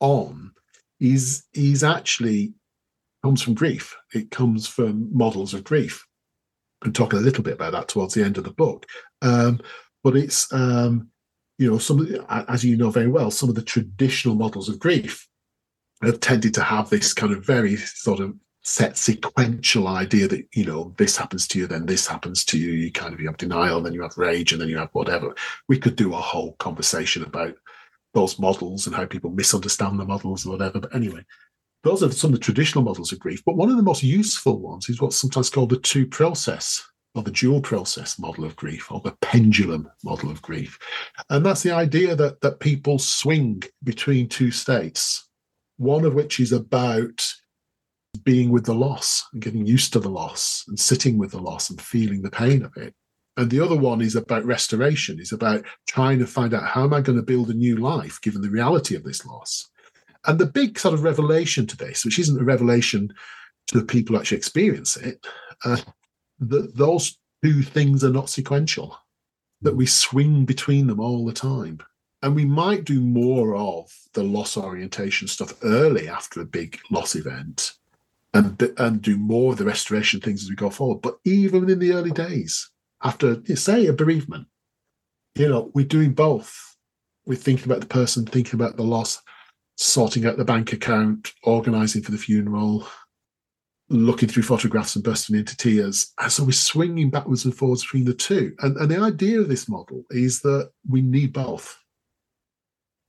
on 0.00 0.52
is 1.00 1.44
is 1.52 1.84
actually 1.84 2.54
comes 3.26 3.42
from 3.42 3.54
grief. 3.54 3.96
It 4.14 4.30
comes 4.30 4.68
from 4.68 5.08
models 5.12 5.52
of 5.52 5.64
grief. 5.64 6.06
And 6.84 6.94
talk 6.94 7.12
a 7.12 7.16
little 7.16 7.42
bit 7.42 7.54
about 7.54 7.72
that 7.72 7.88
towards 7.88 8.14
the 8.14 8.22
end 8.22 8.38
of 8.38 8.44
the 8.44 8.52
book. 8.52 8.86
Um, 9.20 9.60
but 10.04 10.16
it's 10.16 10.52
um, 10.52 11.08
you 11.58 11.68
know 11.68 11.78
some 11.78 12.06
as 12.28 12.64
you 12.64 12.76
know 12.76 12.90
very 12.90 13.08
well, 13.08 13.32
some 13.32 13.48
of 13.48 13.56
the 13.56 13.62
traditional 13.62 14.36
models 14.36 14.68
of 14.68 14.78
grief 14.78 15.26
have 16.02 16.20
tended 16.20 16.54
to 16.54 16.62
have 16.62 16.88
this 16.88 17.12
kind 17.12 17.32
of 17.32 17.44
very 17.44 17.76
sort 17.76 18.20
of 18.20 18.36
set 18.62 18.96
sequential 18.96 19.88
idea 19.88 20.28
that 20.28 20.46
you 20.54 20.64
know 20.64 20.94
this 20.96 21.16
happens 21.16 21.48
to 21.48 21.58
you 21.58 21.66
then 21.68 21.86
this 21.86 22.06
happens 22.06 22.44
to 22.44 22.58
you 22.58 22.72
you 22.72 22.90
kind 22.90 23.14
of 23.14 23.20
you 23.20 23.28
have 23.28 23.36
denial 23.36 23.80
then 23.80 23.92
you 23.92 24.02
have 24.02 24.18
rage 24.18 24.50
and 24.50 24.60
then 24.60 24.68
you 24.68 24.76
have 24.76 24.90
whatever 24.92 25.32
we 25.68 25.78
could 25.78 25.94
do 25.94 26.12
a 26.12 26.16
whole 26.16 26.54
conversation 26.54 27.22
about 27.22 27.54
those 28.12 28.40
models 28.40 28.86
and 28.86 28.96
how 28.96 29.06
people 29.06 29.30
misunderstand 29.30 30.00
the 30.00 30.04
models 30.04 30.44
or 30.44 30.50
whatever 30.50 30.80
but 30.80 30.92
anyway 30.92 31.24
those 31.84 32.02
are 32.02 32.10
some 32.10 32.32
of 32.32 32.38
the 32.38 32.44
traditional 32.44 32.84
models 32.84 33.12
of 33.12 33.18
grief 33.18 33.42
but 33.44 33.56
one 33.56 33.70
of 33.70 33.76
the 33.76 33.82
most 33.82 34.02
useful 34.02 34.58
ones 34.58 34.88
is 34.88 35.00
what's 35.00 35.16
sometimes 35.16 35.50
called 35.50 35.70
the 35.70 35.78
two 35.78 36.06
process 36.06 36.84
or 37.14 37.22
the 37.22 37.30
dual 37.30 37.60
process 37.60 38.18
model 38.18 38.44
of 38.44 38.56
grief 38.56 38.92
or 38.92 39.00
the 39.00 39.16
pendulum 39.22 39.88
model 40.04 40.30
of 40.30 40.42
grief 40.42 40.78
and 41.30 41.44
that's 41.44 41.62
the 41.62 41.72
idea 41.72 42.14
that 42.14 42.40
that 42.40 42.60
people 42.60 42.98
swing 42.98 43.62
between 43.84 44.28
two 44.28 44.50
states 44.50 45.28
one 45.78 46.04
of 46.04 46.14
which 46.14 46.40
is 46.40 46.52
about 46.52 47.24
being 48.24 48.50
with 48.50 48.64
the 48.64 48.74
loss 48.74 49.24
and 49.32 49.42
getting 49.42 49.66
used 49.66 49.92
to 49.92 50.00
the 50.00 50.08
loss 50.08 50.64
and 50.68 50.78
sitting 50.78 51.18
with 51.18 51.32
the 51.32 51.40
loss 51.40 51.70
and 51.70 51.80
feeling 51.80 52.22
the 52.22 52.30
pain 52.30 52.64
of 52.64 52.76
it. 52.76 52.94
And 53.36 53.50
the 53.50 53.60
other 53.60 53.76
one 53.76 54.00
is 54.00 54.16
about 54.16 54.46
restoration, 54.46 55.20
is 55.20 55.32
about 55.32 55.64
trying 55.86 56.18
to 56.20 56.26
find 56.26 56.54
out 56.54 56.64
how 56.64 56.84
am 56.84 56.94
I 56.94 57.02
going 57.02 57.18
to 57.18 57.22
build 57.22 57.50
a 57.50 57.54
new 57.54 57.76
life 57.76 58.20
given 58.22 58.40
the 58.40 58.50
reality 58.50 58.96
of 58.96 59.04
this 59.04 59.26
loss. 59.26 59.68
And 60.26 60.38
the 60.38 60.46
big 60.46 60.78
sort 60.78 60.94
of 60.94 61.04
revelation 61.04 61.66
to 61.68 61.76
this, 61.76 62.04
which 62.04 62.18
isn't 62.18 62.40
a 62.40 62.44
revelation 62.44 63.12
to 63.68 63.78
the 63.78 63.84
people 63.84 64.14
who 64.14 64.20
actually 64.20 64.38
experience 64.38 64.96
it, 64.96 65.26
uh, 65.64 65.78
that 66.40 66.76
those 66.76 67.18
two 67.44 67.62
things 67.62 68.04
are 68.04 68.10
not 68.10 68.30
sequential, 68.30 68.98
that 69.62 69.76
we 69.76 69.86
swing 69.86 70.44
between 70.44 70.86
them 70.86 71.00
all 71.00 71.24
the 71.24 71.32
time. 71.32 71.78
And 72.22 72.34
we 72.34 72.44
might 72.44 72.84
do 72.84 73.00
more 73.00 73.54
of 73.56 73.92
the 74.14 74.24
loss 74.24 74.56
orientation 74.56 75.28
stuff 75.28 75.54
early 75.62 76.08
after 76.08 76.40
a 76.40 76.46
big 76.46 76.78
loss 76.90 77.14
event 77.14 77.74
and 78.34 78.74
and 78.78 79.02
do 79.02 79.16
more 79.16 79.52
of 79.52 79.58
the 79.58 79.64
restoration 79.64 80.20
things 80.20 80.42
as 80.42 80.50
we 80.50 80.56
go 80.56 80.70
forward. 80.70 81.02
But 81.02 81.18
even 81.24 81.68
in 81.70 81.78
the 81.78 81.92
early 81.92 82.10
days, 82.10 82.70
after 83.02 83.42
say 83.54 83.86
a 83.86 83.92
bereavement, 83.92 84.46
you 85.34 85.48
know, 85.48 85.70
we're 85.74 85.86
doing 85.86 86.12
both. 86.12 86.76
We're 87.26 87.36
thinking 87.36 87.66
about 87.66 87.80
the 87.80 87.86
person, 87.86 88.24
thinking 88.24 88.54
about 88.54 88.76
the 88.76 88.84
loss, 88.84 89.22
sorting 89.76 90.26
out 90.26 90.36
the 90.36 90.44
bank 90.44 90.72
account, 90.72 91.32
organizing 91.42 92.02
for 92.02 92.10
the 92.10 92.18
funeral, 92.18 92.86
looking 93.88 94.28
through 94.28 94.42
photographs 94.42 94.96
and 94.96 95.04
bursting 95.04 95.36
into 95.36 95.56
tears. 95.56 96.12
And 96.20 96.32
so 96.32 96.44
we're 96.44 96.52
swinging 96.52 97.10
backwards 97.10 97.44
and 97.44 97.54
forwards 97.54 97.82
between 97.82 98.04
the 98.04 98.14
two. 98.14 98.54
And, 98.60 98.76
and 98.78 98.90
the 98.90 99.00
idea 99.00 99.40
of 99.40 99.48
this 99.48 99.68
model 99.68 100.04
is 100.10 100.40
that 100.40 100.70
we 100.88 101.02
need 101.02 101.32
both. 101.32 101.78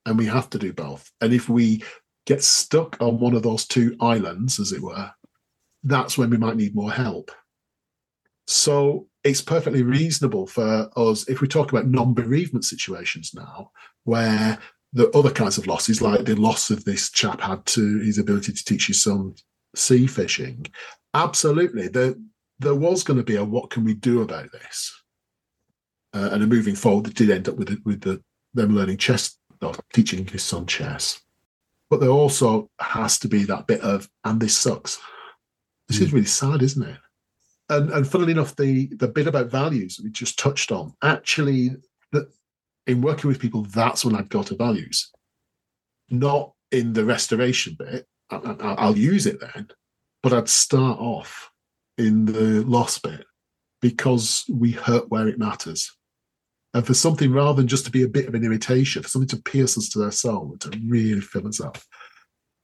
And 0.05 0.17
we 0.17 0.25
have 0.25 0.49
to 0.51 0.59
do 0.59 0.71
both. 0.71 1.11
And 1.19 1.33
if 1.33 1.49
we 1.49 1.83
get 2.25 2.43
stuck 2.43 3.01
on 3.01 3.19
one 3.19 3.33
of 3.33 3.43
those 3.43 3.65
two 3.65 3.95
islands, 3.99 4.59
as 4.59 4.71
it 4.71 4.81
were, 4.81 5.11
that's 5.83 6.17
when 6.17 6.29
we 6.29 6.37
might 6.37 6.57
need 6.57 6.75
more 6.75 6.91
help. 6.91 7.31
So 8.45 9.07
it's 9.23 9.41
perfectly 9.41 9.83
reasonable 9.83 10.47
for 10.47 10.89
us, 10.95 11.27
if 11.27 11.41
we 11.41 11.47
talk 11.47 11.71
about 11.71 11.87
non 11.87 12.13
bereavement 12.13 12.63
situations 12.63 13.31
now, 13.33 13.71
where 14.05 14.57
the 14.97 15.09
other 15.11 15.31
kinds 15.31 15.57
of 15.57 15.67
losses, 15.67 16.01
like 16.01 16.25
the 16.25 16.35
loss 16.35 16.69
of 16.69 16.83
this 16.83 17.11
chap 17.11 17.39
had 17.41 17.65
to 17.67 17.99
his 17.99 18.17
ability 18.17 18.51
to 18.53 18.65
teach 18.65 18.87
his 18.87 19.03
son 19.03 19.35
sea 19.75 20.07
fishing, 20.07 20.65
absolutely, 21.13 21.87
there, 21.87 22.15
there 22.59 22.75
was 22.75 23.03
going 23.03 23.17
to 23.17 23.23
be 23.23 23.35
a 23.35 23.43
what 23.43 23.69
can 23.69 23.83
we 23.83 23.93
do 23.93 24.21
about 24.21 24.51
this? 24.51 24.93
Uh, 26.13 26.29
and 26.31 26.43
a 26.43 26.47
moving 26.47 26.75
forward 26.75 27.05
that 27.05 27.15
did 27.15 27.29
end 27.29 27.47
up 27.47 27.55
with, 27.55 27.79
with 27.85 28.01
the, 28.01 28.21
them 28.53 28.75
learning 28.75 28.97
chess 28.97 29.37
or 29.61 29.73
teaching 29.93 30.25
his 30.25 30.43
son 30.43 30.65
chess. 30.65 31.21
But 31.89 31.99
there 31.99 32.09
also 32.09 32.69
has 32.79 33.19
to 33.19 33.27
be 33.27 33.43
that 33.43 33.67
bit 33.67 33.81
of, 33.81 34.09
and 34.23 34.39
this 34.39 34.57
sucks 34.57 34.99
this 35.87 35.99
mm. 35.99 36.01
is 36.03 36.13
really 36.13 36.25
sad, 36.25 36.61
isn't 36.61 36.83
it? 36.83 36.97
And 37.69 37.89
and 37.91 38.07
funnily 38.07 38.31
enough, 38.31 38.55
the 38.55 38.87
the 38.95 39.07
bit 39.07 39.27
about 39.27 39.51
values 39.51 39.99
we 40.01 40.09
just 40.09 40.39
touched 40.39 40.71
on, 40.71 40.93
actually 41.03 41.71
that 42.11 42.29
in 42.87 43.01
working 43.01 43.27
with 43.27 43.39
people, 43.39 43.63
that's 43.63 44.03
when 44.03 44.15
I'd 44.15 44.29
go 44.29 44.41
to 44.43 44.55
values. 44.55 45.11
Not 46.09 46.53
in 46.71 46.93
the 46.93 47.05
restoration 47.05 47.75
bit. 47.77 48.07
I, 48.31 48.37
I, 48.37 48.73
I'll 48.75 48.97
use 48.97 49.25
it 49.25 49.39
then, 49.39 49.67
but 50.23 50.33
I'd 50.33 50.49
start 50.49 50.99
off 50.99 51.51
in 51.97 52.25
the 52.25 52.63
loss 52.65 52.97
bit 52.97 53.25
because 53.81 54.45
we 54.49 54.71
hurt 54.71 55.09
where 55.09 55.27
it 55.27 55.37
matters. 55.37 55.95
And 56.73 56.85
for 56.85 56.93
something 56.93 57.31
rather 57.31 57.57
than 57.57 57.67
just 57.67 57.85
to 57.85 57.91
be 57.91 58.03
a 58.03 58.07
bit 58.07 58.27
of 58.27 58.35
an 58.35 58.43
irritation, 58.43 59.03
for 59.03 59.09
something 59.09 59.29
to 59.29 59.43
pierce 59.43 59.77
us 59.77 59.89
to 59.89 59.99
their 59.99 60.11
soul 60.11 60.51
and 60.51 60.61
to 60.61 60.79
really 60.85 61.21
fill 61.21 61.47
us 61.47 61.59
up, 61.59 61.77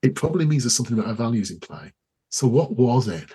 it 0.02 0.16
probably 0.16 0.46
means 0.46 0.64
there's 0.64 0.76
something 0.76 0.98
about 0.98 1.10
our 1.10 1.16
values 1.16 1.52
in 1.52 1.60
play. 1.60 1.92
So, 2.30 2.48
what 2.48 2.76
was 2.76 3.08
it? 3.08 3.32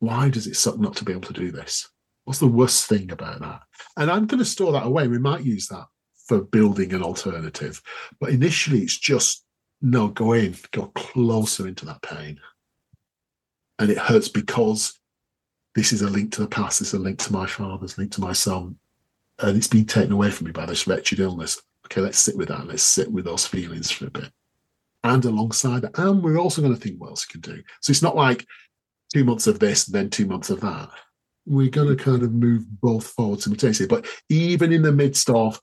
Why 0.00 0.28
does 0.28 0.46
it 0.46 0.56
suck 0.56 0.78
not 0.78 0.96
to 0.96 1.04
be 1.04 1.12
able 1.12 1.22
to 1.22 1.32
do 1.32 1.50
this? 1.50 1.88
What's 2.24 2.40
the 2.40 2.46
worst 2.46 2.86
thing 2.88 3.12
about 3.12 3.40
that? 3.40 3.62
And 3.96 4.10
I'm 4.10 4.26
going 4.26 4.38
to 4.38 4.44
store 4.44 4.72
that 4.72 4.86
away. 4.86 5.08
We 5.08 5.18
might 5.18 5.44
use 5.44 5.68
that 5.68 5.84
for 6.30 6.40
building 6.40 6.94
an 6.94 7.02
alternative. 7.02 7.82
But 8.20 8.30
initially, 8.30 8.82
it's 8.82 8.96
just 8.96 9.44
no, 9.82 10.06
go 10.06 10.34
in, 10.34 10.54
go 10.70 10.86
closer 10.94 11.66
into 11.66 11.84
that 11.86 12.02
pain. 12.02 12.38
And 13.80 13.90
it 13.90 13.98
hurts 13.98 14.28
because 14.28 15.00
this 15.74 15.92
is 15.92 16.02
a 16.02 16.08
link 16.08 16.30
to 16.32 16.42
the 16.42 16.46
past, 16.46 16.82
is 16.82 16.94
a 16.94 17.00
link 17.00 17.18
to 17.18 17.32
my 17.32 17.48
father's, 17.48 17.98
link 17.98 18.12
to 18.12 18.20
my 18.20 18.32
son. 18.32 18.76
And 19.40 19.56
it's 19.56 19.66
been 19.66 19.86
taken 19.86 20.12
away 20.12 20.30
from 20.30 20.46
me 20.46 20.52
by 20.52 20.66
this 20.66 20.86
wretched 20.86 21.18
illness. 21.18 21.60
Okay, 21.86 22.00
let's 22.00 22.18
sit 22.18 22.36
with 22.36 22.46
that. 22.46 22.68
Let's 22.68 22.84
sit 22.84 23.10
with 23.10 23.24
those 23.24 23.44
feelings 23.44 23.90
for 23.90 24.06
a 24.06 24.10
bit 24.10 24.30
and 25.02 25.24
alongside 25.24 25.82
that. 25.82 25.98
And 25.98 26.22
we're 26.22 26.38
also 26.38 26.62
going 26.62 26.74
to 26.74 26.80
think 26.80 27.00
what 27.00 27.08
else 27.08 27.26
we 27.26 27.40
can 27.40 27.54
do. 27.56 27.60
So 27.80 27.90
it's 27.90 28.02
not 28.02 28.14
like 28.14 28.46
two 29.12 29.24
months 29.24 29.48
of 29.48 29.58
this 29.58 29.84
then 29.86 30.10
two 30.10 30.26
months 30.26 30.50
of 30.50 30.60
that. 30.60 30.90
We're 31.44 31.70
going 31.70 31.88
to 31.88 32.04
kind 32.04 32.22
of 32.22 32.32
move 32.32 32.64
both 32.80 33.08
forward 33.08 33.40
simultaneously. 33.40 33.88
But 33.88 34.06
even 34.28 34.72
in 34.72 34.82
the 34.82 34.92
midst 34.92 35.28
of 35.28 35.60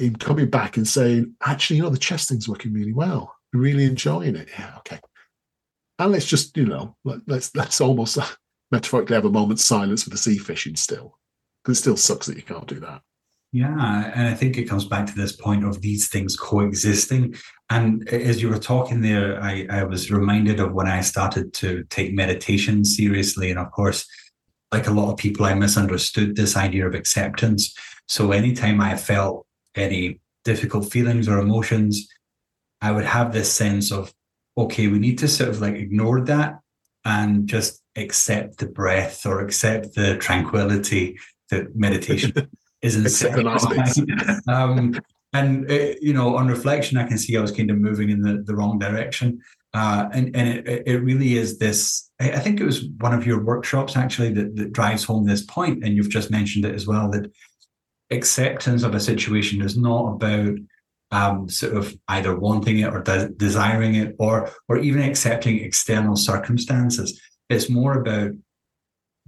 in 0.00 0.16
coming 0.16 0.48
back 0.48 0.76
and 0.76 0.88
saying, 0.88 1.34
actually, 1.44 1.76
you 1.76 1.82
know, 1.82 1.90
the 1.90 1.98
chess 1.98 2.26
thing's 2.26 2.48
working 2.48 2.72
really 2.72 2.92
well. 2.92 3.34
Really 3.52 3.84
enjoying 3.84 4.36
it. 4.36 4.48
Yeah, 4.58 4.74
okay. 4.78 4.98
And 5.98 6.12
let's 6.12 6.26
just, 6.26 6.56
you 6.56 6.66
know, 6.66 6.96
let, 7.04 7.20
let's 7.26 7.54
let's 7.54 7.80
almost 7.80 8.18
metaphorically 8.70 9.14
have 9.14 9.24
a 9.24 9.30
moment's 9.30 9.64
silence 9.64 10.04
for 10.04 10.10
the 10.10 10.16
sea 10.16 10.38
fishing 10.38 10.76
still. 10.76 11.18
Because 11.62 11.78
it 11.78 11.80
still 11.82 11.96
sucks 11.96 12.26
that 12.26 12.36
you 12.36 12.42
can't 12.42 12.66
do 12.66 12.80
that. 12.80 13.02
Yeah, 13.52 14.12
and 14.14 14.28
I 14.28 14.34
think 14.34 14.56
it 14.56 14.68
comes 14.68 14.84
back 14.84 15.06
to 15.06 15.14
this 15.14 15.32
point 15.34 15.64
of 15.64 15.80
these 15.82 16.08
things 16.08 16.36
coexisting. 16.36 17.34
And 17.68 18.08
as 18.08 18.40
you 18.40 18.48
were 18.48 18.58
talking 18.58 19.00
there, 19.00 19.42
I, 19.42 19.66
I 19.68 19.82
was 19.82 20.10
reminded 20.10 20.60
of 20.60 20.72
when 20.72 20.86
I 20.86 21.00
started 21.00 21.52
to 21.54 21.84
take 21.90 22.14
meditation 22.14 22.84
seriously. 22.84 23.50
And 23.50 23.58
of 23.58 23.72
course, 23.72 24.06
like 24.72 24.86
a 24.86 24.92
lot 24.92 25.10
of 25.10 25.18
people, 25.18 25.46
I 25.46 25.54
misunderstood 25.54 26.36
this 26.36 26.56
idea 26.56 26.86
of 26.86 26.94
acceptance. 26.94 27.74
So 28.06 28.30
anytime 28.30 28.80
I 28.80 28.96
felt 28.96 29.46
any 29.74 30.20
difficult 30.44 30.90
feelings 30.92 31.28
or 31.28 31.38
emotions, 31.38 32.08
I 32.80 32.92
would 32.92 33.04
have 33.04 33.32
this 33.32 33.52
sense 33.52 33.92
of, 33.92 34.12
okay, 34.56 34.88
we 34.88 34.98
need 34.98 35.18
to 35.18 35.28
sort 35.28 35.50
of 35.50 35.60
like 35.60 35.74
ignore 35.74 36.22
that 36.22 36.60
and 37.04 37.46
just 37.46 37.82
accept 37.96 38.58
the 38.58 38.66
breath 38.66 39.26
or 39.26 39.40
accept 39.40 39.94
the 39.94 40.16
tranquility 40.16 41.18
that 41.50 41.76
meditation 41.76 42.32
is 42.82 42.96
insane. 42.96 43.46
um, 44.48 44.94
and 45.32 45.70
it, 45.70 45.96
uh, 45.96 45.98
you 46.00 46.12
know, 46.12 46.36
on 46.36 46.48
reflection, 46.48 46.98
I 46.98 47.06
can 47.06 47.18
see 47.18 47.36
I 47.36 47.40
was 47.40 47.52
kind 47.52 47.70
of 47.70 47.78
moving 47.78 48.10
in 48.10 48.22
the, 48.22 48.42
the 48.44 48.54
wrong 48.54 48.78
direction. 48.78 49.40
Uh, 49.72 50.08
and 50.12 50.34
and 50.34 50.48
it, 50.66 50.82
it 50.84 50.98
really 50.98 51.36
is 51.36 51.58
this. 51.60 52.10
I 52.18 52.40
think 52.40 52.60
it 52.60 52.64
was 52.64 52.86
one 52.98 53.14
of 53.14 53.24
your 53.24 53.44
workshops 53.44 53.96
actually 53.96 54.32
that, 54.34 54.56
that 54.56 54.72
drives 54.72 55.04
home 55.04 55.24
this 55.24 55.42
point, 55.42 55.84
and 55.84 55.94
you've 55.94 56.10
just 56.10 56.30
mentioned 56.30 56.64
it 56.64 56.74
as 56.74 56.88
well 56.88 57.08
that 57.10 57.30
acceptance 58.10 58.82
of 58.82 58.94
a 58.94 59.00
situation 59.00 59.62
is 59.62 59.76
not 59.76 60.14
about 60.14 60.56
um, 61.12 61.48
sort 61.48 61.76
of 61.76 61.94
either 62.08 62.36
wanting 62.36 62.78
it 62.80 62.92
or 62.92 63.00
de- 63.00 63.30
desiring 63.30 63.96
it 63.96 64.14
or 64.18 64.50
or 64.68 64.78
even 64.78 65.02
accepting 65.02 65.60
external 65.60 66.16
circumstances. 66.16 67.20
It's 67.48 67.68
more 67.68 68.00
about 68.00 68.32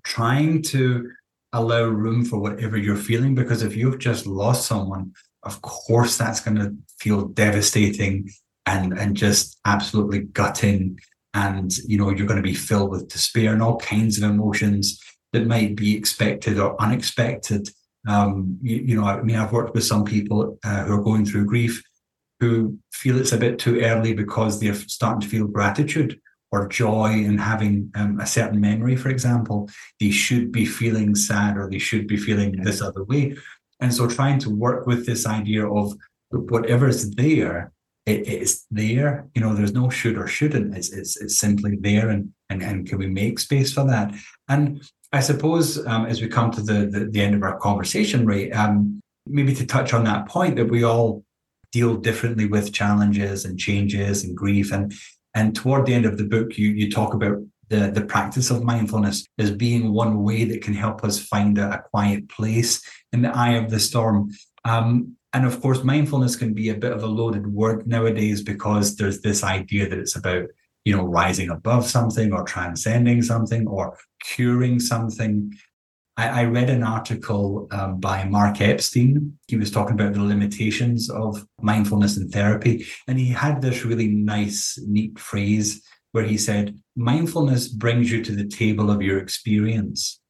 trying 0.05 0.63
to 0.63 1.11
allow 1.53 1.85
room 1.85 2.25
for 2.25 2.39
whatever 2.39 2.77
you're 2.77 2.97
feeling 2.97 3.35
because 3.35 3.63
if 3.63 3.77
you've 3.77 3.99
just 3.99 4.27
lost 4.27 4.67
someone, 4.67 5.13
of 5.43 5.61
course 5.63 6.17
that's 6.17 6.41
going 6.41 6.57
to 6.57 6.75
feel 6.99 7.27
devastating 7.29 8.31
and 8.67 8.97
and 8.97 9.17
just 9.17 9.59
absolutely 9.65 10.21
gutting 10.21 10.99
and 11.35 11.77
you 11.79 11.99
know 11.99 12.11
you're 12.11 12.27
going 12.27 12.43
to 12.43 12.49
be 12.49 12.55
filled 12.55 12.91
with 12.91 13.09
despair 13.09 13.53
and 13.53 13.63
all 13.63 13.77
kinds 13.79 14.19
of 14.19 14.31
emotions 14.31 15.01
that 15.33 15.47
might 15.47 15.75
be 15.75 15.97
expected 15.97 16.59
or 16.59 16.81
unexpected 16.81 17.69
um, 18.07 18.59
you, 18.63 18.77
you, 18.77 19.01
know, 19.01 19.07
I 19.07 19.23
mean, 19.23 19.37
I've 19.37 19.53
worked 19.53 19.75
with 19.75 19.85
some 19.85 20.05
people 20.05 20.59
uh, 20.65 20.85
who 20.85 20.95
are 20.95 21.03
going 21.03 21.25
through 21.25 21.47
grief 21.47 21.83
who 22.41 22.77
feel 22.93 23.21
it's 23.21 23.31
a 23.31 23.39
bit 23.39 23.57
too 23.59 23.81
early 23.81 24.13
because 24.13 24.59
they're 24.59 24.75
starting 24.75 25.21
to 25.21 25.29
feel 25.29 25.47
gratitude 25.47 26.21
or 26.51 26.67
joy 26.67 27.11
in 27.11 27.39
having 27.39 27.91
um, 27.95 28.19
a 28.19 28.27
certain 28.27 28.61
memory, 28.61 28.97
for 28.97 29.11
example. 29.11 29.71
They 30.01 30.11
should 30.11 30.51
be 30.51 30.67
feeling 30.67 31.15
sad 31.15 31.57
or 31.57 31.71
they 31.71 31.79
should 31.79 32.09
be 32.09 32.17
feeling 32.17 32.63
this 32.63 32.83
other 32.83 33.05
way. 33.05 33.37
And 33.81 33.95
so 33.95 34.09
trying 34.09 34.41
to 34.41 34.51
work 34.51 34.87
with 34.89 35.07
this 35.07 35.25
idea 35.25 35.67
of 35.69 35.95
whatever 36.31 36.89
is 36.89 37.13
there, 37.13 37.73
it, 38.07 38.27
it's 38.27 38.67
there. 38.73 39.29
You 39.37 39.43
know, 39.43 39.55
there's 39.55 39.73
no 39.73 39.89
should 39.89 40.19
or 40.19 40.27
shouldn't. 40.27 40.77
It's, 40.77 40.93
it's, 40.93 41.17
it's 41.21 41.39
simply 41.39 41.77
there. 41.77 42.11
And, 42.11 42.33
and, 42.51 42.61
and 42.61 42.89
can 42.89 42.99
we 42.99 43.07
make 43.07 43.39
space 43.39 43.73
for 43.73 43.87
that? 43.87 44.13
And 44.49 44.83
I 45.13 45.21
suppose 45.21 45.85
um, 45.87 46.07
as 46.07 46.23
we 46.23 46.29
come 46.29 46.51
to 46.53 46.63
the, 46.63 46.87
the, 46.87 47.05
the 47.11 47.21
end 47.21 47.35
of 47.35 47.43
our 47.43 47.59
conversation, 47.59 48.25
Ray, 48.25 48.51
um, 48.53 49.01
maybe 49.27 49.55
to 49.55 49.67
touch 49.67 49.93
on 49.93 50.05
that 50.05 50.27
point 50.27 50.57
that 50.57 50.71
we 50.71 50.85
all 50.85 51.23
deal 51.71 51.97
differently 51.97 52.47
with 52.47 52.73
challenges 52.73 53.45
and 53.45 53.59
changes 53.59 54.25
and 54.25 54.37
grief, 54.37 54.73
and 54.73 54.93
and 55.35 55.55
toward 55.55 55.87
the 55.87 55.95
end 55.95 56.07
of 56.07 56.19
the 56.19 56.25
book, 56.25 56.57
you 56.57 56.71
you 56.71 56.91
talk 56.91 57.15
about 57.15 57.39
the 57.69 57.91
the 57.91 58.05
practice 58.05 58.51
of 58.51 58.63
mindfulness 58.63 59.27
as 59.39 59.51
being 59.51 59.93
one 59.93 60.23
way 60.23 60.45
that 60.45 60.63
can 60.63 60.75
help 60.75 61.05
us 61.05 61.19
find 61.19 61.59
a, 61.59 61.75
a 61.75 61.83
quiet 61.91 62.29
place 62.29 62.83
in 63.13 63.23
the 63.23 63.37
eye 63.37 63.53
of 63.53 63.71
the 63.71 63.81
storm. 63.81 64.31
Um, 64.65 65.17
and 65.35 65.47
of 65.47 65.61
course, 65.61 65.83
mindfulness 65.83 66.37
can 66.37 66.53
be 66.53 66.69
a 66.69 66.75
bit 66.75 66.93
of 66.93 67.03
a 67.03 67.07
loaded 67.07 67.47
word 67.47 67.87
nowadays 67.87 68.43
because 68.43 68.97
there's 68.97 69.21
this 69.21 69.43
idea 69.43 69.89
that 69.89 69.99
it's 69.99 70.17
about 70.17 70.47
you 70.85 70.97
know, 70.97 71.05
rising 71.05 71.51
above 71.51 71.87
something 71.87 72.33
or 72.33 72.45
transcending 72.45 73.23
something 73.23 73.67
or 73.67 73.97
curing 74.23 74.81
something. 74.81 75.53
I, 76.17 76.43
I 76.43 76.45
read 76.45 76.69
an 76.71 76.83
article 76.83 77.69
um, 77.71 78.01
by 78.01 78.25
Mark 78.25 78.61
Epstein. 78.61 79.39
He 79.49 79.57
was 79.57 79.71
talking 79.71 79.95
about 79.95 80.13
the 80.13 80.23
limitations 80.23 81.09
of 81.09 81.47
mindfulness 81.61 82.17
and 82.17 82.31
therapy. 82.31 82.87
And 83.07 83.19
he 83.19 83.29
had 83.29 83.63
this 83.63 83.85
really 83.85 84.09
nice, 84.09 84.79
neat 84.87 85.19
phrase 85.19 85.83
where 86.13 86.25
he 86.25 86.37
said, 86.37 86.79
mindfulness 86.95 87.69
brings 87.69 88.11
you 88.11 88.23
to 88.23 88.33
the 88.33 88.47
table 88.47 88.91
of 88.91 89.03
your 89.03 89.19
experience. 89.19 90.21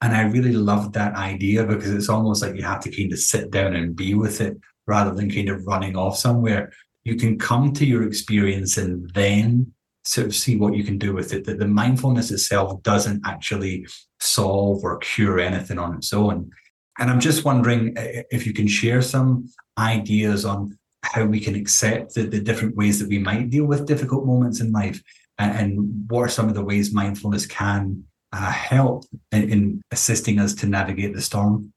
And 0.00 0.16
I 0.16 0.22
really 0.22 0.52
loved 0.52 0.94
that 0.94 1.14
idea 1.14 1.64
because 1.64 1.90
it's 1.90 2.08
almost 2.08 2.42
like 2.42 2.56
you 2.56 2.62
have 2.62 2.80
to 2.80 2.90
kind 2.90 3.12
of 3.12 3.18
sit 3.18 3.50
down 3.50 3.76
and 3.76 3.94
be 3.94 4.14
with 4.14 4.40
it 4.40 4.56
rather 4.86 5.14
than 5.14 5.30
kind 5.30 5.50
of 5.50 5.64
running 5.66 5.96
off 5.96 6.16
somewhere. 6.16 6.72
You 7.04 7.16
can 7.16 7.38
come 7.38 7.72
to 7.74 7.86
your 7.86 8.02
experience 8.02 8.76
and 8.76 9.10
then 9.14 9.72
sort 10.04 10.26
of 10.26 10.34
see 10.34 10.56
what 10.56 10.74
you 10.74 10.84
can 10.84 10.98
do 10.98 11.12
with 11.12 11.32
it. 11.32 11.44
That 11.44 11.58
the 11.58 11.66
mindfulness 11.66 12.30
itself 12.30 12.82
doesn't 12.82 13.22
actually 13.26 13.86
solve 14.20 14.82
or 14.84 14.98
cure 14.98 15.40
anything 15.40 15.78
on 15.78 15.94
its 15.94 16.12
own. 16.12 16.50
And 16.98 17.10
I'm 17.10 17.20
just 17.20 17.44
wondering 17.44 17.94
if 17.96 18.46
you 18.46 18.52
can 18.52 18.68
share 18.68 19.02
some 19.02 19.48
ideas 19.78 20.44
on 20.44 20.78
how 21.02 21.24
we 21.24 21.40
can 21.40 21.54
accept 21.54 22.14
the, 22.14 22.22
the 22.22 22.40
different 22.40 22.76
ways 22.76 22.98
that 22.98 23.08
we 23.08 23.18
might 23.18 23.50
deal 23.50 23.64
with 23.64 23.86
difficult 23.86 24.26
moments 24.26 24.60
in 24.60 24.70
life 24.70 25.02
and, 25.38 25.58
and 25.58 26.10
what 26.10 26.20
are 26.20 26.28
some 26.28 26.48
of 26.48 26.54
the 26.54 26.64
ways 26.64 26.92
mindfulness 26.92 27.46
can 27.46 28.04
uh, 28.32 28.52
help 28.52 29.04
in, 29.32 29.50
in 29.50 29.82
assisting 29.90 30.38
us 30.38 30.54
to 30.54 30.66
navigate 30.66 31.14
the 31.14 31.22
storm. 31.22 31.72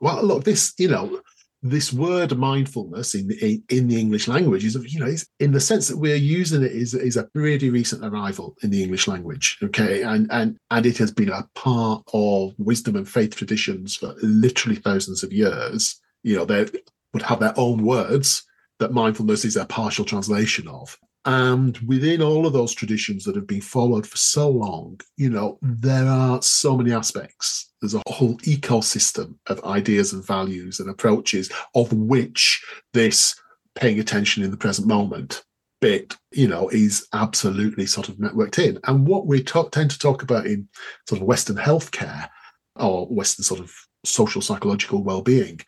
Well, 0.00 0.22
look, 0.22 0.44
this, 0.44 0.72
you 0.78 0.88
know, 0.88 1.20
this 1.62 1.92
word 1.92 2.36
mindfulness 2.38 3.14
in 3.14 3.28
the, 3.28 3.62
in 3.68 3.86
the 3.86 4.00
English 4.00 4.28
language 4.28 4.64
is, 4.64 4.76
you 4.92 4.98
know, 4.98 5.14
in 5.40 5.52
the 5.52 5.60
sense 5.60 5.88
that 5.88 5.98
we're 5.98 6.16
using 6.16 6.62
it 6.62 6.72
is, 6.72 6.94
is 6.94 7.16
a 7.16 7.24
pretty 7.24 7.68
recent 7.68 8.04
arrival 8.04 8.56
in 8.62 8.70
the 8.70 8.82
English 8.82 9.06
language. 9.06 9.58
Okay. 9.62 10.02
And, 10.02 10.26
and, 10.30 10.56
and 10.70 10.86
it 10.86 10.96
has 10.98 11.12
been 11.12 11.28
a 11.28 11.46
part 11.54 12.02
of 12.14 12.54
wisdom 12.58 12.96
and 12.96 13.08
faith 13.08 13.36
traditions 13.36 13.96
for 13.96 14.14
literally 14.22 14.76
thousands 14.76 15.22
of 15.22 15.32
years. 15.32 16.00
You 16.22 16.36
know, 16.36 16.44
they 16.46 16.66
would 17.12 17.22
have 17.22 17.40
their 17.40 17.58
own 17.58 17.84
words 17.84 18.42
that 18.78 18.92
mindfulness 18.92 19.44
is 19.44 19.56
a 19.56 19.66
partial 19.66 20.06
translation 20.06 20.66
of. 20.66 20.98
And 21.26 21.76
within 21.86 22.22
all 22.22 22.46
of 22.46 22.54
those 22.54 22.72
traditions 22.72 23.24
that 23.24 23.36
have 23.36 23.46
been 23.46 23.60
followed 23.60 24.06
for 24.06 24.16
so 24.16 24.48
long, 24.48 25.00
you 25.16 25.28
know, 25.28 25.58
there 25.60 26.06
are 26.06 26.40
so 26.40 26.76
many 26.76 26.92
aspects. 26.92 27.70
There's 27.80 27.94
a 27.94 28.02
whole 28.06 28.36
ecosystem 28.38 29.34
of 29.46 29.62
ideas 29.64 30.12
and 30.12 30.26
values 30.26 30.80
and 30.80 30.88
approaches 30.88 31.50
of 31.74 31.92
which 31.92 32.64
this 32.94 33.34
paying 33.74 34.00
attention 34.00 34.42
in 34.42 34.50
the 34.50 34.56
present 34.56 34.88
moment 34.88 35.44
bit, 35.80 36.14
you 36.32 36.48
know, 36.48 36.68
is 36.70 37.06
absolutely 37.12 37.86
sort 37.86 38.08
of 38.08 38.16
networked 38.16 38.58
in. 38.58 38.78
And 38.84 39.06
what 39.06 39.26
we 39.26 39.42
talk, 39.42 39.72
tend 39.72 39.90
to 39.90 39.98
talk 39.98 40.22
about 40.22 40.46
in 40.46 40.68
sort 41.08 41.20
of 41.20 41.26
Western 41.26 41.56
healthcare 41.56 42.28
or 42.76 43.06
Western 43.06 43.44
sort 43.44 43.60
of 43.60 43.72
social 44.04 44.40
psychological 44.40 45.02
well-being 45.02 45.60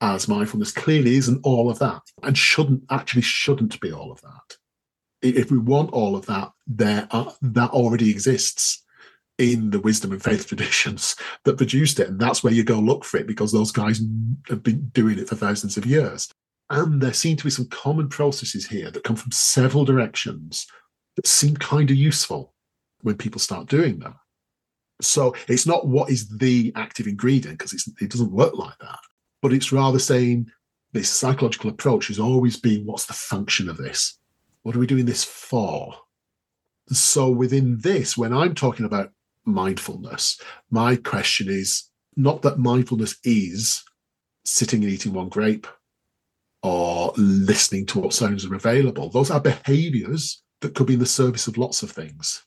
as 0.00 0.28
mindfulness 0.28 0.72
clearly 0.72 1.16
isn't 1.16 1.40
all 1.42 1.70
of 1.70 1.78
that 1.78 2.02
and 2.22 2.36
shouldn't 2.36 2.82
actually 2.90 3.22
shouldn't 3.22 3.80
be 3.80 3.92
all 3.92 4.12
of 4.12 4.20
that 4.20 4.56
if 5.22 5.50
we 5.50 5.58
want 5.58 5.90
all 5.92 6.16
of 6.16 6.26
that, 6.26 6.52
there 6.66 7.08
are, 7.10 7.32
that 7.42 7.70
already 7.70 8.10
exists 8.10 8.84
in 9.38 9.70
the 9.70 9.80
wisdom 9.80 10.12
and 10.12 10.22
faith 10.22 10.46
traditions 10.48 11.16
that 11.44 11.56
produced 11.56 12.00
it. 12.00 12.08
And 12.08 12.20
that's 12.20 12.42
where 12.42 12.52
you 12.52 12.64
go 12.64 12.78
look 12.78 13.04
for 13.04 13.18
it 13.18 13.26
because 13.26 13.52
those 13.52 13.72
guys 13.72 14.00
have 14.48 14.62
been 14.62 14.88
doing 14.88 15.18
it 15.18 15.28
for 15.28 15.36
thousands 15.36 15.76
of 15.76 15.86
years. 15.86 16.28
And 16.70 17.00
there 17.00 17.14
seem 17.14 17.36
to 17.36 17.44
be 17.44 17.50
some 17.50 17.66
common 17.68 18.08
processes 18.08 18.66
here 18.66 18.90
that 18.90 19.04
come 19.04 19.16
from 19.16 19.32
several 19.32 19.84
directions 19.84 20.66
that 21.16 21.26
seem 21.26 21.56
kind 21.56 21.90
of 21.90 21.96
useful 21.96 22.52
when 23.02 23.16
people 23.16 23.40
start 23.40 23.68
doing 23.68 23.98
them. 23.98 24.14
So 25.00 25.34
it's 25.46 25.66
not 25.66 25.86
what 25.86 26.10
is 26.10 26.28
the 26.28 26.72
active 26.74 27.06
ingredient 27.06 27.58
because 27.58 27.72
it 28.00 28.10
doesn't 28.10 28.32
work 28.32 28.54
like 28.54 28.76
that, 28.80 28.98
but 29.40 29.52
it's 29.52 29.72
rather 29.72 29.98
saying 29.98 30.50
this 30.92 31.08
psychological 31.08 31.70
approach 31.70 32.08
has 32.08 32.18
always 32.18 32.56
been 32.56 32.84
what's 32.84 33.06
the 33.06 33.12
function 33.12 33.68
of 33.68 33.76
this? 33.76 34.18
What 34.62 34.76
are 34.76 34.78
we 34.78 34.86
doing 34.86 35.06
this 35.06 35.24
for? 35.24 35.94
So 36.90 37.30
within 37.30 37.78
this, 37.80 38.16
when 38.16 38.32
I'm 38.32 38.54
talking 38.54 38.86
about 38.86 39.12
mindfulness, 39.44 40.40
my 40.70 40.96
question 40.96 41.48
is 41.48 41.84
not 42.16 42.42
that 42.42 42.58
mindfulness 42.58 43.16
is 43.24 43.84
sitting 44.44 44.82
and 44.82 44.92
eating 44.92 45.12
one 45.12 45.28
grape 45.28 45.66
or 46.62 47.12
listening 47.16 47.86
to 47.86 48.00
what 48.00 48.14
sounds 48.14 48.44
are 48.44 48.54
available. 48.54 49.10
Those 49.10 49.30
are 49.30 49.40
behaviors 49.40 50.42
that 50.60 50.74
could 50.74 50.86
be 50.86 50.94
in 50.94 51.00
the 51.00 51.06
service 51.06 51.46
of 51.46 51.58
lots 51.58 51.82
of 51.82 51.90
things. 51.90 52.44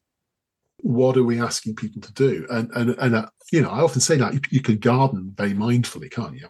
What 0.78 1.16
are 1.16 1.24
we 1.24 1.39
asking 1.39 1.76
people 1.76 2.01
to 2.01 2.14
do? 2.14 2.45
And 2.49 2.72
and 2.72 2.89
and 2.99 3.16
uh, 3.16 3.30
you 3.51 3.62
know, 3.62 3.70
I 3.70 3.82
often 3.82 4.01
say 4.01 4.18
that 4.18 4.34
you, 4.34 4.41
you 4.49 4.62
can 4.62 4.78
garden 4.78 5.34
very 5.38 5.53
mindfully, 5.53 6.12
can't 6.12 6.36
you? 6.36 6.47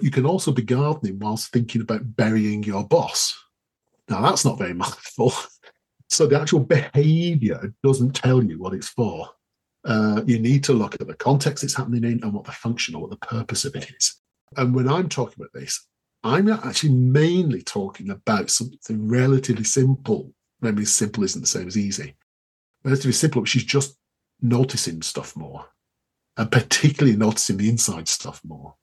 You 0.00 0.10
can 0.10 0.26
also 0.26 0.50
be 0.50 0.62
gardening 0.62 1.18
whilst 1.18 1.52
thinking 1.52 1.82
about 1.82 2.16
burying 2.16 2.62
your 2.64 2.86
boss 2.86 3.38
now, 4.08 4.22
that's 4.22 4.44
not 4.44 4.58
very 4.58 4.74
mindful. 4.84 5.32
so 6.08 6.26
the 6.26 6.40
actual 6.40 6.60
behavior 6.60 7.72
doesn't 7.82 8.14
tell 8.14 8.42
you 8.42 8.58
what 8.58 8.74
it's 8.74 8.88
for. 8.88 9.28
Uh, 9.84 10.22
you 10.26 10.38
need 10.38 10.64
to 10.64 10.72
look 10.72 10.94
at 10.94 11.06
the 11.06 11.14
context 11.14 11.62
it's 11.62 11.76
happening 11.76 12.04
in 12.04 12.22
and 12.22 12.32
what 12.32 12.44
the 12.44 12.52
function 12.52 12.94
or 12.94 13.02
what 13.02 13.10
the 13.10 13.26
purpose 13.26 13.64
of 13.64 13.76
it 13.76 13.90
is. 13.96 14.16
And 14.56 14.74
when 14.74 14.88
I'm 14.88 15.08
talking 15.08 15.36
about 15.38 15.52
this, 15.52 15.86
I'm 16.24 16.48
actually 16.48 16.92
mainly 16.92 17.62
talking 17.62 18.10
about 18.10 18.50
something 18.50 19.08
relatively 19.08 19.64
simple. 19.64 20.32
Maybe 20.60 20.84
simple 20.84 21.22
isn't 21.22 21.40
the 21.40 21.46
same 21.46 21.68
as 21.68 21.78
easy. 21.78 22.16
Relatively 22.84 23.12
simple, 23.12 23.42
which 23.42 23.54
is 23.54 23.64
just 23.64 23.96
noticing 24.40 25.02
stuff 25.02 25.36
more, 25.36 25.66
and 26.36 26.50
particularly 26.50 27.16
noticing 27.16 27.58
the 27.58 27.68
inside 27.68 28.08
stuff 28.08 28.40
more. 28.44 28.74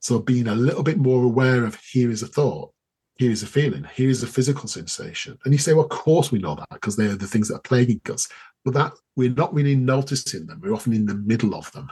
So 0.00 0.18
being 0.18 0.48
a 0.48 0.54
little 0.54 0.82
bit 0.82 0.98
more 0.98 1.22
aware 1.22 1.64
of 1.64 1.76
here 1.76 2.10
is 2.10 2.22
a 2.22 2.26
thought, 2.26 2.72
here's 3.16 3.42
a 3.42 3.46
feeling, 3.46 3.86
here's 3.94 4.22
a 4.22 4.26
physical 4.26 4.68
sensation. 4.68 5.38
And 5.44 5.52
you 5.52 5.58
say, 5.58 5.74
well, 5.74 5.84
of 5.84 5.90
course 5.90 6.32
we 6.32 6.38
know 6.38 6.54
that 6.54 6.68
because 6.70 6.96
they're 6.96 7.16
the 7.16 7.26
things 7.26 7.48
that 7.48 7.56
are 7.56 7.60
plaguing 7.60 8.00
us. 8.10 8.28
But 8.64 8.74
that 8.74 8.92
we're 9.16 9.30
not 9.30 9.52
really 9.54 9.76
noticing 9.76 10.46
them. 10.46 10.60
We're 10.62 10.74
often 10.74 10.92
in 10.92 11.06
the 11.06 11.14
middle 11.14 11.54
of 11.54 11.70
them. 11.72 11.90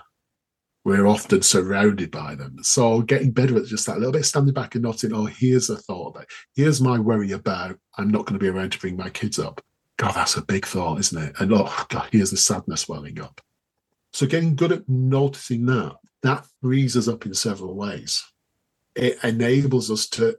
We're 0.84 1.06
often 1.06 1.42
surrounded 1.42 2.10
by 2.10 2.36
them. 2.36 2.62
So 2.62 3.02
getting 3.02 3.32
better 3.32 3.56
at 3.58 3.66
just 3.66 3.86
that 3.86 3.98
little 3.98 4.12
bit, 4.12 4.24
standing 4.24 4.54
back 4.54 4.74
and 4.74 4.84
noting, 4.84 5.12
oh, 5.12 5.26
here's 5.26 5.68
a 5.68 5.76
thought. 5.76 6.14
That, 6.14 6.26
here's 6.54 6.80
my 6.80 6.98
worry 6.98 7.32
about 7.32 7.78
I'm 7.98 8.10
not 8.10 8.24
going 8.24 8.38
to 8.38 8.42
be 8.42 8.48
around 8.48 8.72
to 8.72 8.78
bring 8.78 8.96
my 8.96 9.10
kids 9.10 9.38
up. 9.38 9.60
God, 9.98 10.14
that's 10.14 10.38
a 10.38 10.42
big 10.42 10.64
thought, 10.64 10.98
isn't 11.00 11.22
it? 11.22 11.34
And 11.38 11.52
oh 11.52 11.84
God, 11.90 12.08
here's 12.10 12.30
the 12.30 12.38
sadness 12.38 12.88
welling 12.88 13.20
up. 13.20 13.40
So 14.12 14.26
getting 14.26 14.56
good 14.56 14.72
at 14.72 14.88
noticing 14.88 15.66
that, 15.66 15.96
that 16.22 16.46
frees 16.62 16.96
us 16.96 17.08
up 17.08 17.26
in 17.26 17.34
several 17.34 17.74
ways. 17.74 18.24
It 18.96 19.18
enables 19.22 19.90
us 19.90 20.08
to 20.10 20.36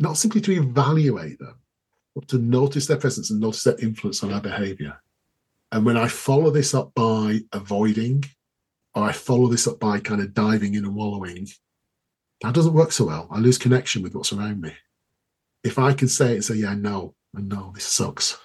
not 0.00 0.16
simply 0.16 0.40
to 0.40 0.52
evaluate 0.52 1.38
them, 1.38 1.56
but 2.14 2.26
to 2.28 2.38
notice 2.38 2.86
their 2.86 2.96
presence 2.96 3.30
and 3.30 3.40
notice 3.40 3.64
their 3.64 3.78
influence 3.78 4.24
on 4.24 4.32
our 4.32 4.40
behavior. 4.40 5.00
And 5.72 5.84
when 5.84 5.96
I 5.96 6.08
follow 6.08 6.50
this 6.50 6.74
up 6.74 6.92
by 6.94 7.40
avoiding, 7.52 8.24
or 8.94 9.04
I 9.04 9.12
follow 9.12 9.46
this 9.46 9.68
up 9.68 9.78
by 9.78 10.00
kind 10.00 10.20
of 10.20 10.34
diving 10.34 10.74
in 10.74 10.84
and 10.84 10.94
wallowing, 10.94 11.46
that 12.40 12.54
doesn't 12.54 12.72
work 12.72 12.90
so 12.90 13.04
well. 13.04 13.28
I 13.30 13.38
lose 13.38 13.58
connection 13.58 14.02
with 14.02 14.14
what's 14.14 14.32
around 14.32 14.60
me. 14.60 14.72
If 15.62 15.78
I 15.78 15.92
can 15.92 16.08
say 16.08 16.32
it 16.32 16.36
and 16.36 16.44
say, 16.44 16.54
yeah, 16.54 16.74
no, 16.74 17.14
and 17.34 17.48
no, 17.48 17.70
this 17.74 17.84
sucks. 17.84 18.38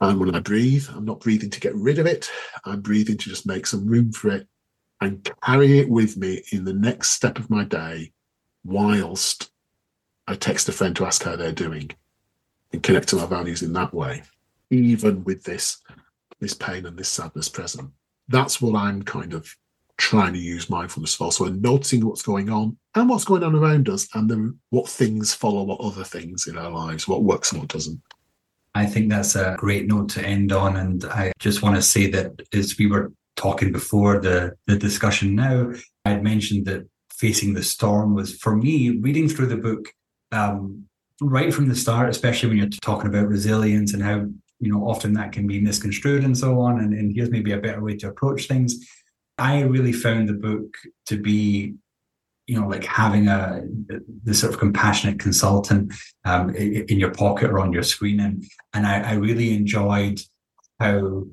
And 0.00 0.18
when 0.18 0.34
I 0.34 0.40
breathe, 0.40 0.88
I'm 0.94 1.04
not 1.04 1.20
breathing 1.20 1.50
to 1.50 1.60
get 1.60 1.74
rid 1.74 1.98
of 1.98 2.06
it. 2.06 2.30
I'm 2.64 2.80
breathing 2.80 3.16
to 3.18 3.28
just 3.28 3.46
make 3.46 3.66
some 3.66 3.86
room 3.86 4.12
for 4.12 4.30
it 4.30 4.46
and 5.00 5.30
carry 5.44 5.78
it 5.78 5.88
with 5.88 6.16
me 6.16 6.42
in 6.52 6.64
the 6.64 6.72
next 6.72 7.10
step 7.10 7.38
of 7.38 7.50
my 7.50 7.64
day 7.64 8.12
whilst 8.64 9.50
I 10.28 10.34
text 10.34 10.68
a 10.68 10.72
friend 10.72 10.94
to 10.96 11.06
ask 11.06 11.22
how 11.22 11.36
they're 11.36 11.52
doing 11.52 11.90
and 12.72 12.82
connect 12.82 13.08
to 13.08 13.16
my 13.16 13.26
values 13.26 13.62
in 13.62 13.72
that 13.74 13.94
way, 13.94 14.22
even 14.70 15.24
with 15.24 15.44
this 15.44 15.82
this 16.40 16.54
pain 16.54 16.84
and 16.84 16.98
this 16.98 17.08
sadness 17.08 17.48
present. 17.48 17.90
That's 18.28 18.60
what 18.60 18.76
I'm 18.76 19.02
kind 19.02 19.32
of 19.32 19.48
trying 19.96 20.34
to 20.34 20.38
use 20.38 20.68
mindfulness 20.68 21.14
for. 21.14 21.32
So 21.32 21.46
noticing 21.46 22.04
what's 22.04 22.22
going 22.22 22.50
on 22.50 22.76
and 22.94 23.08
what's 23.08 23.24
going 23.24 23.42
on 23.42 23.54
around 23.54 23.88
us 23.88 24.08
and 24.14 24.30
then 24.30 24.58
what 24.70 24.88
things 24.88 25.32
follow 25.32 25.62
what 25.62 25.80
other 25.80 26.04
things 26.04 26.46
in 26.46 26.58
our 26.58 26.70
lives, 26.70 27.08
what 27.08 27.22
works 27.22 27.52
and 27.52 27.60
what 27.60 27.70
doesn't. 27.70 28.00
I 28.74 28.84
think 28.84 29.08
that's 29.08 29.36
a 29.36 29.56
great 29.58 29.86
note 29.86 30.10
to 30.10 30.26
end 30.26 30.52
on. 30.52 30.76
And 30.76 31.04
I 31.06 31.32
just 31.38 31.62
want 31.62 31.76
to 31.76 31.82
say 31.82 32.10
that 32.10 32.42
as 32.52 32.76
we 32.76 32.86
were 32.86 33.12
talking 33.36 33.72
before 33.72 34.20
the, 34.20 34.54
the 34.66 34.76
discussion 34.76 35.34
now, 35.34 35.72
I 36.04 36.10
had 36.10 36.22
mentioned 36.22 36.66
that 36.66 36.86
facing 37.10 37.54
the 37.54 37.62
storm 37.62 38.14
was 38.14 38.36
for 38.36 38.54
me 38.54 38.90
reading 38.98 39.28
through 39.28 39.46
the 39.46 39.56
book 39.56 39.94
um, 40.32 40.86
right 41.20 41.52
from 41.52 41.68
the 41.68 41.76
start, 41.76 42.08
especially 42.08 42.48
when 42.48 42.58
you're 42.58 42.68
talking 42.68 43.08
about 43.08 43.28
resilience 43.28 43.94
and 43.94 44.02
how 44.02 44.26
you 44.58 44.72
know 44.72 44.88
often 44.88 45.12
that 45.14 45.32
can 45.32 45.46
be 45.46 45.60
misconstrued 45.60 46.24
and 46.24 46.36
so 46.36 46.60
on. 46.60 46.80
And, 46.80 46.92
and 46.94 47.14
here's 47.14 47.30
maybe 47.30 47.52
a 47.52 47.58
better 47.58 47.82
way 47.82 47.96
to 47.98 48.08
approach 48.08 48.46
things. 48.46 48.86
I 49.38 49.62
really 49.62 49.92
found 49.92 50.28
the 50.28 50.34
book 50.34 50.74
to 51.06 51.20
be, 51.20 51.74
you 52.46 52.60
know, 52.60 52.66
like 52.66 52.84
having 52.84 53.28
a 53.28 53.62
the 54.24 54.34
sort 54.34 54.52
of 54.52 54.58
compassionate 54.58 55.18
consultant 55.18 55.92
um, 56.24 56.54
in 56.54 56.98
your 56.98 57.12
pocket 57.12 57.50
or 57.50 57.60
on 57.60 57.72
your 57.72 57.82
screen, 57.82 58.20
and 58.20 58.44
and 58.72 58.86
I, 58.86 59.10
I 59.10 59.12
really 59.14 59.54
enjoyed 59.54 60.20
how 60.80 61.24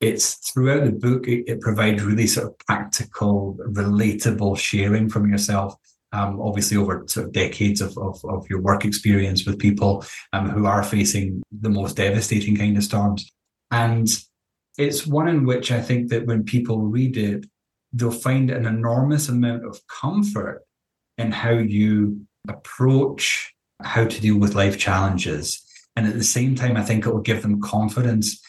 it's 0.00 0.34
throughout 0.50 0.84
the 0.84 0.92
book 0.92 1.28
it, 1.28 1.44
it, 1.46 1.60
provides 1.60 2.02
really 2.02 2.26
sort 2.26 2.48
of 2.48 2.58
practical 2.66 3.56
relatable 3.68 4.58
sharing 4.58 5.08
from 5.08 5.30
yourself 5.30 5.76
um, 6.12 6.40
obviously 6.40 6.76
over 6.76 7.04
sort 7.06 7.26
of 7.26 7.32
decades 7.32 7.80
of, 7.80 7.96
of, 7.98 8.22
of, 8.24 8.48
your 8.48 8.60
work 8.60 8.84
experience 8.84 9.46
with 9.46 9.58
people 9.58 10.04
um, 10.32 10.50
who 10.50 10.66
are 10.66 10.82
facing 10.82 11.42
the 11.50 11.70
most 11.70 11.96
devastating 11.96 12.56
kind 12.56 12.76
of 12.76 12.84
storms. 12.84 13.30
And 13.70 14.08
it's 14.76 15.06
one 15.06 15.28
in 15.28 15.46
which 15.46 15.72
I 15.72 15.80
think 15.80 16.08
that 16.10 16.26
when 16.26 16.44
people 16.44 16.82
read 16.82 17.16
it, 17.16 17.46
they'll 17.92 18.10
find 18.10 18.50
an 18.50 18.66
enormous 18.66 19.28
amount 19.28 19.66
of 19.66 19.80
comfort 19.86 20.64
in 21.18 21.32
how 21.32 21.52
you 21.52 22.26
approach 22.48 23.54
how 23.82 24.04
to 24.04 24.20
deal 24.20 24.38
with 24.38 24.54
life 24.54 24.78
challenges. 24.78 25.62
And 25.96 26.06
at 26.06 26.14
the 26.14 26.24
same 26.24 26.54
time, 26.54 26.76
I 26.76 26.82
think 26.82 27.04
it 27.04 27.12
will 27.12 27.20
give 27.20 27.42
them 27.42 27.60
confidence 27.60 28.40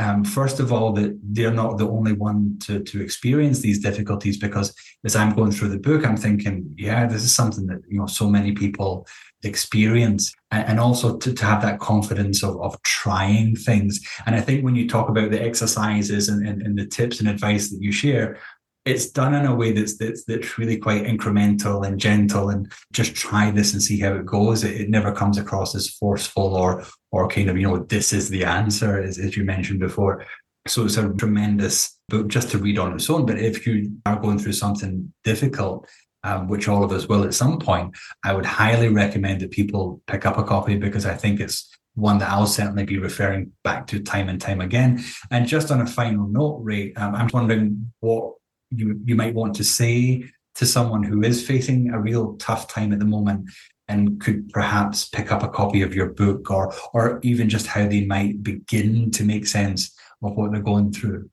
um, 0.00 0.24
first 0.24 0.60
of 0.60 0.72
all, 0.72 0.92
that 0.94 1.18
they're 1.22 1.52
not 1.52 1.76
the 1.76 1.86
only 1.86 2.14
one 2.14 2.56
to, 2.60 2.82
to 2.82 3.02
experience 3.02 3.60
these 3.60 3.80
difficulties 3.80 4.38
because 4.38 4.74
as 5.04 5.14
I'm 5.14 5.34
going 5.34 5.52
through 5.52 5.68
the 5.68 5.78
book, 5.78 6.06
I'm 6.06 6.16
thinking, 6.16 6.74
yeah, 6.78 7.06
this 7.06 7.22
is 7.22 7.34
something 7.34 7.66
that, 7.66 7.82
you 7.86 7.98
know, 7.98 8.06
so 8.06 8.26
many 8.26 8.52
people 8.52 9.06
experience 9.42 10.34
and, 10.50 10.66
and 10.68 10.80
also 10.80 11.18
to, 11.18 11.34
to 11.34 11.44
have 11.44 11.60
that 11.62 11.80
confidence 11.80 12.42
of, 12.42 12.58
of 12.62 12.80
trying 12.82 13.56
things. 13.56 14.00
And 14.24 14.34
I 14.34 14.40
think 14.40 14.64
when 14.64 14.74
you 14.74 14.88
talk 14.88 15.10
about 15.10 15.30
the 15.32 15.42
exercises 15.42 16.30
and, 16.30 16.48
and, 16.48 16.62
and 16.62 16.78
the 16.78 16.86
tips 16.86 17.20
and 17.20 17.28
advice 17.28 17.68
that 17.70 17.82
you 17.82 17.92
share, 17.92 18.38
it's 18.84 19.10
done 19.10 19.34
in 19.34 19.46
a 19.46 19.54
way 19.54 19.72
that's 19.72 19.96
that's 19.98 20.24
that's 20.24 20.58
really 20.58 20.76
quite 20.76 21.04
incremental 21.04 21.86
and 21.86 22.00
gentle 22.00 22.48
and 22.48 22.70
just 22.92 23.14
try 23.14 23.50
this 23.50 23.72
and 23.72 23.82
see 23.82 24.00
how 24.00 24.14
it 24.14 24.24
goes 24.24 24.64
it, 24.64 24.80
it, 24.80 24.90
never 24.90 25.12
comes 25.12 25.38
across 25.38 25.74
as 25.74 25.90
forceful 25.90 26.54
or 26.54 26.84
or 27.12 27.28
kind 27.28 27.50
of 27.50 27.56
you 27.56 27.66
know 27.66 27.78
this 27.84 28.12
is 28.12 28.28
the 28.30 28.44
answer 28.44 29.02
as, 29.02 29.18
as 29.18 29.36
you 29.36 29.44
mentioned 29.44 29.80
before 29.80 30.24
so 30.66 30.84
it's 30.84 30.96
a 30.96 31.12
tremendous 31.14 31.98
book 32.08 32.28
just 32.28 32.50
to 32.50 32.58
read 32.58 32.78
on 32.78 32.94
its 32.94 33.10
own 33.10 33.26
but 33.26 33.38
if 33.38 33.66
you 33.66 33.92
are 34.06 34.18
going 34.18 34.38
through 34.38 34.52
something 34.52 35.12
difficult 35.24 35.88
um, 36.22 36.48
which 36.48 36.68
all 36.68 36.84
of 36.84 36.92
us 36.92 37.06
will 37.06 37.24
at 37.24 37.34
some 37.34 37.58
point 37.58 37.94
i 38.24 38.32
would 38.32 38.46
highly 38.46 38.88
recommend 38.88 39.40
that 39.40 39.50
people 39.50 40.00
pick 40.06 40.24
up 40.24 40.38
a 40.38 40.44
copy 40.44 40.76
because 40.76 41.04
i 41.04 41.14
think 41.14 41.40
it's 41.40 41.70
one 41.94 42.18
that 42.18 42.30
I'll 42.30 42.46
certainly 42.46 42.84
be 42.84 42.98
referring 42.98 43.52
back 43.64 43.86
to 43.88 44.00
time 44.00 44.28
and 44.28 44.40
time 44.40 44.60
again. 44.60 45.04
And 45.30 45.46
just 45.46 45.70
on 45.70 45.80
a 45.80 45.86
final 45.86 46.26
note, 46.28 46.60
Ray, 46.62 46.94
um, 46.94 47.16
I'm 47.16 47.28
wondering 47.32 47.92
what 47.98 48.34
you 48.70 49.00
you 49.04 49.14
might 49.14 49.34
want 49.34 49.54
to 49.56 49.64
say 49.64 50.24
to 50.54 50.66
someone 50.66 51.02
who 51.02 51.22
is 51.22 51.46
facing 51.46 51.90
a 51.90 52.00
real 52.00 52.36
tough 52.36 52.68
time 52.68 52.92
at 52.92 52.98
the 52.98 53.04
moment 53.04 53.48
and 53.88 54.20
could 54.20 54.48
perhaps 54.50 55.08
pick 55.08 55.32
up 55.32 55.42
a 55.42 55.48
copy 55.48 55.82
of 55.82 55.94
your 55.94 56.10
book 56.10 56.50
or 56.50 56.72
or 56.92 57.20
even 57.22 57.48
just 57.48 57.66
how 57.66 57.86
they 57.86 58.04
might 58.04 58.42
begin 58.42 59.10
to 59.12 59.24
make 59.24 59.46
sense 59.46 59.96
of 60.22 60.36
what 60.36 60.52
they're 60.52 60.62
going 60.62 60.92
through. 60.92 61.28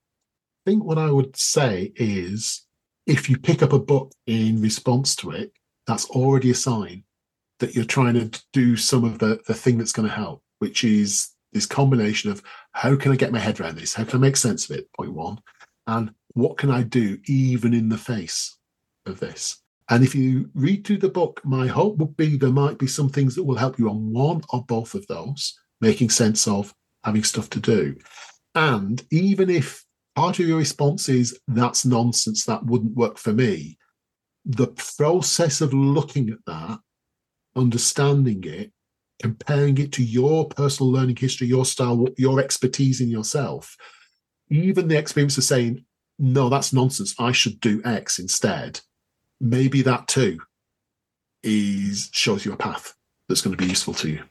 I 0.66 0.70
think 0.70 0.84
what 0.84 0.98
i 0.98 1.10
would 1.10 1.36
say 1.36 1.92
is 1.96 2.66
if 3.06 3.30
you 3.30 3.38
pick 3.38 3.62
up 3.62 3.72
a 3.72 3.78
book 3.78 4.12
in 4.26 4.60
response 4.60 5.16
to 5.16 5.30
it 5.30 5.52
that's 5.86 6.10
already 6.10 6.50
a 6.50 6.54
sign 6.54 7.04
that 7.60 7.74
you're 7.74 7.84
trying 7.84 8.14
to 8.14 8.42
do 8.52 8.76
some 8.76 9.04
of 9.04 9.18
the 9.18 9.40
the 9.46 9.54
thing 9.54 9.78
that's 9.78 9.92
going 9.92 10.08
to 10.08 10.14
help 10.14 10.42
which 10.58 10.84
is 10.84 11.30
this 11.52 11.66
combination 11.66 12.30
of 12.30 12.42
how 12.72 12.96
can 12.96 13.12
i 13.12 13.16
get 13.16 13.32
my 13.32 13.38
head 13.38 13.60
around 13.60 13.76
this? 13.76 13.94
How 13.94 14.04
can 14.04 14.18
i 14.18 14.20
make 14.20 14.36
sense 14.36 14.68
of 14.68 14.76
it? 14.76 14.92
Point 14.92 15.12
one. 15.12 15.38
And 15.86 16.12
what 16.38 16.56
can 16.56 16.70
I 16.70 16.82
do 16.82 17.18
even 17.26 17.74
in 17.74 17.88
the 17.88 17.98
face 17.98 18.56
of 19.06 19.18
this? 19.20 19.60
And 19.90 20.04
if 20.04 20.14
you 20.14 20.50
read 20.54 20.86
through 20.86 20.98
the 20.98 21.08
book, 21.08 21.40
my 21.44 21.66
hope 21.66 21.96
would 21.98 22.16
be 22.16 22.36
there 22.36 22.50
might 22.50 22.78
be 22.78 22.86
some 22.86 23.08
things 23.08 23.34
that 23.34 23.44
will 23.44 23.56
help 23.56 23.78
you 23.78 23.88
on 23.88 24.12
one 24.12 24.42
or 24.50 24.64
both 24.64 24.94
of 24.94 25.06
those, 25.06 25.58
making 25.80 26.10
sense 26.10 26.46
of 26.46 26.74
having 27.04 27.24
stuff 27.24 27.48
to 27.50 27.60
do. 27.60 27.96
And 28.54 29.02
even 29.10 29.50
if 29.50 29.84
part 30.14 30.38
of 30.38 30.46
your 30.46 30.58
response 30.58 31.08
is 31.08 31.38
that's 31.48 31.86
nonsense, 31.86 32.44
that 32.44 32.64
wouldn't 32.66 32.96
work 32.96 33.18
for 33.18 33.32
me, 33.32 33.78
the 34.44 34.68
process 34.68 35.60
of 35.60 35.72
looking 35.74 36.30
at 36.30 36.44
that, 36.46 36.78
understanding 37.56 38.44
it, 38.44 38.72
comparing 39.20 39.78
it 39.78 39.92
to 39.92 40.04
your 40.04 40.48
personal 40.48 40.92
learning 40.92 41.16
history, 41.16 41.46
your 41.46 41.64
style, 41.64 42.06
your 42.16 42.40
expertise 42.40 43.00
in 43.00 43.08
yourself, 43.08 43.76
even 44.50 44.88
the 44.88 44.98
experience 44.98 45.36
of 45.38 45.44
saying, 45.44 45.84
no, 46.18 46.48
that's 46.48 46.72
nonsense. 46.72 47.14
I 47.18 47.32
should 47.32 47.60
do 47.60 47.80
X 47.84 48.18
instead. 48.18 48.80
Maybe 49.40 49.82
that 49.82 50.08
too 50.08 50.40
is 51.42 52.10
shows 52.12 52.44
you 52.44 52.52
a 52.52 52.56
path 52.56 52.94
that's 53.28 53.40
going 53.40 53.56
to 53.56 53.62
be 53.62 53.68
useful 53.68 53.94
to 53.94 54.08
you. 54.08 54.22